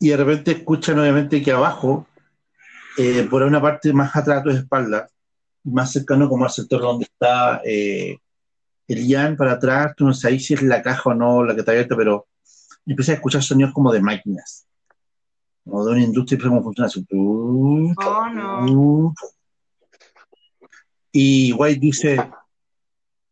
[0.00, 2.08] Y de repente escuchan, obviamente, que abajo,
[2.98, 5.08] eh, por una parte más atrás de tu espalda,
[5.62, 8.18] más cercano como al sector donde está eh,
[8.88, 11.60] el Ian para atrás, tú no sabes si es la caja o no la que
[11.60, 12.26] está abierta, pero
[12.92, 14.66] empiezas a escuchar sonidos como de máquinas,
[15.64, 17.06] como de una industria, y cómo funciona así.
[17.10, 19.14] Oh, no.
[21.12, 22.16] Y White dice,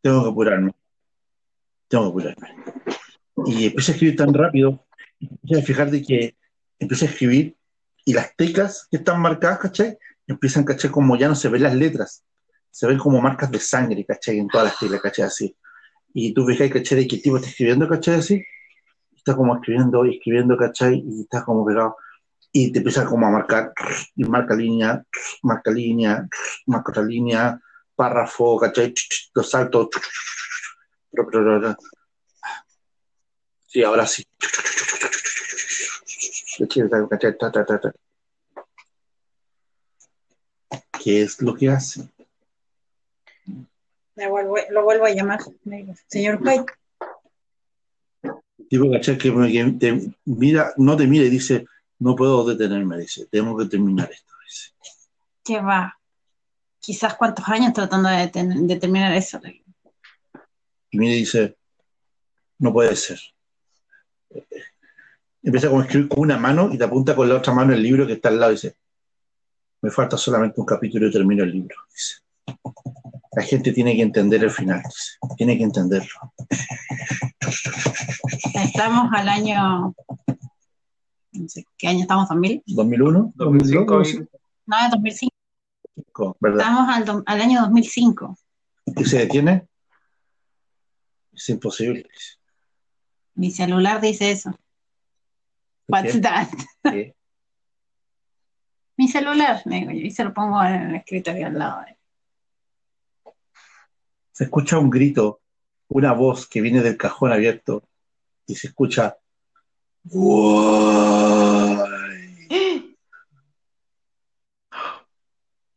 [0.01, 0.73] tengo que apurarme,
[1.89, 2.49] tengo que apurarme.
[3.47, 4.85] Y empieza a escribir tan rápido,
[5.21, 6.37] empieza a fijar de que
[6.79, 7.57] empieza a escribir
[8.05, 9.99] y las teclas que están marcadas, ¿cachai?
[10.27, 10.91] Empiezan, ¿cachai?
[10.91, 12.25] Como ya no se ven las letras,
[12.71, 14.39] se ven como marcas de sangre, ¿cachai?
[14.39, 15.25] En todas las teclas, ¿cachai?
[15.27, 15.57] Así.
[16.15, 16.99] Y tú fijas, ¿cachai?
[16.99, 18.15] De el tipo está escribiendo, ¿cachai?
[18.17, 18.45] Así.
[19.27, 21.03] Está como escribiendo y escribiendo, ¿cachai?
[21.05, 21.97] Y está como pegado.
[22.53, 23.73] Y te empieza como a marcar,
[24.15, 25.05] y marca línea,
[25.43, 26.29] marca línea,
[26.67, 27.61] marca otra línea,
[27.97, 28.95] párrafo, ¿cachai?
[29.35, 29.89] Los saltos.
[33.67, 34.25] Sí, ahora sí.
[41.03, 42.09] ¿Qué es lo que hace?
[44.15, 45.41] Vuelvo- lo vuelvo a llamar.
[46.07, 46.73] Señor White.
[48.69, 49.17] Tipo, ¿cachai?
[49.19, 51.67] Que, que te mira, no te mira y dice,
[51.99, 54.33] no puedo detenerme, dice, tengo que terminar esto.
[54.45, 54.73] Dice.
[55.45, 55.99] que va
[56.81, 59.41] quizás cuántos años tratando de, de terminar eso.
[60.91, 61.57] Y mira y dice,
[62.59, 63.19] no puede ser.
[65.43, 67.83] Empieza como a escribir con una mano y te apunta con la otra mano el
[67.83, 68.77] libro que está al lado y dice,
[69.83, 71.77] me falta solamente un capítulo y termino el libro.
[71.93, 72.17] Dice.
[73.37, 74.83] La gente tiene que entender el final,
[75.37, 76.33] tiene que entenderlo.
[78.55, 79.95] Estamos al año.
[81.33, 82.31] No sé, ¿qué año estamos?
[82.31, 82.65] ¿2000?
[82.67, 83.33] ¿2001?
[83.35, 84.29] 2005 ¿2002?
[84.65, 86.37] No, 2005.
[86.41, 86.61] ¿Verdad?
[86.61, 88.39] Estamos al, do- al año 2005.
[88.97, 89.67] ¿Y se detiene?
[91.33, 92.09] Es imposible.
[93.35, 94.59] Mi celular dice eso.
[95.89, 96.21] What's qué?
[96.21, 96.49] that?
[96.91, 97.13] Sí.
[98.97, 101.83] Mi celular, le digo yo, y se lo pongo en el escritorio al lado.
[104.37, 105.41] Se escucha un grito,
[105.89, 107.83] una voz que viene del cajón abierto
[108.47, 109.17] y se escucha.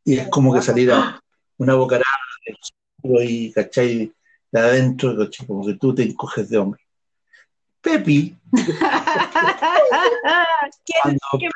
[0.04, 1.24] Y es como que saliera
[1.56, 2.04] una bocarada
[2.46, 2.58] del
[3.02, 4.12] cielo y, ¿cachai?
[4.52, 5.48] De adentro, ¿cachai?
[5.48, 6.82] como que tú te encoges de hombre.
[7.80, 8.74] Pepi, ¿Quién,
[11.02, 11.52] cuando, quién, quién,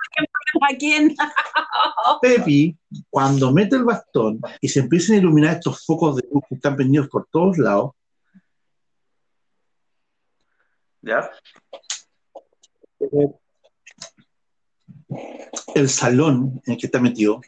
[0.61, 1.15] a quién?
[2.21, 2.77] Pepi,
[3.09, 6.75] cuando mete el bastón y se empiezan a iluminar estos focos de luz que están
[6.75, 7.91] prendidos por todos lados,
[11.01, 11.29] ¿Ya?
[15.75, 17.41] el salón en el que está metido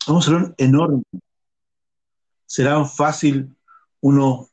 [0.00, 1.02] es un salón enorme.
[2.46, 3.54] Serán fácil
[4.00, 4.48] unos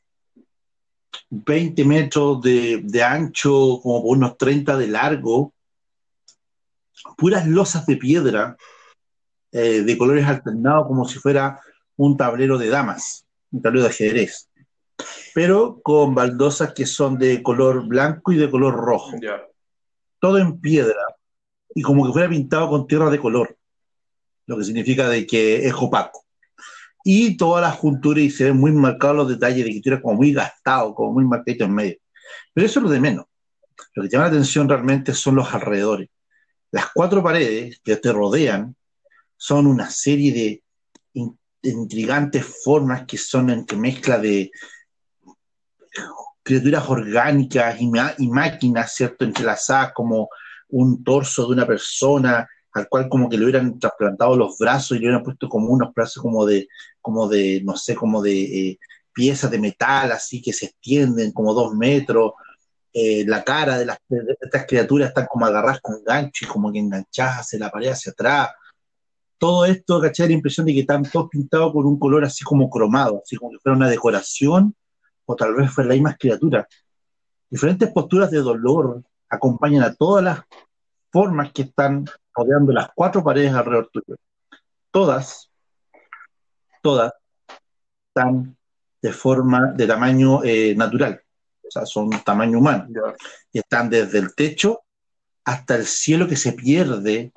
[1.30, 5.52] 20 metros de, de ancho, como por unos 30 de largo,
[7.16, 8.56] puras losas de piedra
[9.52, 11.60] eh, de colores alternados, como si fuera
[11.96, 14.48] un tablero de damas, un tablero de ajedrez,
[15.34, 19.12] pero con baldosas que son de color blanco y de color rojo
[20.20, 21.00] todo en piedra
[21.74, 23.56] y como que fuera pintado con tierra de color,
[24.46, 26.24] lo que significa de que es opaco.
[27.02, 30.32] Y todas las junturas y se ven muy marcados los detalles de eres como muy
[30.32, 31.96] gastado, como muy marcadito en medio.
[32.52, 33.24] Pero eso es lo de menos.
[33.94, 36.08] Lo que llama la atención realmente son los alrededores.
[36.72, 38.74] Las cuatro paredes que te rodean
[39.36, 40.62] son una serie de
[41.14, 44.50] in- de intrigantes formas que son entre mezcla de
[46.42, 49.24] criaturas orgánicas y máquinas, ¿cierto?
[49.24, 50.28] Entrelazadas como
[50.68, 55.00] un torso de una persona al cual como que le hubieran trasplantado los brazos y
[55.00, 56.68] le hubieran puesto como unos brazos como de,
[57.00, 58.78] como de, no sé, como de eh,
[59.12, 62.32] piezas de metal así que se extienden como dos metros.
[62.92, 63.98] Eh, la cara de, las,
[64.40, 68.12] estas criaturas están como agarradas con gancho y como que enganchadas hacia la pared, hacia
[68.12, 68.50] atrás.
[69.38, 70.28] Todo esto, ¿cachai?
[70.28, 73.52] La impresión de que están todos pintados con un color así como cromado, así como
[73.52, 74.74] que fuera una decoración
[75.24, 76.66] o tal vez fue la misma criatura.
[77.48, 80.40] Diferentes posturas de dolor acompañan a todas las
[81.10, 82.04] formas que están
[82.34, 84.16] rodeando las cuatro paredes alrededor tuyo.
[84.90, 85.50] Todas,
[86.82, 87.12] todas
[88.08, 88.56] están
[89.00, 91.22] de forma, de tamaño eh, natural,
[91.70, 92.88] o sea, son tamaño humano,
[93.52, 94.80] y están desde el techo
[95.44, 97.32] hasta el cielo que se pierde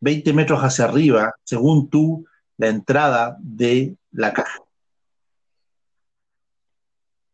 [0.00, 2.26] 20 metros hacia arriba, según tú,
[2.58, 4.58] la entrada de la caja.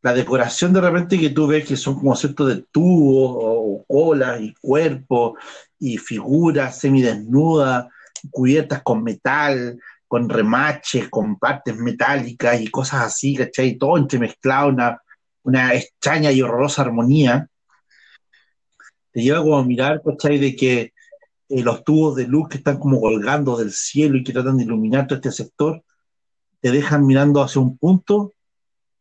[0.01, 4.41] La decoración de repente que tú ves que son como ciertos de tubos o, colas
[4.41, 5.33] y cuerpos
[5.81, 7.87] y figuras semidesnudas,
[8.31, 13.77] cubiertas con metal, con remaches, con partes metálicas y cosas así, ¿cachai?
[13.77, 15.03] Todo entremezclado, una,
[15.49, 17.49] una extraña y horrorosa armonía.
[19.11, 20.39] Te lleva como a mirar, ¿cachai?
[20.39, 20.93] De que
[21.49, 24.65] eh, los tubos de luz que están como colgando del cielo y que tratan de
[24.65, 25.83] iluminar todo este sector,
[26.61, 28.35] te dejan mirando hacia un punto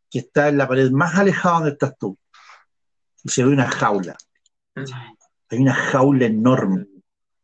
[0.09, 2.17] que está en la pared más alejada donde estás tú.
[3.23, 4.15] Y se ve una jaula.
[5.49, 6.85] Hay una jaula enorme,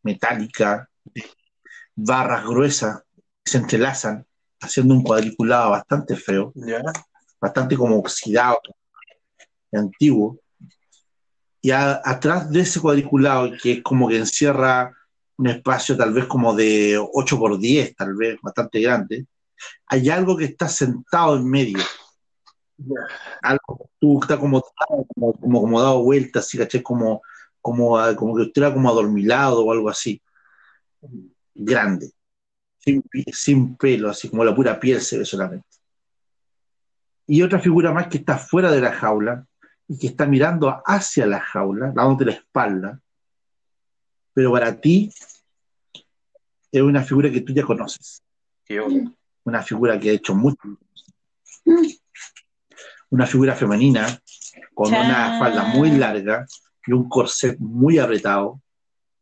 [0.01, 1.25] metálica, de
[1.93, 3.03] barras gruesas
[3.43, 4.25] que se entrelazan,
[4.61, 6.81] haciendo un cuadriculado bastante feo, Ya.
[7.41, 8.61] bastante como oxidado,
[9.77, 10.39] antiguo.
[11.61, 14.93] Y atrás de ese cuadriculado, que es como que encierra
[15.37, 19.25] un espacio tal vez como de 8 por 10, tal vez bastante grande,
[19.87, 21.79] hay algo que está sentado en medio
[23.41, 24.63] algo que tú está como,
[25.15, 26.81] como, como, dado vueltas, así, ¿cachai?
[26.81, 27.21] Como,
[27.61, 30.21] como, como que estuviera como adormilado o algo así.
[31.53, 32.11] Grande.
[33.31, 35.67] Sin pelo, así como la pura piel se ve solamente.
[37.25, 39.45] Y otra figura más que está fuera de la jaula
[39.87, 42.99] y que está mirando hacia la jaula, dándote la espalda.
[44.33, 45.11] Pero para ti
[46.71, 48.23] es una figura que tú ya conoces.
[49.43, 50.79] Una figura que ha hecho mucho.
[53.09, 54.07] Una figura femenina
[54.73, 56.45] con una falda muy larga
[56.85, 58.61] y un corset muy apretado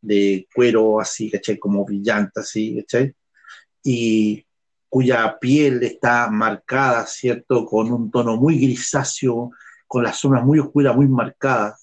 [0.00, 1.58] de cuero así, ¿cachai?
[1.58, 3.14] Como brillante así, ¿cachai?
[3.84, 4.44] Y
[4.88, 7.66] cuya piel está marcada, ¿cierto?
[7.66, 9.50] Con un tono muy grisáceo,
[9.92, 11.78] con las sombras muy oscuras, muy marcadas.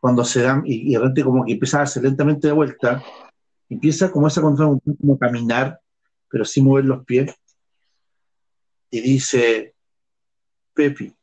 [0.00, 3.00] Cuando se dan, y, y de repente como que empieza a darse lentamente de vuelta,
[3.68, 5.80] empieza como esa contra como caminar,
[6.28, 7.32] pero sin mover los pies.
[8.90, 9.76] y dice,
[10.74, 11.14] Pepi,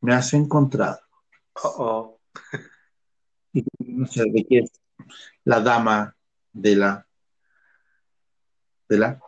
[0.00, 0.98] me has encontrado.
[1.62, 2.20] Oh, oh.
[3.52, 4.70] Y no sé de qué es
[5.44, 6.16] la dama
[6.52, 7.06] de la
[8.88, 9.20] de la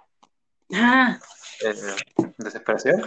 [0.73, 1.19] Ah,
[1.61, 1.75] Eh,
[2.39, 3.03] desesperación.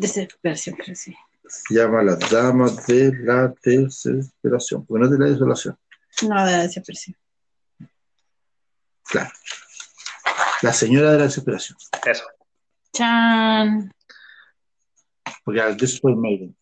[0.00, 1.14] Desesperación, pero sí.
[1.46, 5.78] se llama la dama de la desesperación, porque no es de la desolación,
[6.22, 7.16] No, de desesperación.
[9.04, 9.30] claro.
[10.62, 12.24] La señora de la desesperación, Eso.
[12.92, 13.92] Chan.
[15.44, 16.56] porque Desperate Maiden.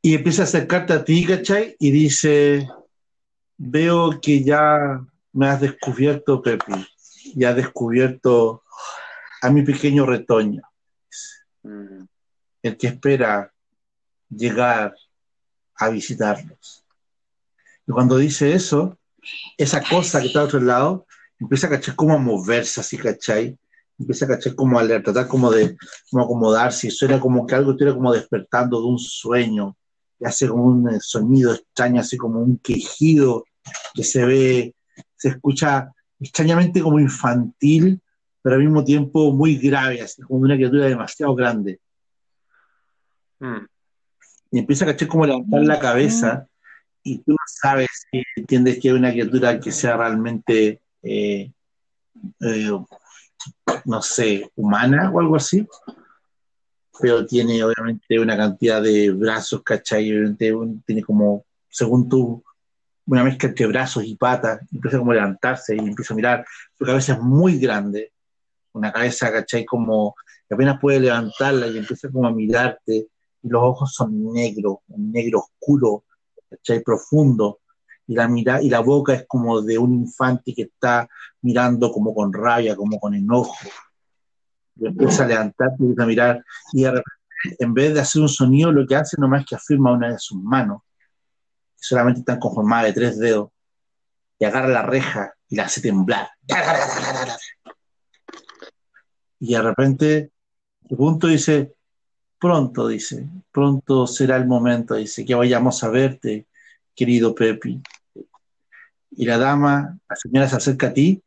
[0.00, 1.76] Y empieza a acercarte a ti, ¿cachai?
[1.78, 2.66] Y dice,
[3.56, 5.00] veo que ya
[5.32, 6.72] me has descubierto, Pepi,
[7.24, 8.64] y has descubierto
[9.42, 10.62] a mi pequeño retoño.
[11.64, 13.52] El que espera
[14.28, 14.94] llegar
[15.76, 16.84] a visitarlos.
[17.86, 18.98] Y cuando dice eso,
[19.56, 21.06] esa cosa que está al otro lado
[21.38, 23.58] empieza a cachar como a moverse así, ¿cachai?
[23.98, 25.76] Empieza a cachar como a tratar como de
[26.10, 29.76] como acomodarse y suena como que algo estuviera como despertando de un sueño
[30.18, 33.44] y hace como un eh, sonido extraño, así como un quejido
[33.94, 34.74] que se ve,
[35.16, 38.00] se escucha extrañamente como infantil,
[38.42, 41.80] pero al mismo tiempo muy grave, así como una criatura demasiado grande.
[43.40, 43.66] mm,
[44.52, 46.46] y empieza a cachar como a levantar la cabeza
[47.02, 51.50] y tú no sabes si entiendes que es una criatura que sea realmente, eh,
[52.40, 52.70] eh,
[53.86, 55.66] no sé, humana o algo así,
[57.00, 60.06] pero tiene obviamente una cantidad de brazos, ¿cachai?
[60.06, 62.44] Y obviamente un- tiene como, según tú,
[63.06, 66.46] una mezcla entre brazos y patas, empieza como a levantarse y empieza a mirar,
[66.78, 68.12] su cabeza es muy grande,
[68.72, 69.64] una cabeza, ¿cachai?
[69.64, 70.14] Como
[70.48, 73.08] que apenas puede levantarla y empieza como a mirarte
[73.42, 76.04] y los ojos son negros, un negro oscuro,
[76.48, 76.82] ¿cachai?
[76.82, 77.60] profundo,
[78.06, 81.08] y la, mira, y la boca es como de un infante que está
[81.42, 83.54] mirando como con rabia, como con enojo.
[84.76, 86.84] Y empieza a levantar, y a mirar, y
[87.58, 90.18] en vez de hacer un sonido, lo que hace nomás es que afirma una de
[90.18, 90.82] sus manos,
[91.76, 93.50] que solamente están conformadas de tres dedos,
[94.38, 96.30] y agarra la reja y la hace temblar.
[99.44, 100.30] Y de repente,
[100.82, 101.74] de punto dice,
[102.38, 106.46] Pronto, dice, pronto será el momento, dice, que vayamos a verte,
[106.94, 107.80] querido Pepi.
[109.12, 111.22] Y la dama, la señora se acerca a ti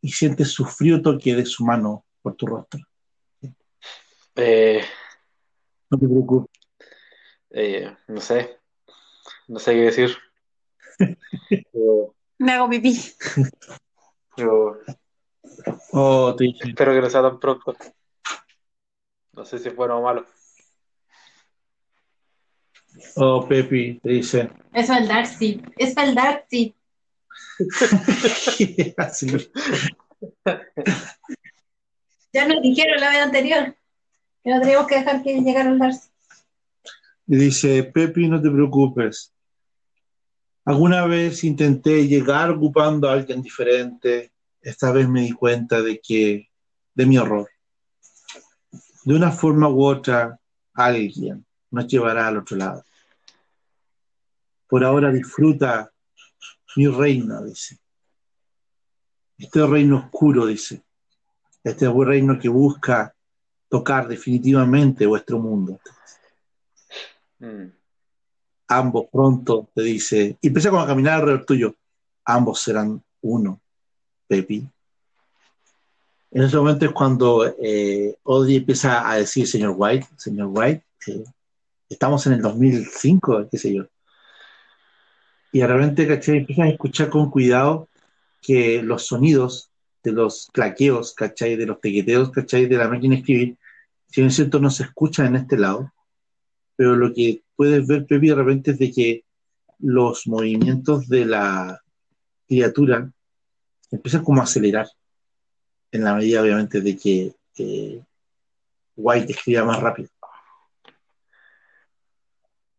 [0.00, 2.80] y sientes su frío toque de su mano por tu rostro.
[4.36, 4.82] eh,
[5.90, 6.50] No te preocupes.
[7.50, 8.58] eh, no sé.
[9.48, 10.16] No sé qué decir.
[11.72, 12.98] Yo, Me hago pipí.
[14.36, 14.78] yo
[15.92, 17.76] Oh, espero que no sea tan pronto.
[19.32, 20.26] No sé si es bueno o malo.
[23.16, 24.50] oh, Pepi, te dice.
[24.72, 25.62] Es el Darcy.
[25.76, 26.74] Es el Darcy.
[32.32, 33.76] Ya nos dijeron la vez anterior
[34.42, 36.08] que no teníamos que dejar que llegara el Darcy.
[37.28, 39.32] Y dice, Pepi, no te preocupes.
[40.64, 44.33] Alguna vez intenté llegar ocupando a alguien diferente.
[44.64, 46.50] Esta vez me di cuenta de que,
[46.94, 47.48] de mi horror.
[49.04, 50.38] De una forma u otra,
[50.72, 52.84] alguien nos llevará al otro lado.
[54.66, 55.92] Por ahora disfruta
[56.76, 57.78] mi reino, dice.
[59.36, 60.82] Este reino oscuro, dice.
[61.62, 63.14] Este reino que busca
[63.68, 65.78] tocar definitivamente vuestro mundo
[67.44, 67.66] Mm,
[68.68, 71.74] ambos pronto te dice, y empieza como a caminar alrededor tuyo,
[72.24, 73.60] ambos serán uno,
[76.30, 81.24] En ese momento es cuando eh, Audrey empieza a decir, señor White, señor White, eh,
[81.88, 83.84] estamos en el 2005, qué sé yo.
[85.52, 86.38] Y de repente, ¿cachai?
[86.38, 87.88] Empiezas a escuchar con cuidado
[88.42, 89.70] que los sonidos
[90.02, 91.54] de los claqueos, ¿cachai?
[91.54, 92.66] De los tequeteos, ¿cachai?
[92.66, 93.56] De la máquina de escribir,
[94.08, 95.92] si bien es cierto, no se escuchan en este lado,
[96.76, 99.24] pero lo que puedes ver, Pepi, de repente es de que
[99.78, 101.80] los movimientos de la
[102.46, 103.10] criatura
[103.90, 104.88] empiezan como a acelerar,
[105.92, 108.02] en la medida, obviamente, de que
[108.96, 110.08] White escriba más rápido.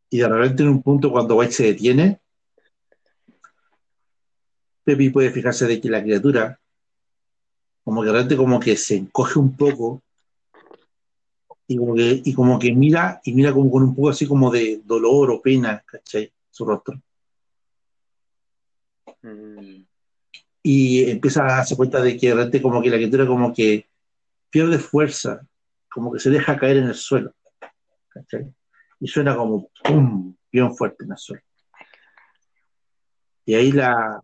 [0.09, 2.21] Y de repente, en un punto, cuando White se detiene,
[4.83, 6.59] Pepi puede fijarse de que la criatura,
[7.83, 10.01] como que de repente, como que se encoge un poco
[11.67, 14.51] y como que, y como que mira, y mira como con un poco así como
[14.51, 16.31] de dolor o pena, ¿cachai?
[16.51, 17.01] Su rostro.
[19.23, 19.85] mm,
[20.67, 23.87] Y empieza a darse cuenta de que de repente como que la criatura como que
[24.49, 25.45] pierde fuerza,
[25.91, 27.35] como que se deja caer en el suelo,
[28.09, 28.51] ¿cachai?
[28.99, 30.35] Y suena como ¡pum!
[30.51, 31.43] bien fuerte en el suelo.
[33.45, 34.23] Y ahí la,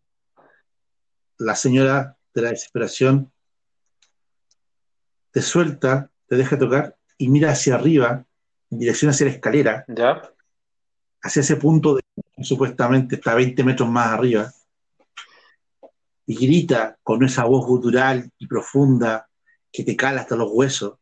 [1.38, 3.32] la señora de la desesperación
[5.30, 8.26] te suelta, te deja tocar y mira hacia arriba,
[8.72, 10.20] en dirección hacia la escalera, ¿Ya?
[11.22, 12.02] hacia ese punto de
[12.42, 14.52] supuestamente está 20 metros más arriba,
[16.26, 19.28] y grita con esa voz gutural y profunda
[19.72, 20.98] que te cala hasta los huesos,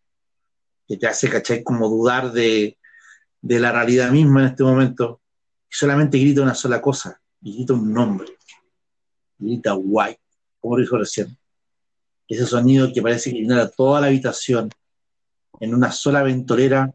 [0.88, 1.64] que te hace, ¿cachai?
[1.64, 2.78] Como dudar de,
[3.42, 5.22] de la realidad misma en este momento,
[5.70, 8.38] y solamente grita una sola cosa, y grita un nombre,
[9.38, 10.22] grita white,
[10.60, 11.38] como lo dijo recién.
[12.28, 14.70] Ese sonido que parece que toda la habitación
[15.60, 16.94] en una sola ventolera,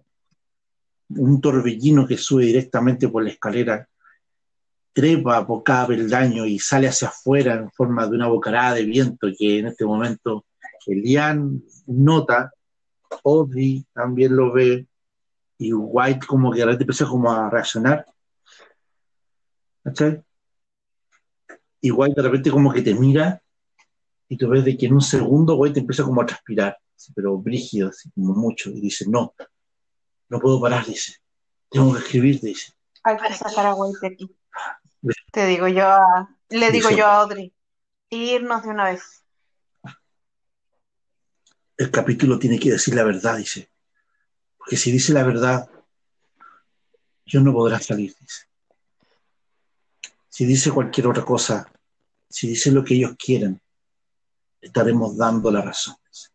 [1.08, 3.88] un torbellino que sube directamente por la escalera,
[4.94, 9.28] trepa por cada peldaño y sale hacia afuera en forma de una bocarada de viento
[9.36, 10.46] que en este momento
[10.86, 12.52] Elian nota,
[13.24, 14.86] Audrey también lo ve,
[15.58, 18.06] y White como que de repente empieza como a reaccionar.
[19.82, 20.22] ¿Cachai?
[21.80, 23.42] Y White de repente como que te mira
[24.28, 26.78] y tú ves de que en un segundo White empieza como a transpirar,
[27.14, 29.34] pero brígido, así como mucho, y dice, no,
[30.28, 31.16] no puedo parar, dice,
[31.70, 32.72] tengo que escribir, dice.
[33.02, 34.36] Hay que sacar a White de aquí.
[35.32, 37.52] Te digo yo a, le digo yo a Audrey,
[38.10, 39.24] irnos de una vez.
[41.76, 43.68] El capítulo tiene que decir la verdad, dice,
[44.56, 45.68] porque si dice la verdad,
[47.26, 48.46] yo no podrá salir, dice.
[50.28, 51.70] Si dice cualquier otra cosa,
[52.28, 53.60] si dice lo que ellos quieren,
[54.60, 55.96] estaremos dando la razón.
[56.08, 56.30] dice.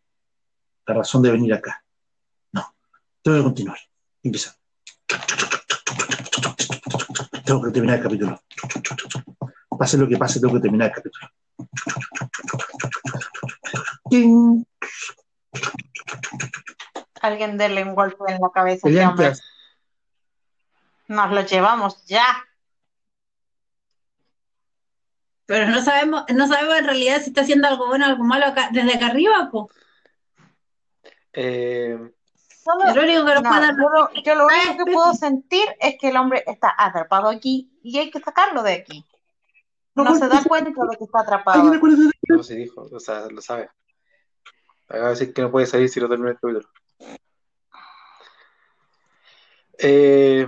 [0.86, 1.84] La razón de venir acá.
[2.52, 2.74] No,
[3.22, 3.80] tengo que continuar.
[4.24, 4.56] Empieza.
[7.49, 8.43] Tengo que terminar el capítulo.
[9.76, 11.27] Pase lo que pase, tengo que terminar el capítulo.
[14.07, 14.63] ¡Ting!
[17.23, 19.26] Alguien darle un golpe en la cabeza a ese Elian, ¿qué hombre.
[19.26, 19.43] haces?
[21.07, 22.45] Nos lo llevamos ya.
[25.47, 28.45] Pero no sabemos, no sabemos en realidad si está haciendo algo bueno o algo malo
[28.45, 29.71] acá, desde acá arriba, po.
[31.34, 31.97] Eh,
[32.72, 33.76] Solo- Es lo único que nos no, puede dar.
[33.76, 34.91] yo, lo, yo lo único que Pepe.
[34.94, 39.06] puedo sentir es que el hombre está atrapado aquí y hay que sacarlo de aquí.
[39.96, 41.56] No se da cuenta de que está atrapado.
[41.58, 43.70] ¿Alguien recuerda de- no se dijo, o sea, lo sabe.
[44.88, 46.70] Acaba de decir que no puede salir si no termina el capítulo.
[49.78, 50.48] Eh,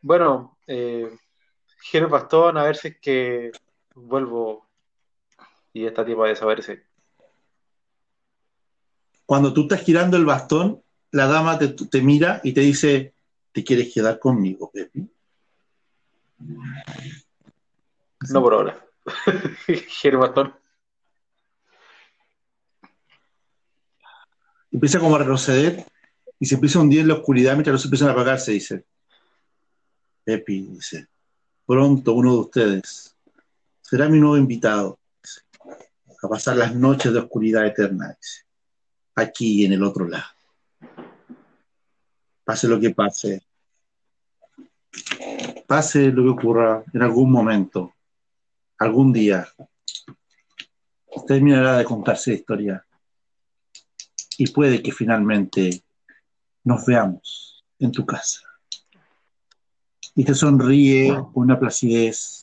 [0.00, 1.10] bueno, eh,
[1.82, 3.52] giro el bastón a ver si es que
[3.94, 4.68] vuelvo
[5.72, 6.86] y esta tipa desaparece.
[9.26, 10.82] Cuando tú estás girando el bastón,
[11.12, 13.14] la dama te, te mira y te dice,
[13.52, 15.06] ¿te quieres quedar conmigo, Pepe?
[18.30, 18.84] No por ahora.
[20.18, 20.54] Bastón.
[24.70, 25.84] Empieza como a retroceder
[26.38, 28.84] y se empieza a hundir en la oscuridad mientras los empiezan a apagarse, dice.
[30.24, 31.08] Pepe, dice,
[31.66, 33.16] pronto uno de ustedes
[33.80, 35.40] será mi nuevo invitado dice,
[36.22, 38.44] a pasar las noches de oscuridad eterna, dice,
[39.16, 40.24] aquí y en el otro lado.
[42.52, 43.42] Pase lo que pase,
[45.66, 47.94] pase lo que ocurra en algún momento,
[48.78, 49.48] algún día,
[51.26, 52.86] terminará de contarse la historia
[54.36, 55.82] y puede que finalmente
[56.64, 58.42] nos veamos en tu casa.
[60.14, 62.42] Y te sonríe con una placidez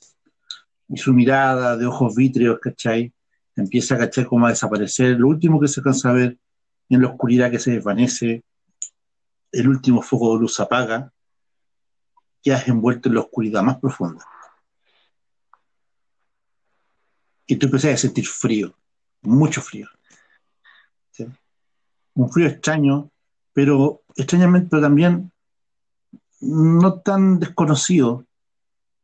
[0.87, 3.13] y su mirada de ojos vítreos, ¿cachai?
[3.55, 4.25] Empieza, ¿cachai?
[4.25, 5.19] Como a desaparecer.
[5.19, 6.35] Lo último que se alcanza a ver
[6.89, 8.43] en la oscuridad que se desvanece,
[9.51, 11.11] el último foco de luz apaga,
[12.41, 14.25] quedas envuelto en la oscuridad más profunda.
[17.45, 18.75] Y tú empiezas a sentir frío,
[19.21, 19.87] mucho frío.
[21.11, 21.25] ¿sí?
[22.13, 23.09] Un frío extraño,
[23.53, 25.31] pero extrañamente pero también
[26.41, 28.25] no tan desconocido.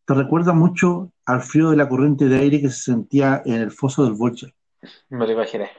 [0.06, 3.72] Te recuerda mucho al frío de la corriente de aire que se sentía en el
[3.72, 4.54] foso del Vulture.
[5.10, 5.70] Me lo imaginé.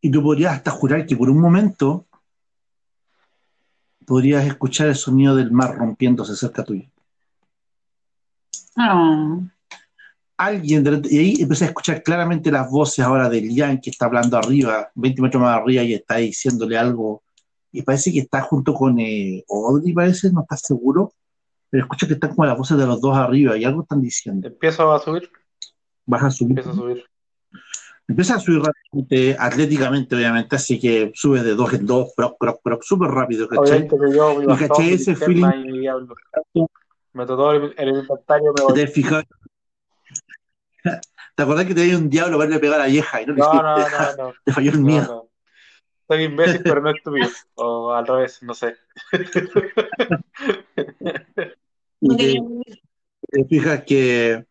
[0.00, 2.06] Y tú podrías hasta jurar que por un momento
[4.08, 6.88] podrías escuchar el sonido del mar rompiéndose cerca tuyo.
[8.76, 9.50] No.
[10.36, 14.06] Alguien, de- y ahí empiezas a escuchar claramente las voces ahora de Lian que está
[14.06, 17.22] hablando arriba, 20 metros más arriba, y está diciéndole algo.
[17.72, 21.12] Y parece que está junto con eh, Audrey, parece, no estás seguro.
[21.70, 24.46] Pero escucha que están como las voces de los dos arriba y algo están diciendo.
[24.48, 25.28] Empiezo a subir,
[26.06, 26.50] Vas a subir.
[26.58, 27.04] empiezo a subir.
[28.08, 32.60] Empieza a subir rápidamente, atléticamente, obviamente, así que subes de dos en dos, croc, croc,
[32.62, 33.86] croc, súper rápido, ¿cachai?
[33.86, 35.44] Obviamente que yo, Y mi ese feeling.
[35.66, 36.14] y diablo.
[37.12, 38.74] Me el, el inventario, me voy.
[38.74, 39.22] ¿Te fijado?
[40.82, 43.52] ¿Te acordás que te dio un diablo verle pegar a la vieja y no No,
[43.52, 44.32] no, no, no.
[44.42, 45.06] Te falló el miedo.
[45.06, 45.28] no.
[46.08, 47.28] Soy imbécil, pero no estúpido.
[47.56, 48.74] O al revés, no sé.
[52.00, 52.40] Y te,
[53.28, 54.46] te fijas que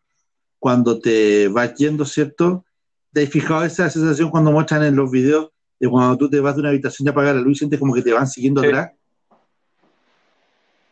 [0.58, 2.64] cuando te vas yendo, ¿cierto?
[3.12, 6.54] ¿Te has fijado esa sensación cuando muestran en los videos de cuando tú te vas
[6.54, 8.68] de una habitación y apagas la luz y sientes como que te van siguiendo Sí.
[8.68, 8.90] atrás.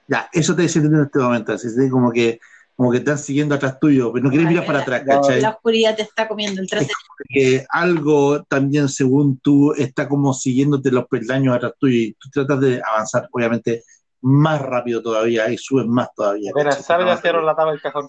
[0.08, 2.38] Ya, eso te sientes en este momento, así es como que,
[2.76, 5.02] como que te están siguiendo atrás tuyo, pero no quieres mirar para atrás.
[5.04, 5.40] ¿cachai?
[5.40, 6.92] La oscuridad te está comiendo el trasero.
[7.28, 12.60] que algo también, según tú, está como siguiéndote los peldaños atrás tuyo y tú tratas
[12.60, 13.82] de avanzar, obviamente,
[14.20, 16.52] más rápido todavía y subes más todavía.
[16.52, 16.86] Apenas ¿cachai?
[16.86, 18.06] salga, cierro la tapa del cajón.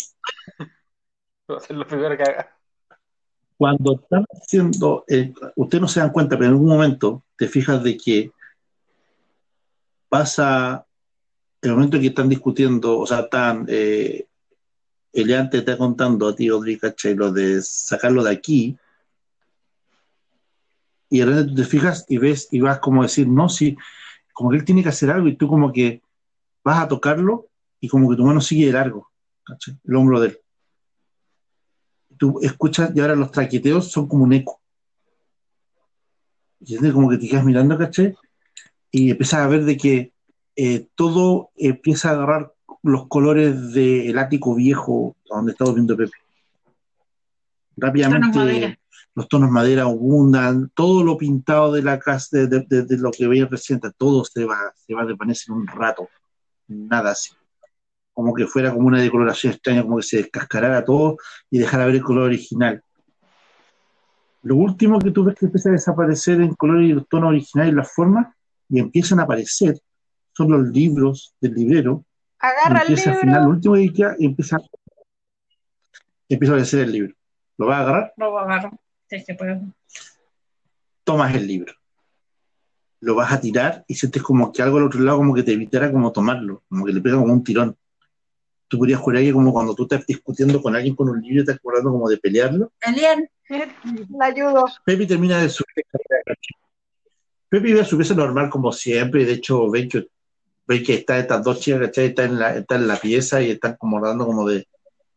[1.51, 2.56] Va a ser lo primero que haga.
[3.57, 7.83] Cuando están haciendo, eh, ustedes no se dan cuenta, pero en algún momento te fijas
[7.83, 8.31] de que
[10.09, 10.85] pasa
[11.61, 14.27] el momento en que están discutiendo, o sea, están, eh,
[15.11, 17.15] Elian te está contando a ti, Odri, ¿cachai?
[17.15, 18.77] Lo de sacarlo de aquí,
[21.09, 23.77] y de repente te fijas y ves y vas como a decir, no, sí,
[24.33, 26.01] como que él tiene que hacer algo y tú como que
[26.63, 27.47] vas a tocarlo
[27.79, 29.09] y como que tu mano sigue de largo,
[29.43, 29.77] ¿cachai?
[29.85, 30.39] El hombro de él.
[32.17, 34.59] Tú escuchas y ahora los traqueteos son como un eco.
[36.59, 38.15] Y es como que te quedas mirando, ¿cachai?
[38.91, 40.11] Y empiezas a ver de que
[40.55, 42.53] eh, todo empieza a agarrar
[42.83, 46.11] los colores del ático viejo donde estaba viendo Pepe.
[47.75, 48.77] Rápidamente
[49.13, 53.47] los tonos madera abundan, todo lo pintado de la casa, de, de- lo que veía
[53.47, 56.07] recién, todo se va, se va a desvanecer en un rato.
[56.67, 57.31] Nada así.
[58.17, 61.17] Como que fuera como una decoloración extraña, como que se descascarara todo
[61.51, 62.81] y dejara ver el color original.
[64.41, 67.73] Lo último que tú ves que empieza a desaparecer en color y los tonos originales
[67.73, 68.33] y las formas,
[68.69, 69.79] y empiezan a aparecer,
[70.35, 73.55] son los libros del librero, y Agarra el empieza al final, lo libro.
[73.55, 74.57] último que queda, y empieza,
[76.27, 77.13] empieza a aparecer el libro.
[77.59, 78.13] ¿Lo vas a agarrar?
[78.17, 78.71] Lo agarro.
[79.07, 79.61] Sí, se puede.
[81.03, 81.71] tomas el libro.
[82.99, 85.53] Lo vas a tirar y sientes como que algo al otro lado como que te
[85.53, 87.77] evitara como tomarlo, como que le pega como un tirón.
[88.67, 91.39] Tú podrías jurar que como cuando tú estás discutiendo con alguien con un libro y
[91.39, 92.71] estás acordando como de pelearlo.
[92.81, 93.29] Elian,
[94.17, 94.65] La ayudo.
[94.85, 95.85] Pepe termina de subir.
[97.49, 100.07] Pepe iba a su peso normal como siempre, y de hecho ven que,
[100.67, 102.07] ven que está estas dos chicas, ¿cachai?
[102.07, 104.67] Están en, la, están en la pieza y están como dando como de...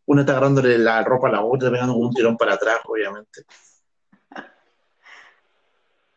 [0.07, 3.43] Una está agarrándole la ropa a la otra, pegando como un tirón para atrás, obviamente.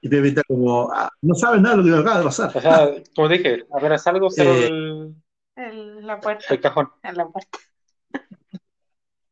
[0.01, 0.91] Y Pepe está como...
[0.93, 2.51] ah, no sabe nada de lo que acaba de pasar.
[2.55, 5.15] O sea, como dije, apenas salgo, cierro Eh, el,
[5.55, 6.45] En la puerta.
[6.49, 6.89] el cajón.
[7.03, 7.59] En la puerta.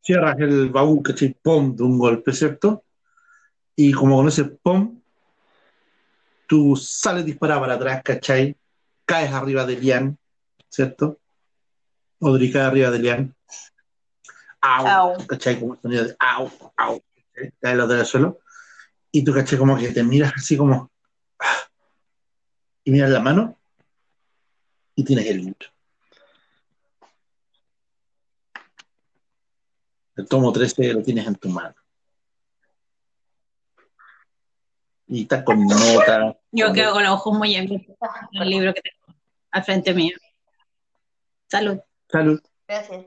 [0.01, 1.33] cierras el baúl, ¿cachai?
[1.41, 2.83] Pum, de un golpe, ¿cierto?
[3.75, 5.01] Y como con ese pum,
[6.47, 8.55] tú sales disparado para atrás, ¿cachai?
[9.05, 10.17] Caes arriba de Lian,
[10.69, 11.19] ¿cierto?
[12.19, 13.35] Odri cae arriba de Lian.
[14.61, 15.27] Au, Au.
[15.27, 15.59] ¿cachai?
[15.59, 17.01] Como el sonido de au, au,
[17.33, 17.51] ¿cachai?
[17.59, 18.39] Cae los del suelo.
[19.11, 19.57] Y tú, ¿cachai?
[19.57, 20.91] Como que te miras así como...
[21.39, 21.57] ah,
[22.83, 23.57] Y miras la mano
[24.95, 25.67] y tienes el libro.
[30.15, 31.75] El tomo 13 lo tienes en tu mano.
[35.07, 36.37] Y estás con nota.
[36.51, 37.97] yo quedo con los ojos muy abiertos.
[38.31, 39.17] El libro que tengo
[39.51, 40.15] al frente mío.
[41.49, 41.79] Salud.
[42.09, 42.41] Salud.
[42.67, 43.05] Gracias.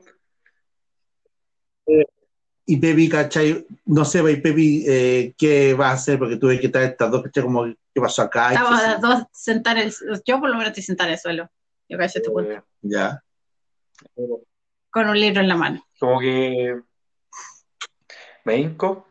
[2.67, 3.65] Y Pepi, ¿cachai?
[3.85, 6.17] No sé, y Pepi, eh, ¿qué va a hacer?
[6.17, 7.43] Porque tú ves que están estas dos, ¿cachai?
[7.43, 8.49] Como, ¿qué pasó acá?
[8.49, 11.51] Sé las dos sentadas Yo por lo menos estoy sentada en el suelo.
[11.89, 12.51] Yo cacho este punto.
[12.51, 13.23] Eh, Ya.
[14.91, 15.85] Con un libro en la mano.
[15.99, 16.79] como que
[18.45, 19.07] me hinco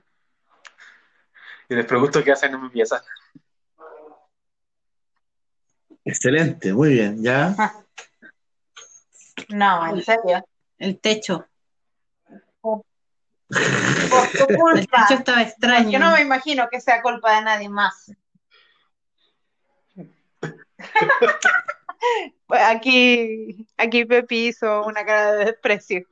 [1.68, 3.02] y les pregunto qué hacen en mi pieza.
[6.04, 7.54] Excelente, muy bien, ya.
[9.48, 10.46] No, en serio.
[10.78, 11.44] El techo.
[12.60, 12.82] Por
[13.48, 15.06] tu El culpa.
[15.08, 15.90] techo estaba extraño.
[15.90, 18.12] Yo no me imagino que sea culpa de nadie más.
[22.46, 26.06] Pues aquí, aquí Pepi hizo una cara de desprecio.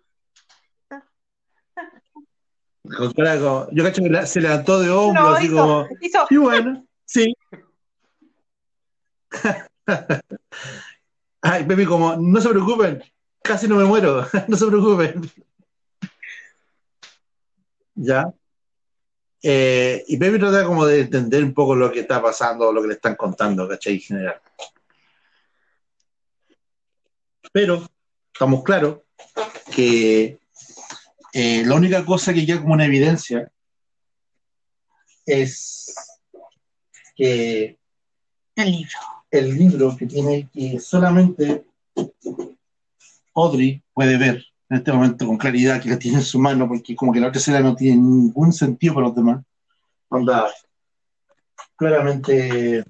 [2.97, 5.87] Con cara como- yo cacho que la- se levantó de hombro, No, así hizo, como,
[6.01, 7.35] hizo, y bueno, sí.
[11.43, 13.03] Ay, Pepi, como, no se preocupen,
[13.43, 15.31] casi no me muero, no se preocupen.
[17.95, 18.33] Ya.
[19.43, 22.89] Eh, y Pepi trata como de entender un poco lo que está pasando, lo que
[22.89, 23.95] le están contando, ¿cachai?
[23.95, 24.41] En general.
[27.53, 27.87] Pero
[28.33, 28.99] estamos claros
[29.75, 30.39] que
[31.33, 33.51] eh, la única cosa que queda como una evidencia
[35.27, 35.95] es
[37.17, 37.79] que
[38.57, 38.99] El libro.
[39.31, 41.65] el libro que tiene que solamente
[43.35, 46.97] Audrey puede ver en este momento con claridad que la tiene en su mano, porque
[46.97, 49.45] como que la otra escena no tiene ningún sentido para los demás.
[50.09, 50.51] Onda,
[51.77, 52.85] claramente, eh,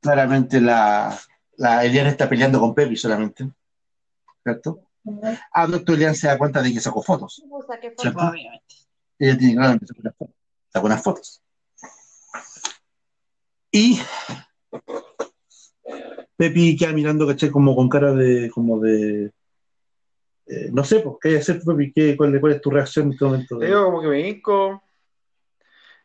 [0.00, 1.18] claramente la,
[1.56, 3.50] la Eliana está peleando con Pepi solamente,
[4.52, 4.80] ¿cierto?
[5.52, 7.42] Ah, doctor Elian se da cuenta de que sacó fotos.
[7.66, 7.94] Saqué.
[7.98, 8.74] Obviamente.
[9.18, 10.36] Ella tiene claramente que sacar fotos.
[10.72, 11.42] Saca unas fotos.
[13.70, 14.00] Y
[16.36, 19.32] Pepi queda mirando, caché, como con cara de, como de,
[20.46, 21.92] eh, no sé, pues, ¿qué hay que hacer, Pepi?
[21.92, 23.58] ¿Qué, cuál, cuál es tu reacción en este momento?
[23.58, 24.82] Te digo como que me hinco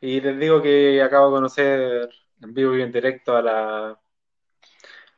[0.01, 2.09] y les digo que acabo de conocer
[2.41, 3.99] en vivo y en directo a la,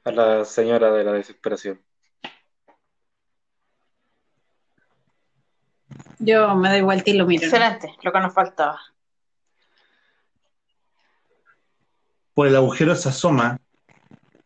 [0.03, 1.81] a la señora de la desesperación.
[6.25, 7.43] Yo me doy vuelta y lo miro.
[7.43, 8.79] Excelente, lo que nos faltaba.
[12.33, 13.59] Por el agujero se asoma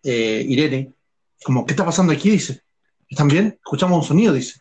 [0.04, 0.94] eh, Irene,
[1.44, 2.30] como, ¿qué está pasando aquí?
[2.30, 2.62] Dice,
[3.08, 3.58] ¿están bien?
[3.64, 4.60] Escuchamos un sonido, dice.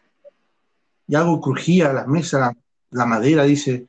[1.07, 2.57] Y algo crujía, las mesas, la,
[2.91, 3.87] la madera, dice.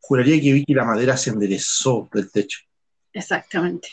[0.00, 2.60] Juraría que vi que la madera se enderezó del techo.
[3.12, 3.88] Exactamente.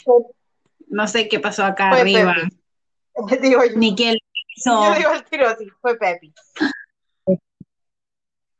[0.88, 3.38] No sé qué pasó acá Fue arriba, Pepi.
[3.42, 3.78] Digo yo.
[3.78, 4.18] ni qué
[4.56, 4.84] hizo.
[4.84, 6.34] Yo digo al tiro así, fue Pepi.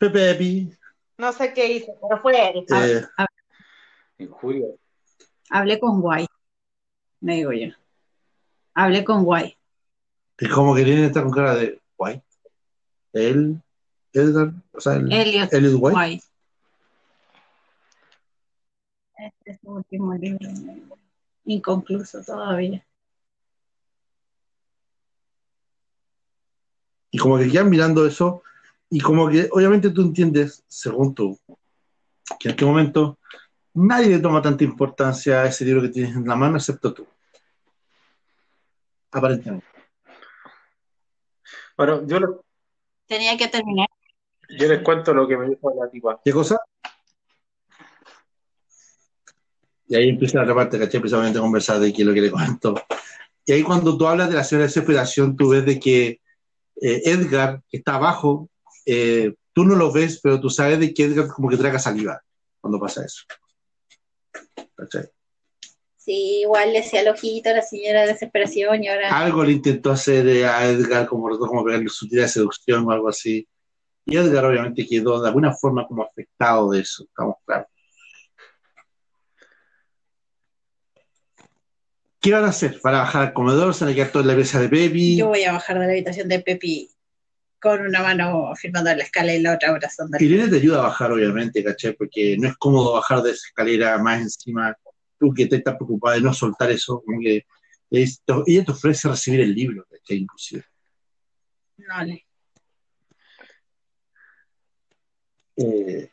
[0.02, 0.74] Pepe, Pepi,
[1.20, 2.66] No sé qué hizo, pero fue él.
[2.76, 3.06] eh,
[4.18, 4.76] En julio.
[5.52, 6.26] Hablé con Guay,
[7.20, 7.68] me digo yo.
[8.74, 9.56] Hablé con Guay.
[10.40, 12.20] es como que Irene está con cara de, guay.
[13.14, 13.62] Él,
[14.12, 16.24] Edgar, o sea, el, Elliot Elliot White.
[19.18, 20.50] Este es su último libro.
[21.46, 22.84] Inconcluso todavía.
[27.12, 28.42] Y como que quedan mirando eso,
[28.94, 31.40] y como que obviamente tú entiendes, según tú,
[32.38, 33.18] que en este momento
[33.74, 37.08] nadie le toma tanta importancia a ese libro que tienes en la mano, excepto tú.
[39.12, 39.66] Aparentemente.
[41.78, 42.30] Bueno, yo les,
[43.08, 43.88] Tenía que terminar.
[44.60, 46.20] yo les cuento lo que me dijo la tipa.
[46.24, 46.60] ¿Qué cosa?
[49.88, 51.00] Y ahí empieza la otra parte, ¿cachai?
[51.00, 52.76] Precisamente a conversar de qué es lo que le cuento.
[53.46, 56.20] Y ahí cuando tú hablas de la señora de desesperación, tú ves de que
[56.82, 58.51] eh, Edgar, que está abajo,
[58.86, 62.22] eh, tú no lo ves, pero tú sabes de que Edgar como que traga saliva
[62.60, 63.24] cuando pasa eso.
[64.76, 65.10] ¿Cachai?
[65.98, 69.52] Sí, igual le hacía el ojito a la señora de desesperación y ahora Algo le
[69.52, 73.48] intentó hacer a Edgar, como, como pegarle su tira de seducción o algo así.
[74.06, 77.68] Y Edgar obviamente quedó de alguna forma como afectado de eso, estamos claros.
[82.20, 82.80] ¿Qué van a hacer?
[82.84, 83.74] ¿Van a bajar al comedor?
[83.74, 85.18] ¿Se van a quedar en la pieza de Pepi?
[85.18, 86.92] Yo voy a bajar de la habitación de Pepi
[87.62, 90.18] con una mano firmando la escala y la otra abrazando.
[90.20, 91.94] Irene te ayuda a bajar, obviamente, ¿cachai?
[91.94, 94.76] Porque no es cómodo bajar de esa escalera más encima.
[95.20, 97.46] Tú que te estás preocupada de no soltar eso, como que
[97.92, 100.18] ella te ofrece recibir el libro, ¿cachai?
[100.18, 100.64] Inclusive.
[101.78, 102.26] No, le-
[105.58, 106.10] Eh,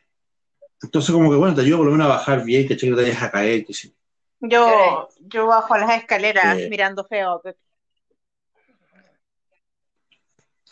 [0.83, 2.81] entonces, como que bueno, te ayuda por lo menos a bajar bien, ¿cachai?
[2.81, 3.95] Que no te vayas a caer, que sí.
[4.41, 6.69] Yo, yo bajo las escaleras Eh.
[6.69, 7.59] mirando feo a Pepi.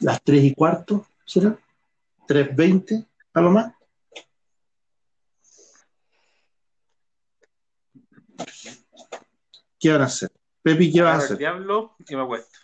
[0.01, 1.57] Las 3 y cuarto, ¿será?
[2.29, 3.73] 3.20, a lo más.
[9.79, 10.31] ¿Qué van a hacer?
[10.63, 11.39] Pepi, ¿qué vas a hacer?
[11.39, 12.59] diablo y me acuesto.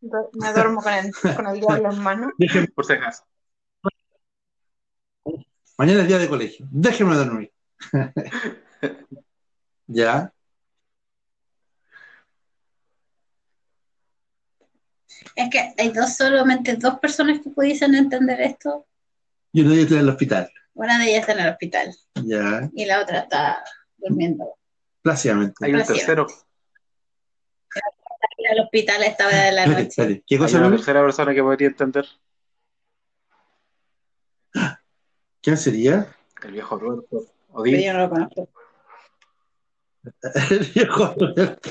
[0.00, 2.32] Me duermo con el, con el diablo en mano.
[2.38, 3.24] Déjenme- Por si acaso.
[5.78, 6.66] mañana es día de colegio.
[6.70, 7.52] Déjenme dormir.
[9.86, 10.31] ¿Ya?
[15.36, 18.86] Es que hay dos, solamente dos personas que pudiesen entender esto.
[19.52, 20.50] Yo no día estoy en el hospital.
[20.74, 21.94] Una de ellas está en el hospital
[22.24, 23.62] Ya, y la otra está
[23.98, 24.56] durmiendo.
[25.02, 25.64] plácidamente.
[25.64, 26.26] Hay un tercero,
[28.50, 29.82] al hospital a esta hora de la noche.
[29.82, 30.24] espérate.
[30.26, 32.06] ¿Qué hay cosa, una tercera persona que podría entender.
[35.40, 36.14] ¿Quién sería?
[36.42, 37.24] El viejo Roberto.
[37.48, 37.80] Pero Odín.
[37.80, 38.48] yo no lo conozco.
[40.50, 41.70] El viejo Roberto.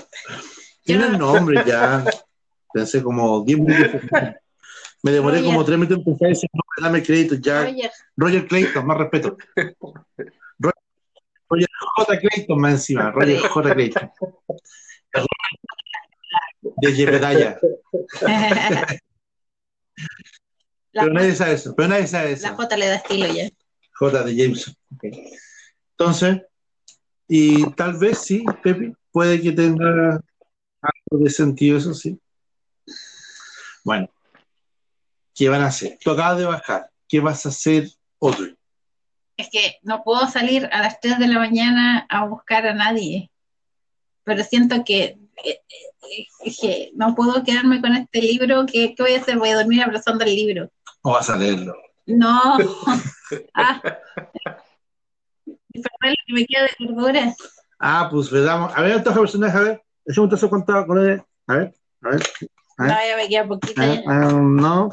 [0.83, 2.03] Tiene Yo- el nombre ya.
[2.73, 4.01] Pensé como 10 minutos.
[5.03, 5.51] Me demoré Roger.
[5.51, 7.73] como 3 minutos en pensar ese nombre, dame crédito ya.
[8.15, 9.37] Roger Clayton, más respeto.
[10.59, 10.75] Roger,
[11.49, 11.67] Roger
[11.97, 12.19] J.
[12.19, 13.11] Clayton más encima.
[13.11, 13.73] Roger J.
[13.73, 14.11] Clayton.
[16.61, 17.57] De Jebediah.
[20.91, 21.73] la, Pero nadie sabe eso.
[21.75, 22.47] Pero nadie sabe eso.
[22.47, 23.49] la J le da estilo ya.
[23.93, 24.75] J de Jameson.
[25.97, 26.41] Entonces,
[27.27, 30.21] y tal vez sí, Pepe, puede que tenga
[30.81, 32.19] algo de sentido, eso sí.
[33.83, 34.09] Bueno,
[35.33, 35.97] ¿qué van a hacer?
[36.03, 36.89] Tú acabas de bajar.
[37.07, 37.89] ¿Qué vas a hacer,
[38.19, 38.55] Audrey?
[39.37, 43.31] Es que no puedo salir a las 3 de la mañana a buscar a nadie.
[44.23, 45.61] Pero siento que, eh,
[46.45, 48.65] eh, que no puedo quedarme con este libro.
[48.65, 49.37] ¿Qué, qué voy a hacer?
[49.37, 50.71] Voy a dormir abrazando el libro.
[51.01, 51.73] ¿O vas a leerlo?
[52.05, 52.57] No.
[53.55, 53.81] ah.
[55.45, 55.83] Lo
[56.27, 57.35] que me queda de cordura.
[57.79, 58.71] Ah, pues veamos.
[58.75, 59.83] A ver, estos personajes, a ver.
[60.05, 61.23] Ese un tazo contado con él.
[61.47, 62.23] A ver, a ver.
[62.87, 63.81] No, ya me queda poquito.
[63.81, 64.01] Ah, ya.
[64.07, 64.89] ah, no,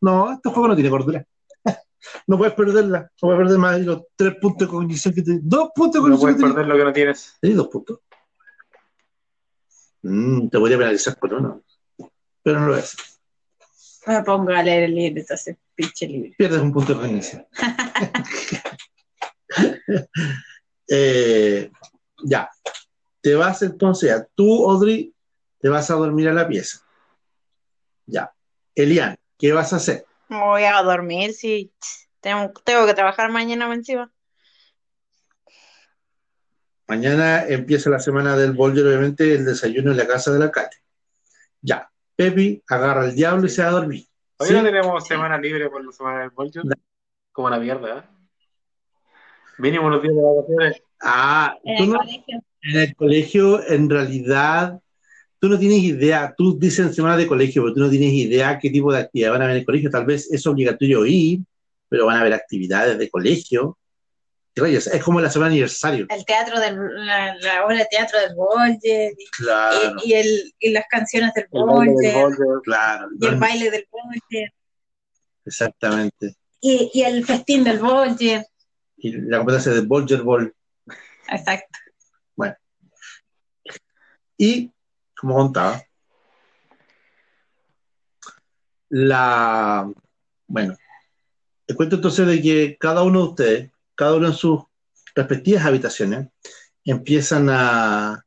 [0.00, 1.24] no, este juego no tiene cordura.
[2.26, 3.10] No puedes perderla.
[3.22, 5.38] No puedes perder más de los tres puntos de cognición que te.
[5.42, 7.34] Dos puntos de No cognición puedes que te- perder lo que no tienes.
[7.40, 7.98] Tenés dos puntos.
[10.02, 11.62] Mm, te podría penalizar por uno.
[12.42, 12.94] Pero no lo es.
[14.06, 16.32] Me pongo a leer el libro, entonces, pinche libro.
[16.36, 17.46] Pierdes un punto de cognición.
[20.88, 21.70] Eh,
[22.24, 22.50] ya.
[23.22, 25.14] Te vas entonces a tú, Audrey,
[25.58, 26.83] te vas a dormir a la pieza.
[28.06, 28.32] Ya.
[28.74, 30.04] Elian, ¿qué vas a hacer?
[30.28, 31.72] Me voy a dormir, sí.
[32.20, 34.10] Tengo, tengo que trabajar mañana encima.
[36.86, 40.76] Mañana empieza la semana del Bolger, obviamente, el desayuno en la casa del alcalde.
[41.62, 41.90] Ya.
[42.16, 44.06] Pepi agarra al diablo y se va a dormir.
[44.38, 44.54] Hoy ¿Sí?
[44.54, 46.62] no tenemos semana libre por la semana del bollo.
[47.32, 48.02] Como la mierda, ¿eh?
[49.58, 50.82] Mínimo unos días de vacaciones.
[51.00, 52.40] Ah, En tú el no- colegio.
[52.62, 54.80] en el colegio, en realidad,
[55.44, 56.34] tú no tienes idea.
[56.34, 59.42] Tú dices semana de colegio, pero tú no tienes idea qué tipo de actividad van
[59.42, 59.90] a haber en el colegio.
[59.90, 61.40] Tal vez es obligatorio ir,
[61.86, 63.76] pero van a haber actividades de colegio.
[64.54, 66.06] Es como la semana de aniversario.
[66.08, 66.76] El teatro del,
[67.06, 71.44] la, la obra de teatro del Bolger y, Claro, y, el, y las canciones del
[71.50, 73.08] del Bolger claro.
[73.20, 74.50] y el baile del Bolger
[75.44, 76.36] Exactamente.
[76.58, 78.46] y, y el festín del Bolger.
[78.96, 80.54] Y la competencia de Bolger Ball.
[81.28, 81.78] Exacto.
[84.36, 84.72] Y,
[85.24, 85.82] como contaba,
[88.90, 89.90] la.
[90.46, 90.76] Bueno,
[91.64, 94.60] te cuento entonces de que cada uno de ustedes, cada uno en sus
[95.14, 96.28] respectivas habitaciones,
[96.84, 98.22] empiezan a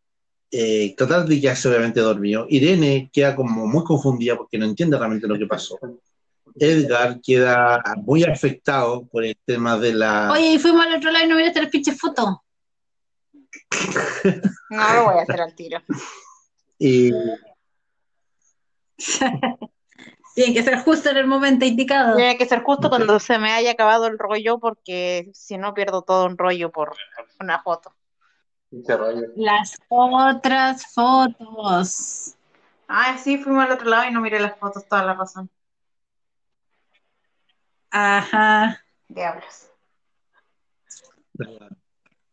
[0.49, 2.47] eh, tratar de quedarse obviamente dormido.
[2.49, 5.77] Irene queda como muy confundida porque no entiende realmente lo que pasó.
[6.55, 10.31] Edgar queda muy afectado por el tema de la.
[10.31, 12.37] Oye, y fuimos al otro lado y no miraste las pinches fotos.
[14.69, 15.81] No lo voy a hacer al tiro.
[16.79, 17.11] Y
[20.35, 22.15] Tiene que ser justo en el momento indicado.
[22.15, 26.03] Tiene que ser justo cuando se me haya acabado el rollo, porque si no pierdo
[26.03, 26.95] todo un rollo por
[27.39, 27.95] una foto.
[29.35, 32.35] Las otras fotos.
[32.87, 35.49] Ay, sí, fuimos al otro lado y no miré las fotos, toda la razón.
[37.89, 38.83] Ajá.
[39.07, 39.71] Diablos.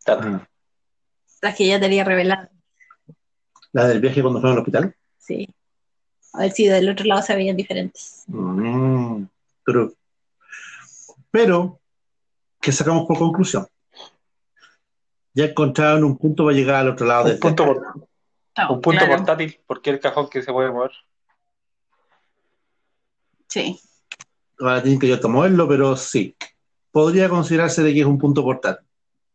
[0.07, 0.47] Ah,
[1.41, 2.54] Las que ya te había revelado.
[3.75, 4.95] La del viaje cuando fueron al hospital.
[5.19, 5.47] Sí.
[6.33, 8.25] A ver si del otro lado se veían diferentes.
[8.29, 9.25] Mm,
[9.65, 9.93] true.
[11.31, 11.81] Pero,
[12.61, 13.67] ¿qué sacamos por conclusión?
[15.35, 17.77] Ya encontraron un punto para llegar al otro lado Un punto, por-
[18.71, 19.17] un punto Claro.
[19.17, 20.93] portátil, porque el cajón que se puede mover.
[23.49, 23.81] Sí.
[24.61, 26.37] Ahora tienen que yo moverlo, pero sí.
[26.93, 28.87] Podría considerarse de que es un punto portátil.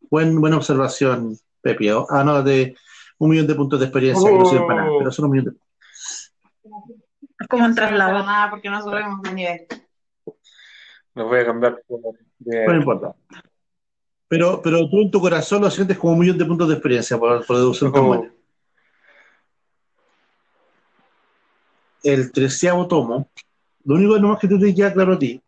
[0.10, 1.90] Buen, buena observación, Pepi.
[1.90, 2.76] Ah, no, de
[3.20, 5.46] un millón de puntos de experiencia que no sirven para nada, pero son un millón
[5.46, 5.60] de
[7.40, 8.26] Es como un traslado.
[8.26, 9.68] nada porque no subimos de nivel.
[11.14, 11.82] Me voy a cambiar
[12.40, 13.16] de- No importa.
[14.28, 17.18] Pero, pero tú en tu corazón lo sientes como un millón de puntos de experiencia
[17.18, 18.08] por, por deducción tan Oh.
[18.08, 18.34] buena.
[22.04, 23.30] El treceavo tomo,
[23.84, 25.41] lo único nomás que tú te queda claro a ti,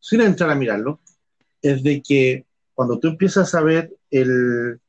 [0.00, 0.98] sin entrar a mirarlo,
[1.62, 2.44] es de que
[2.74, 4.80] cuando tú empiezas a ver el,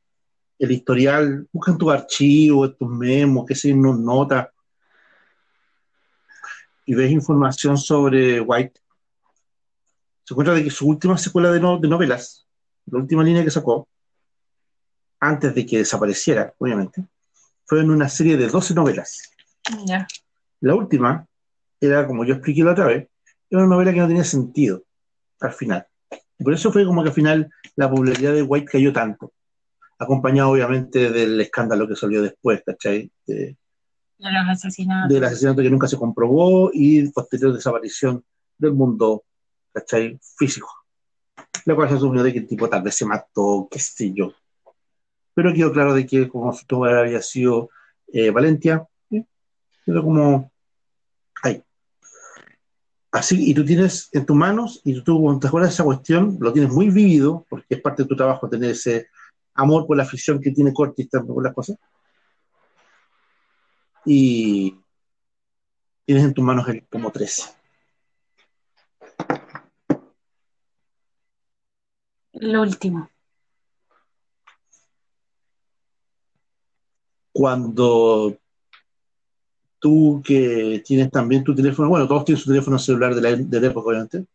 [0.60, 4.48] el historial, busca en tu archivo, en tus memos, qué sé yo, notas,
[6.84, 8.80] y ves información sobre White,
[10.24, 12.46] se encuentra de que su última secuela de, no- de novelas,
[12.86, 13.88] la última línea que sacó,
[15.18, 17.04] antes de que desapareciera, obviamente,
[17.66, 19.32] fue en una serie de 12 novelas.
[19.86, 20.06] Ya.
[20.60, 21.26] La última
[21.80, 23.08] era, como yo expliqué la otra vez,
[23.48, 24.82] era una novela que no tenía sentido
[25.40, 25.86] al final.
[26.38, 29.32] Y por eso fue como que al final la popularidad de White cayó tanto,
[30.00, 33.12] acompañado obviamente del escándalo que salió después, ¿cachai?
[33.26, 33.56] De,
[34.18, 35.08] De los asesinatos.
[35.12, 38.24] del asesinato que nunca se comprobó y posterior desaparición
[38.58, 39.24] del mundo,
[39.72, 40.18] ¿cachai?
[40.38, 40.68] Físico.
[41.66, 44.32] La cual se asumió de que el tipo tal vez se mató, qué sé yo.
[45.34, 47.68] Pero quedó claro de que como su tumba había sido
[48.12, 49.24] eh, Valentia, ¿sí?
[49.84, 50.50] quedó como
[51.42, 51.62] ahí.
[53.12, 56.38] Así, y tú tienes en tus manos, y tú cuando te acuerdas de esa cuestión,
[56.40, 59.08] lo tienes muy vivido, porque es parte de tu trabajo tener ese
[59.60, 61.76] amor por la afición que tiene Cortis por las cosas.
[64.04, 64.74] Y
[66.04, 67.42] tienes en tus manos el tomo 13.
[72.32, 73.10] Lo último.
[77.32, 78.38] Cuando
[79.78, 83.60] tú que tienes también tu teléfono, bueno, todos tienen su teléfono celular de la, de
[83.60, 84.26] la época, obviamente,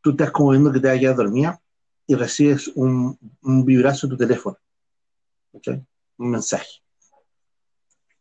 [0.00, 1.60] tú estás como viendo que te vas a quedar dormida
[2.06, 4.58] y recibes un, un vibrazo en tu teléfono.
[6.16, 6.82] Un mensaje.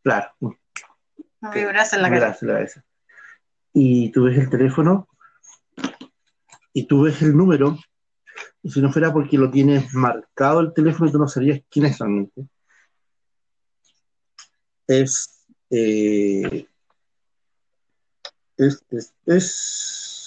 [0.02, 0.58] Claro, un
[1.96, 2.16] en la cara.
[2.16, 2.86] vibrazo en la cabeza.
[3.74, 5.08] Y tú ves el teléfono
[6.74, 7.78] y tú ves el número,
[8.64, 12.00] y si no fuera porque lo tienes marcado el teléfono, tú no sabrías quién es
[12.00, 12.48] realmente.
[14.88, 16.68] Es, eh,
[18.58, 20.23] es, es, es,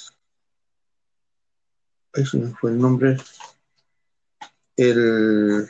[2.16, 3.16] eso no fue el nombre,
[4.76, 5.68] el,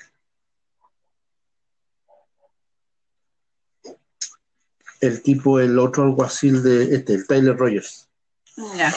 [5.01, 8.09] el tipo, el otro alguacil de este, el Tyler Rogers.
[8.77, 8.95] Ya.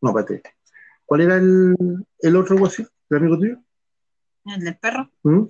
[0.00, 0.54] No, espérate.
[1.04, 1.76] ¿Cuál era el,
[2.20, 2.88] el otro alguacil?
[3.10, 3.58] ¿El amigo tuyo?
[4.46, 5.10] El del perro.
[5.22, 5.42] ¿Mm?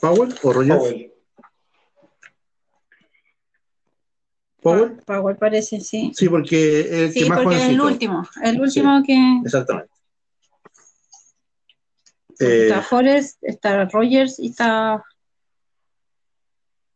[0.00, 0.78] ¿Powell o Rogers?
[0.78, 1.11] Powell.
[4.62, 4.96] ¿Powell?
[5.04, 6.12] Pa- Powell parece, sí.
[6.14, 8.28] Sí, porque el Sí, que más porque es el último.
[8.42, 9.40] El último que.
[9.44, 9.90] Exactamente.
[12.38, 15.02] Está Eh, Forrest, está Rogers y está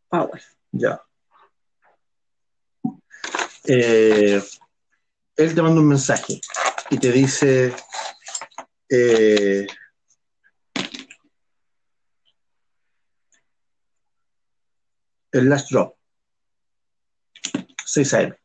[0.08, 0.42] Powell.
[0.72, 1.00] ya.
[3.68, 4.40] Eh,
[5.36, 6.40] él te manda un mensaje
[6.90, 7.74] y te dice
[8.88, 9.66] eh,
[15.32, 15.96] el last drop
[17.96, 18.36] 6 AM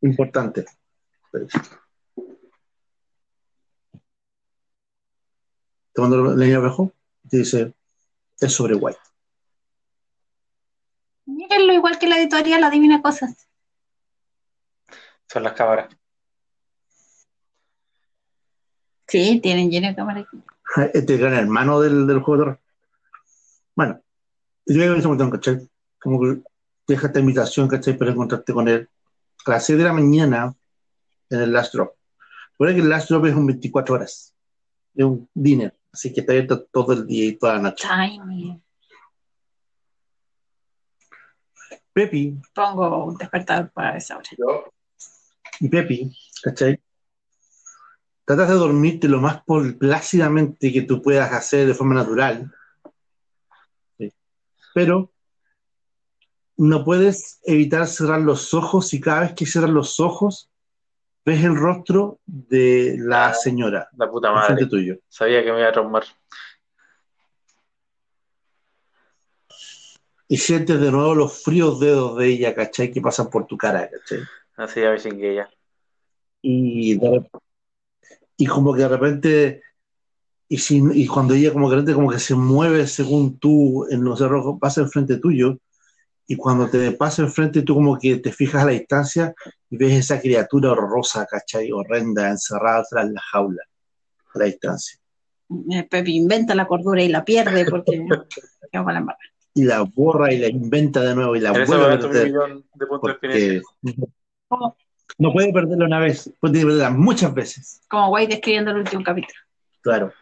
[0.00, 0.64] importante
[1.32, 1.58] te dice.
[5.92, 6.92] te la línea abajo
[7.24, 7.74] y te dice
[8.40, 8.98] es sobre White
[11.26, 13.48] Mírenlo igual que la editorial Adivina Cosas.
[15.26, 15.88] Son las cámaras.
[19.08, 20.42] Sí, tienen lleno de cámara aquí.
[20.94, 22.63] este gran hermano del, del juego de.
[23.76, 24.00] Bueno,
[24.66, 25.68] yo en ese momento, ¿cachai?
[26.00, 26.42] Como que
[26.86, 27.96] deja esta invitación, ¿cachai?
[27.96, 28.88] Para encontrarte con él
[29.46, 30.54] a las 6 de la mañana
[31.30, 31.94] en el Last Drop.
[32.52, 34.34] Recuerda que el Last Drop es un 24 horas,
[34.94, 37.86] es un dinner, así que está abierto todo el día y toda la noche.
[37.88, 38.60] Tiny.
[41.92, 44.28] Pepi Pongo un despertador para esa hora.
[45.60, 46.80] y Pepi, ¿cachai?
[48.24, 52.52] Tratas de dormirte lo más por- plácidamente que tú puedas hacer de forma natural.
[54.74, 55.10] Pero
[56.58, 60.50] no puedes evitar cerrar los ojos y cada vez que cierras los ojos
[61.24, 64.66] ves el rostro de la señora La puta madre.
[64.66, 64.98] tuyo.
[65.08, 66.04] Sabía que me iba a traumar.
[70.28, 72.90] Y sientes de nuevo los fríos dedos de ella, ¿cachai?
[72.90, 74.20] Que pasan por tu cara, ¿cachai?
[74.56, 74.80] Así
[75.34, 75.48] ya.
[76.40, 77.40] y, de rep-
[78.36, 79.62] y como que de repente
[80.54, 84.56] y, si- y cuando ella como como que se mueve según tú en los cerros
[84.60, 85.58] pasa enfrente tuyo
[86.28, 89.34] y cuando te pasa enfrente tú como que te fijas a la distancia
[89.68, 91.72] y ves esa criatura horrorosa, ¿cachai?
[91.72, 93.62] Horrenda, encerrada tras la jaula
[94.32, 95.00] a la distancia.
[95.90, 97.98] Pepe inventa la cordura y la pierde porque
[98.72, 99.16] la
[99.54, 103.60] y la borra y la inventa de nuevo y la vuelve a perder de porque
[105.18, 107.80] no puede perderla una vez puede perderla muchas veces.
[107.88, 109.40] Como White escribiendo el último capítulo.
[109.80, 110.12] claro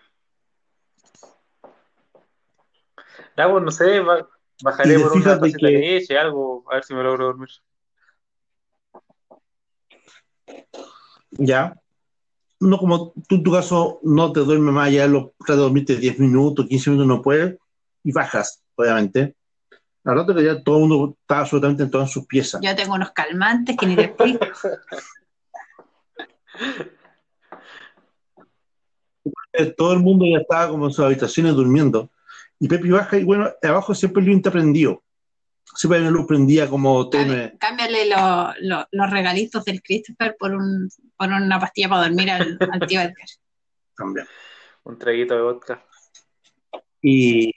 [3.36, 4.02] Ya, pues no sé,
[4.62, 7.48] bajaré por una tacita de leche, algo, a ver si me logro dormir.
[11.32, 11.76] Ya.
[12.60, 15.96] No como tú en tu caso no te duermes más allá, lo tratas de dormirte
[15.96, 17.58] 10 minutos, 15 minutos no puedes,
[18.04, 19.34] y bajas, obviamente.
[20.04, 22.60] Al rato que ya todo el mundo está absolutamente en todas sus piezas.
[22.62, 24.46] Yo tengo unos calmantes que ni te explico.
[29.76, 32.10] Todo el mundo ya estaba como en sus habitaciones durmiendo.
[32.62, 35.02] Y Pepi baja y bueno, abajo siempre el luz prendido.
[35.74, 37.56] Siempre hay una luz prendida como tenue.
[37.58, 42.56] Cámbiale lo- lo- los regalitos del Christopher por, un, por una pastilla para dormir al,
[42.70, 43.26] al tío Edgar.
[43.96, 44.26] también.
[44.84, 45.84] Un traguito de vodka.
[47.02, 47.52] Y,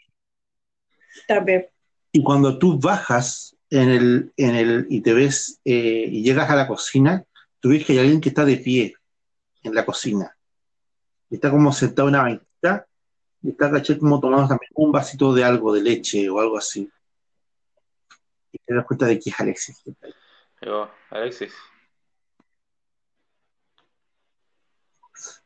[1.28, 1.68] También.
[2.12, 6.56] y cuando tú bajas en el, en el, y te ves eh, y llegas a
[6.56, 7.24] la cocina,
[7.60, 8.96] tú ves que hay alguien que está de pie
[9.62, 10.36] en la cocina.
[11.30, 12.42] Está como sentado en una
[13.46, 16.90] y está caché como tomando también un vasito de algo, de leche o algo así.
[18.52, 19.84] Y te das cuenta de que es Alexis.
[20.60, 21.54] Digo, Alexis.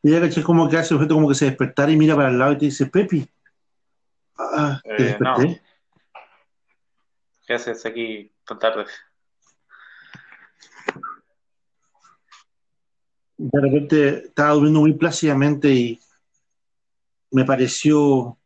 [0.02, 2.30] Y ella caché como que hace el objeto como que se despertara y mira para
[2.30, 3.28] el lado y te dice, Pepi,
[4.38, 5.48] ah, ¿te Eh, desperté?
[5.48, 5.58] no.
[7.46, 8.86] ¿Qué haces aquí tan tarde?
[13.36, 16.00] De repente estaba durmiendo muy plácidamente y
[17.30, 18.38] me pareció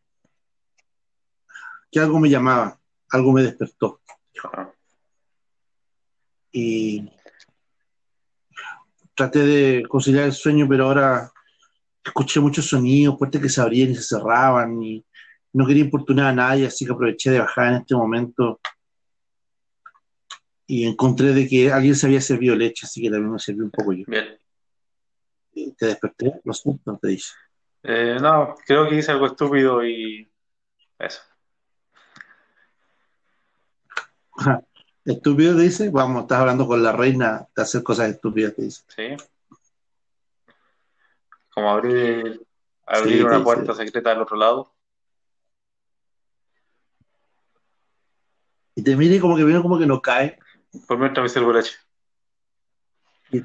[1.90, 2.78] que algo me llamaba,
[3.11, 4.01] algo me despertó.
[6.52, 7.09] Y
[9.15, 11.32] traté de conciliar el sueño, pero ahora
[12.05, 15.05] escuché muchos sonidos, puertas que se abrían y se cerraban y
[15.52, 18.61] no quería importunar a nadie, así que aproveché de bajar en este momento
[20.66, 23.70] y encontré de que alguien se había servido leche, así que también me serví un
[23.70, 24.05] poco yo.
[24.06, 24.36] Bien.
[25.52, 27.32] Y te desperté, no sé, no te dije.
[27.86, 30.27] Eh, no, creo que hice algo estúpido y
[30.98, 31.20] eso.
[35.05, 38.82] Estúpido, te dice, vamos, estás hablando con la reina de hacer cosas estúpidas, te dice.
[38.89, 39.16] Sí.
[41.52, 42.40] Como abrir,
[42.86, 44.73] abrir Sí, una puerta secreta al otro lado.
[48.74, 50.39] Y te mire como que viene como que no cae.
[50.89, 51.77] Por mientras me sirvo leche.
[53.31, 53.43] Y,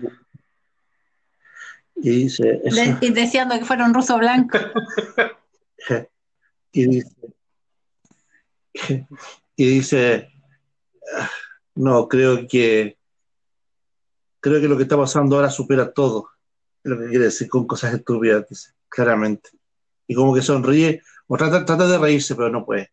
[2.02, 4.58] y dice, De- y deseando que fuera un ruso blanco.
[6.72, 7.16] y dice,
[9.56, 10.30] y dice,
[11.18, 11.30] "Ah,
[11.76, 12.98] no, creo que,
[14.40, 16.30] creo que lo que está pasando ahora supera todo.
[16.84, 19.50] Es lo que quiere decir con cosas estúpidas, dice, claramente.
[20.08, 22.92] Y como que sonríe, o trata, trata de reírse, pero no puede.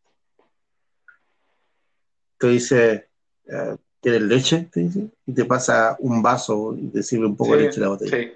[2.38, 3.08] Te dice,
[3.46, 4.68] eh, ¿quieres leche?
[4.72, 7.82] Te dice, y te pasa un vaso y te sirve un poco de leche en
[7.82, 8.10] la botella.
[8.16, 8.32] sí.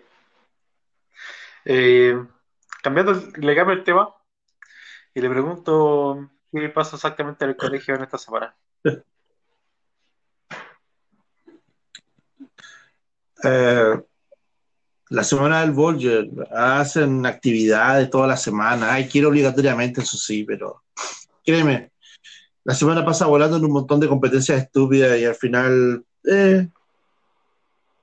[1.65, 2.17] Eh,
[2.83, 4.15] cambiando, le cambio el tema
[5.15, 8.55] y le pregunto qué pasa exactamente en el colegio en esta semana.
[13.43, 13.99] Eh,
[15.09, 18.93] la semana del Volger hacen actividades toda la semana.
[18.93, 20.83] Hay que ir obligatoriamente, eso sí, pero
[21.43, 21.91] créeme,
[22.65, 26.69] la semana pasa volando en un montón de competencias estúpidas y al final eh,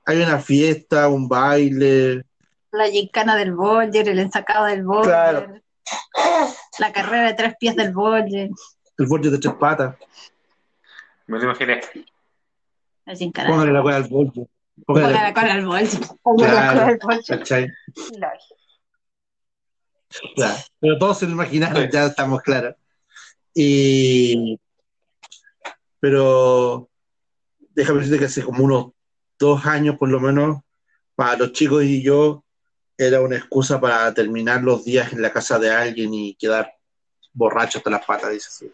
[0.04, 2.24] hay una fiesta, un baile.
[2.70, 5.04] La gincana del Bolger, el ensacado del Bolger.
[5.10, 5.60] Claro.
[6.78, 8.50] La carrera de tres pies del Bolger.
[8.98, 9.96] El Volger de tres patas.
[11.26, 11.80] Me lo imaginé.
[13.06, 13.48] La gincana.
[13.48, 14.08] Póngale la cola al.
[14.08, 14.32] Ponga
[14.86, 16.00] Póngale, la cola al Bolger.
[16.36, 16.98] Claro.
[17.26, 17.68] ¿cachai?
[20.36, 21.88] Ya, Pero todos se lo imaginaron, Sí.
[21.92, 22.74] ya estamos claros.
[23.54, 24.58] Y
[26.00, 26.88] pero
[27.74, 28.92] déjame decirte que hace como unos
[29.38, 30.58] dos años por lo menos,
[31.14, 32.44] para los chicos y yo,
[32.98, 36.76] era una excusa para terminar los días en la casa de alguien y quedar
[37.32, 38.72] borracho hasta las patas, dice así.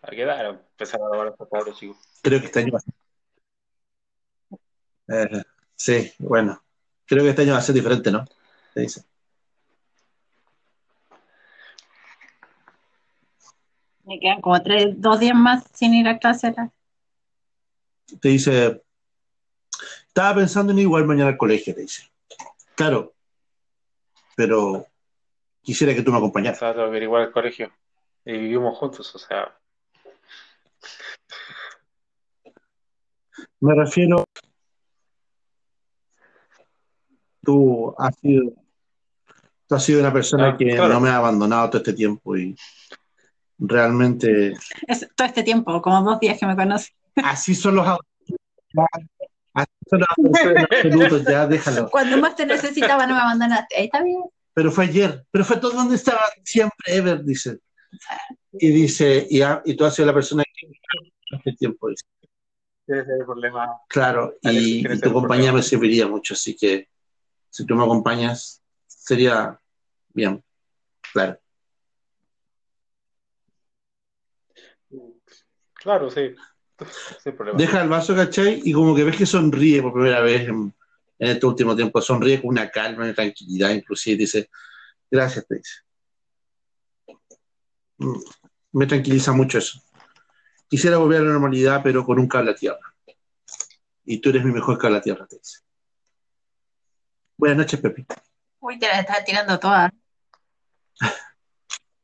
[0.00, 1.98] ¿A qué edad empezaron a tomar estos cabros chicos?
[2.22, 2.94] Creo que este año va a ser.
[5.08, 5.42] Eh,
[5.76, 6.62] sí, bueno.
[7.04, 8.24] Creo que este año va a ser diferente, ¿no?
[8.72, 9.04] Te dice.
[14.04, 16.54] Me quedan como tres, dos días más sin ir a clase.
[18.20, 18.82] te dice,
[20.06, 22.10] estaba pensando en ir igual mañana al colegio, te dice.
[22.80, 23.12] Claro,
[24.34, 24.86] pero
[25.60, 26.58] quisiera que tú me acompañaras.
[26.58, 27.70] Que ir igual al colegio
[28.24, 29.54] y vivimos juntos, o sea,
[33.60, 34.24] Me refiero,
[37.42, 38.52] tú has sido,
[39.66, 40.94] tú has sido una persona Ah, que claro.
[40.94, 42.56] no me ha abandonado todo este tiempo y
[43.58, 44.54] realmente
[44.86, 46.92] Es, todo este tiempo, como dos días que me conoce.
[47.16, 48.40] así son los adolescentes.
[51.28, 51.90] Ya déjalo.
[51.90, 53.76] Cuando más te necesitaba no me abandonaste.
[53.76, 54.22] Ahí está bien.
[54.54, 57.58] pero fue ayer, pero fue todo donde estaba siempre, Ever, dice.
[58.52, 60.68] Y dice, y, ha- y tú has sido la persona que
[61.36, 62.04] este tiempo, dice.
[62.86, 63.68] ese es el problema.
[63.88, 65.56] Claro, y, ¿quién es y tu compañía problema?
[65.58, 66.88] me serviría mucho, así que
[67.48, 69.58] si tú me acompañas, sería
[70.12, 70.42] bien,
[71.12, 71.38] claro.
[75.74, 76.34] Claro, sí,
[77.56, 78.60] Deja el vaso, ¿cachai?
[78.64, 80.74] Y como que ves que sonríe por primera vez en,
[81.18, 84.50] en este último tiempo, sonríe con una calma, una tranquilidad, inclusive dice,
[85.10, 85.74] gracias, te dice.
[87.98, 88.20] Mm,
[88.72, 89.80] Me tranquiliza mucho eso.
[90.68, 92.94] Quisiera volver a la normalidad, pero con un cable a tierra.
[94.04, 95.58] Y tú eres mi mejor cable a tierra, te dice.
[97.36, 98.06] Buenas noches, Pepe.
[98.60, 99.92] Uy, te la estás tirando toda.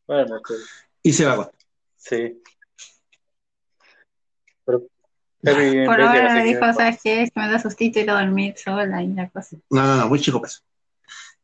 [0.09, 0.55] Bueno, sí.
[1.03, 1.51] Y se va.
[1.97, 2.41] Sí.
[5.43, 7.23] Pero, Pepe, en Por ahora que- dijo, ¿sabes qué?
[7.23, 9.57] Es que me da sustito ir a dormir sola y la cosa.
[9.71, 10.61] No, no, no, muy chico peso.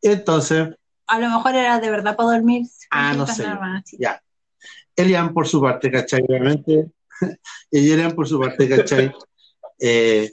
[0.01, 0.69] Entonces,
[1.07, 2.67] A lo mejor era de verdad para dormir.
[2.91, 3.45] Ah, no sé.
[3.99, 4.23] ya.
[4.97, 6.23] Elian, por su parte, ¿cachai?
[6.27, 6.87] Obviamente,
[7.71, 9.13] Elian, por su parte, ¿cachai?
[9.79, 10.31] Eh,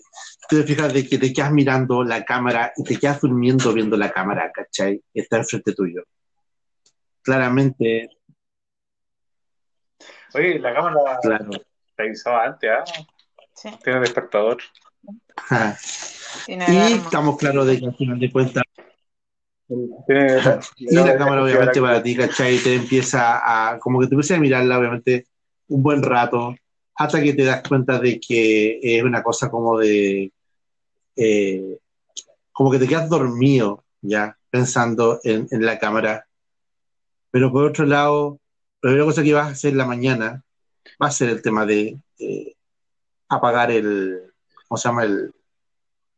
[0.47, 3.97] tú te fijas de que te quedas mirando la cámara y te quedas durmiendo viendo
[3.97, 5.01] la cámara, ¿cachai?
[5.13, 6.03] Que está enfrente tuyo.
[7.21, 8.09] Claramente,
[10.33, 11.49] Oye, la cámara claro.
[11.95, 12.83] te avisaba antes, ¿ah?
[13.61, 14.57] Sí, Tiene despertador.
[16.45, 16.95] Tiene Y alarma.
[17.03, 18.63] estamos claros de que al final de cuentas,
[20.07, 20.37] Tiene,
[20.77, 22.57] y la cámara obviamente para ti, ¿cachai?
[22.59, 25.27] Te empieza a, como que te empieza a mirarla obviamente
[25.67, 26.55] un buen rato,
[26.95, 30.31] hasta que te das cuenta de que es una cosa como de,
[31.17, 31.77] eh,
[32.53, 36.25] como que te quedas dormido, ya, pensando en, en la cámara.
[37.29, 38.39] Pero por otro lado,
[38.81, 40.43] la primera cosa que vas a hacer en la mañana
[41.01, 42.55] va a ser el tema de, eh,
[43.29, 44.33] apagar el,
[44.67, 45.03] ¿cómo se llama?
[45.03, 45.33] El,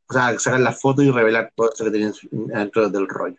[0.08, 3.08] o sea, sacar la foto y revelar todo eso que tenía en su- dentro del
[3.08, 3.38] rollo.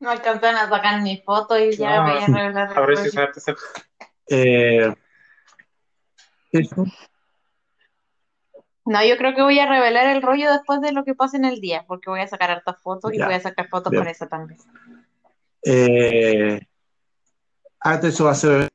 [0.00, 2.96] No alcanzan a sacar mi foto y ya No, voy a revelar el A ver
[2.98, 3.10] si rollo.
[3.10, 3.62] se hace cerca.
[4.28, 4.94] Eh,
[6.52, 6.84] eso.
[8.84, 11.44] No, yo creo que voy a revelar el rollo después de lo que pase en
[11.44, 14.02] el día, porque voy a sacar hartas fotos y voy a sacar fotos Bien.
[14.02, 14.60] con eso también.
[15.62, 16.60] Eh,
[17.80, 18.67] antes eso va a ser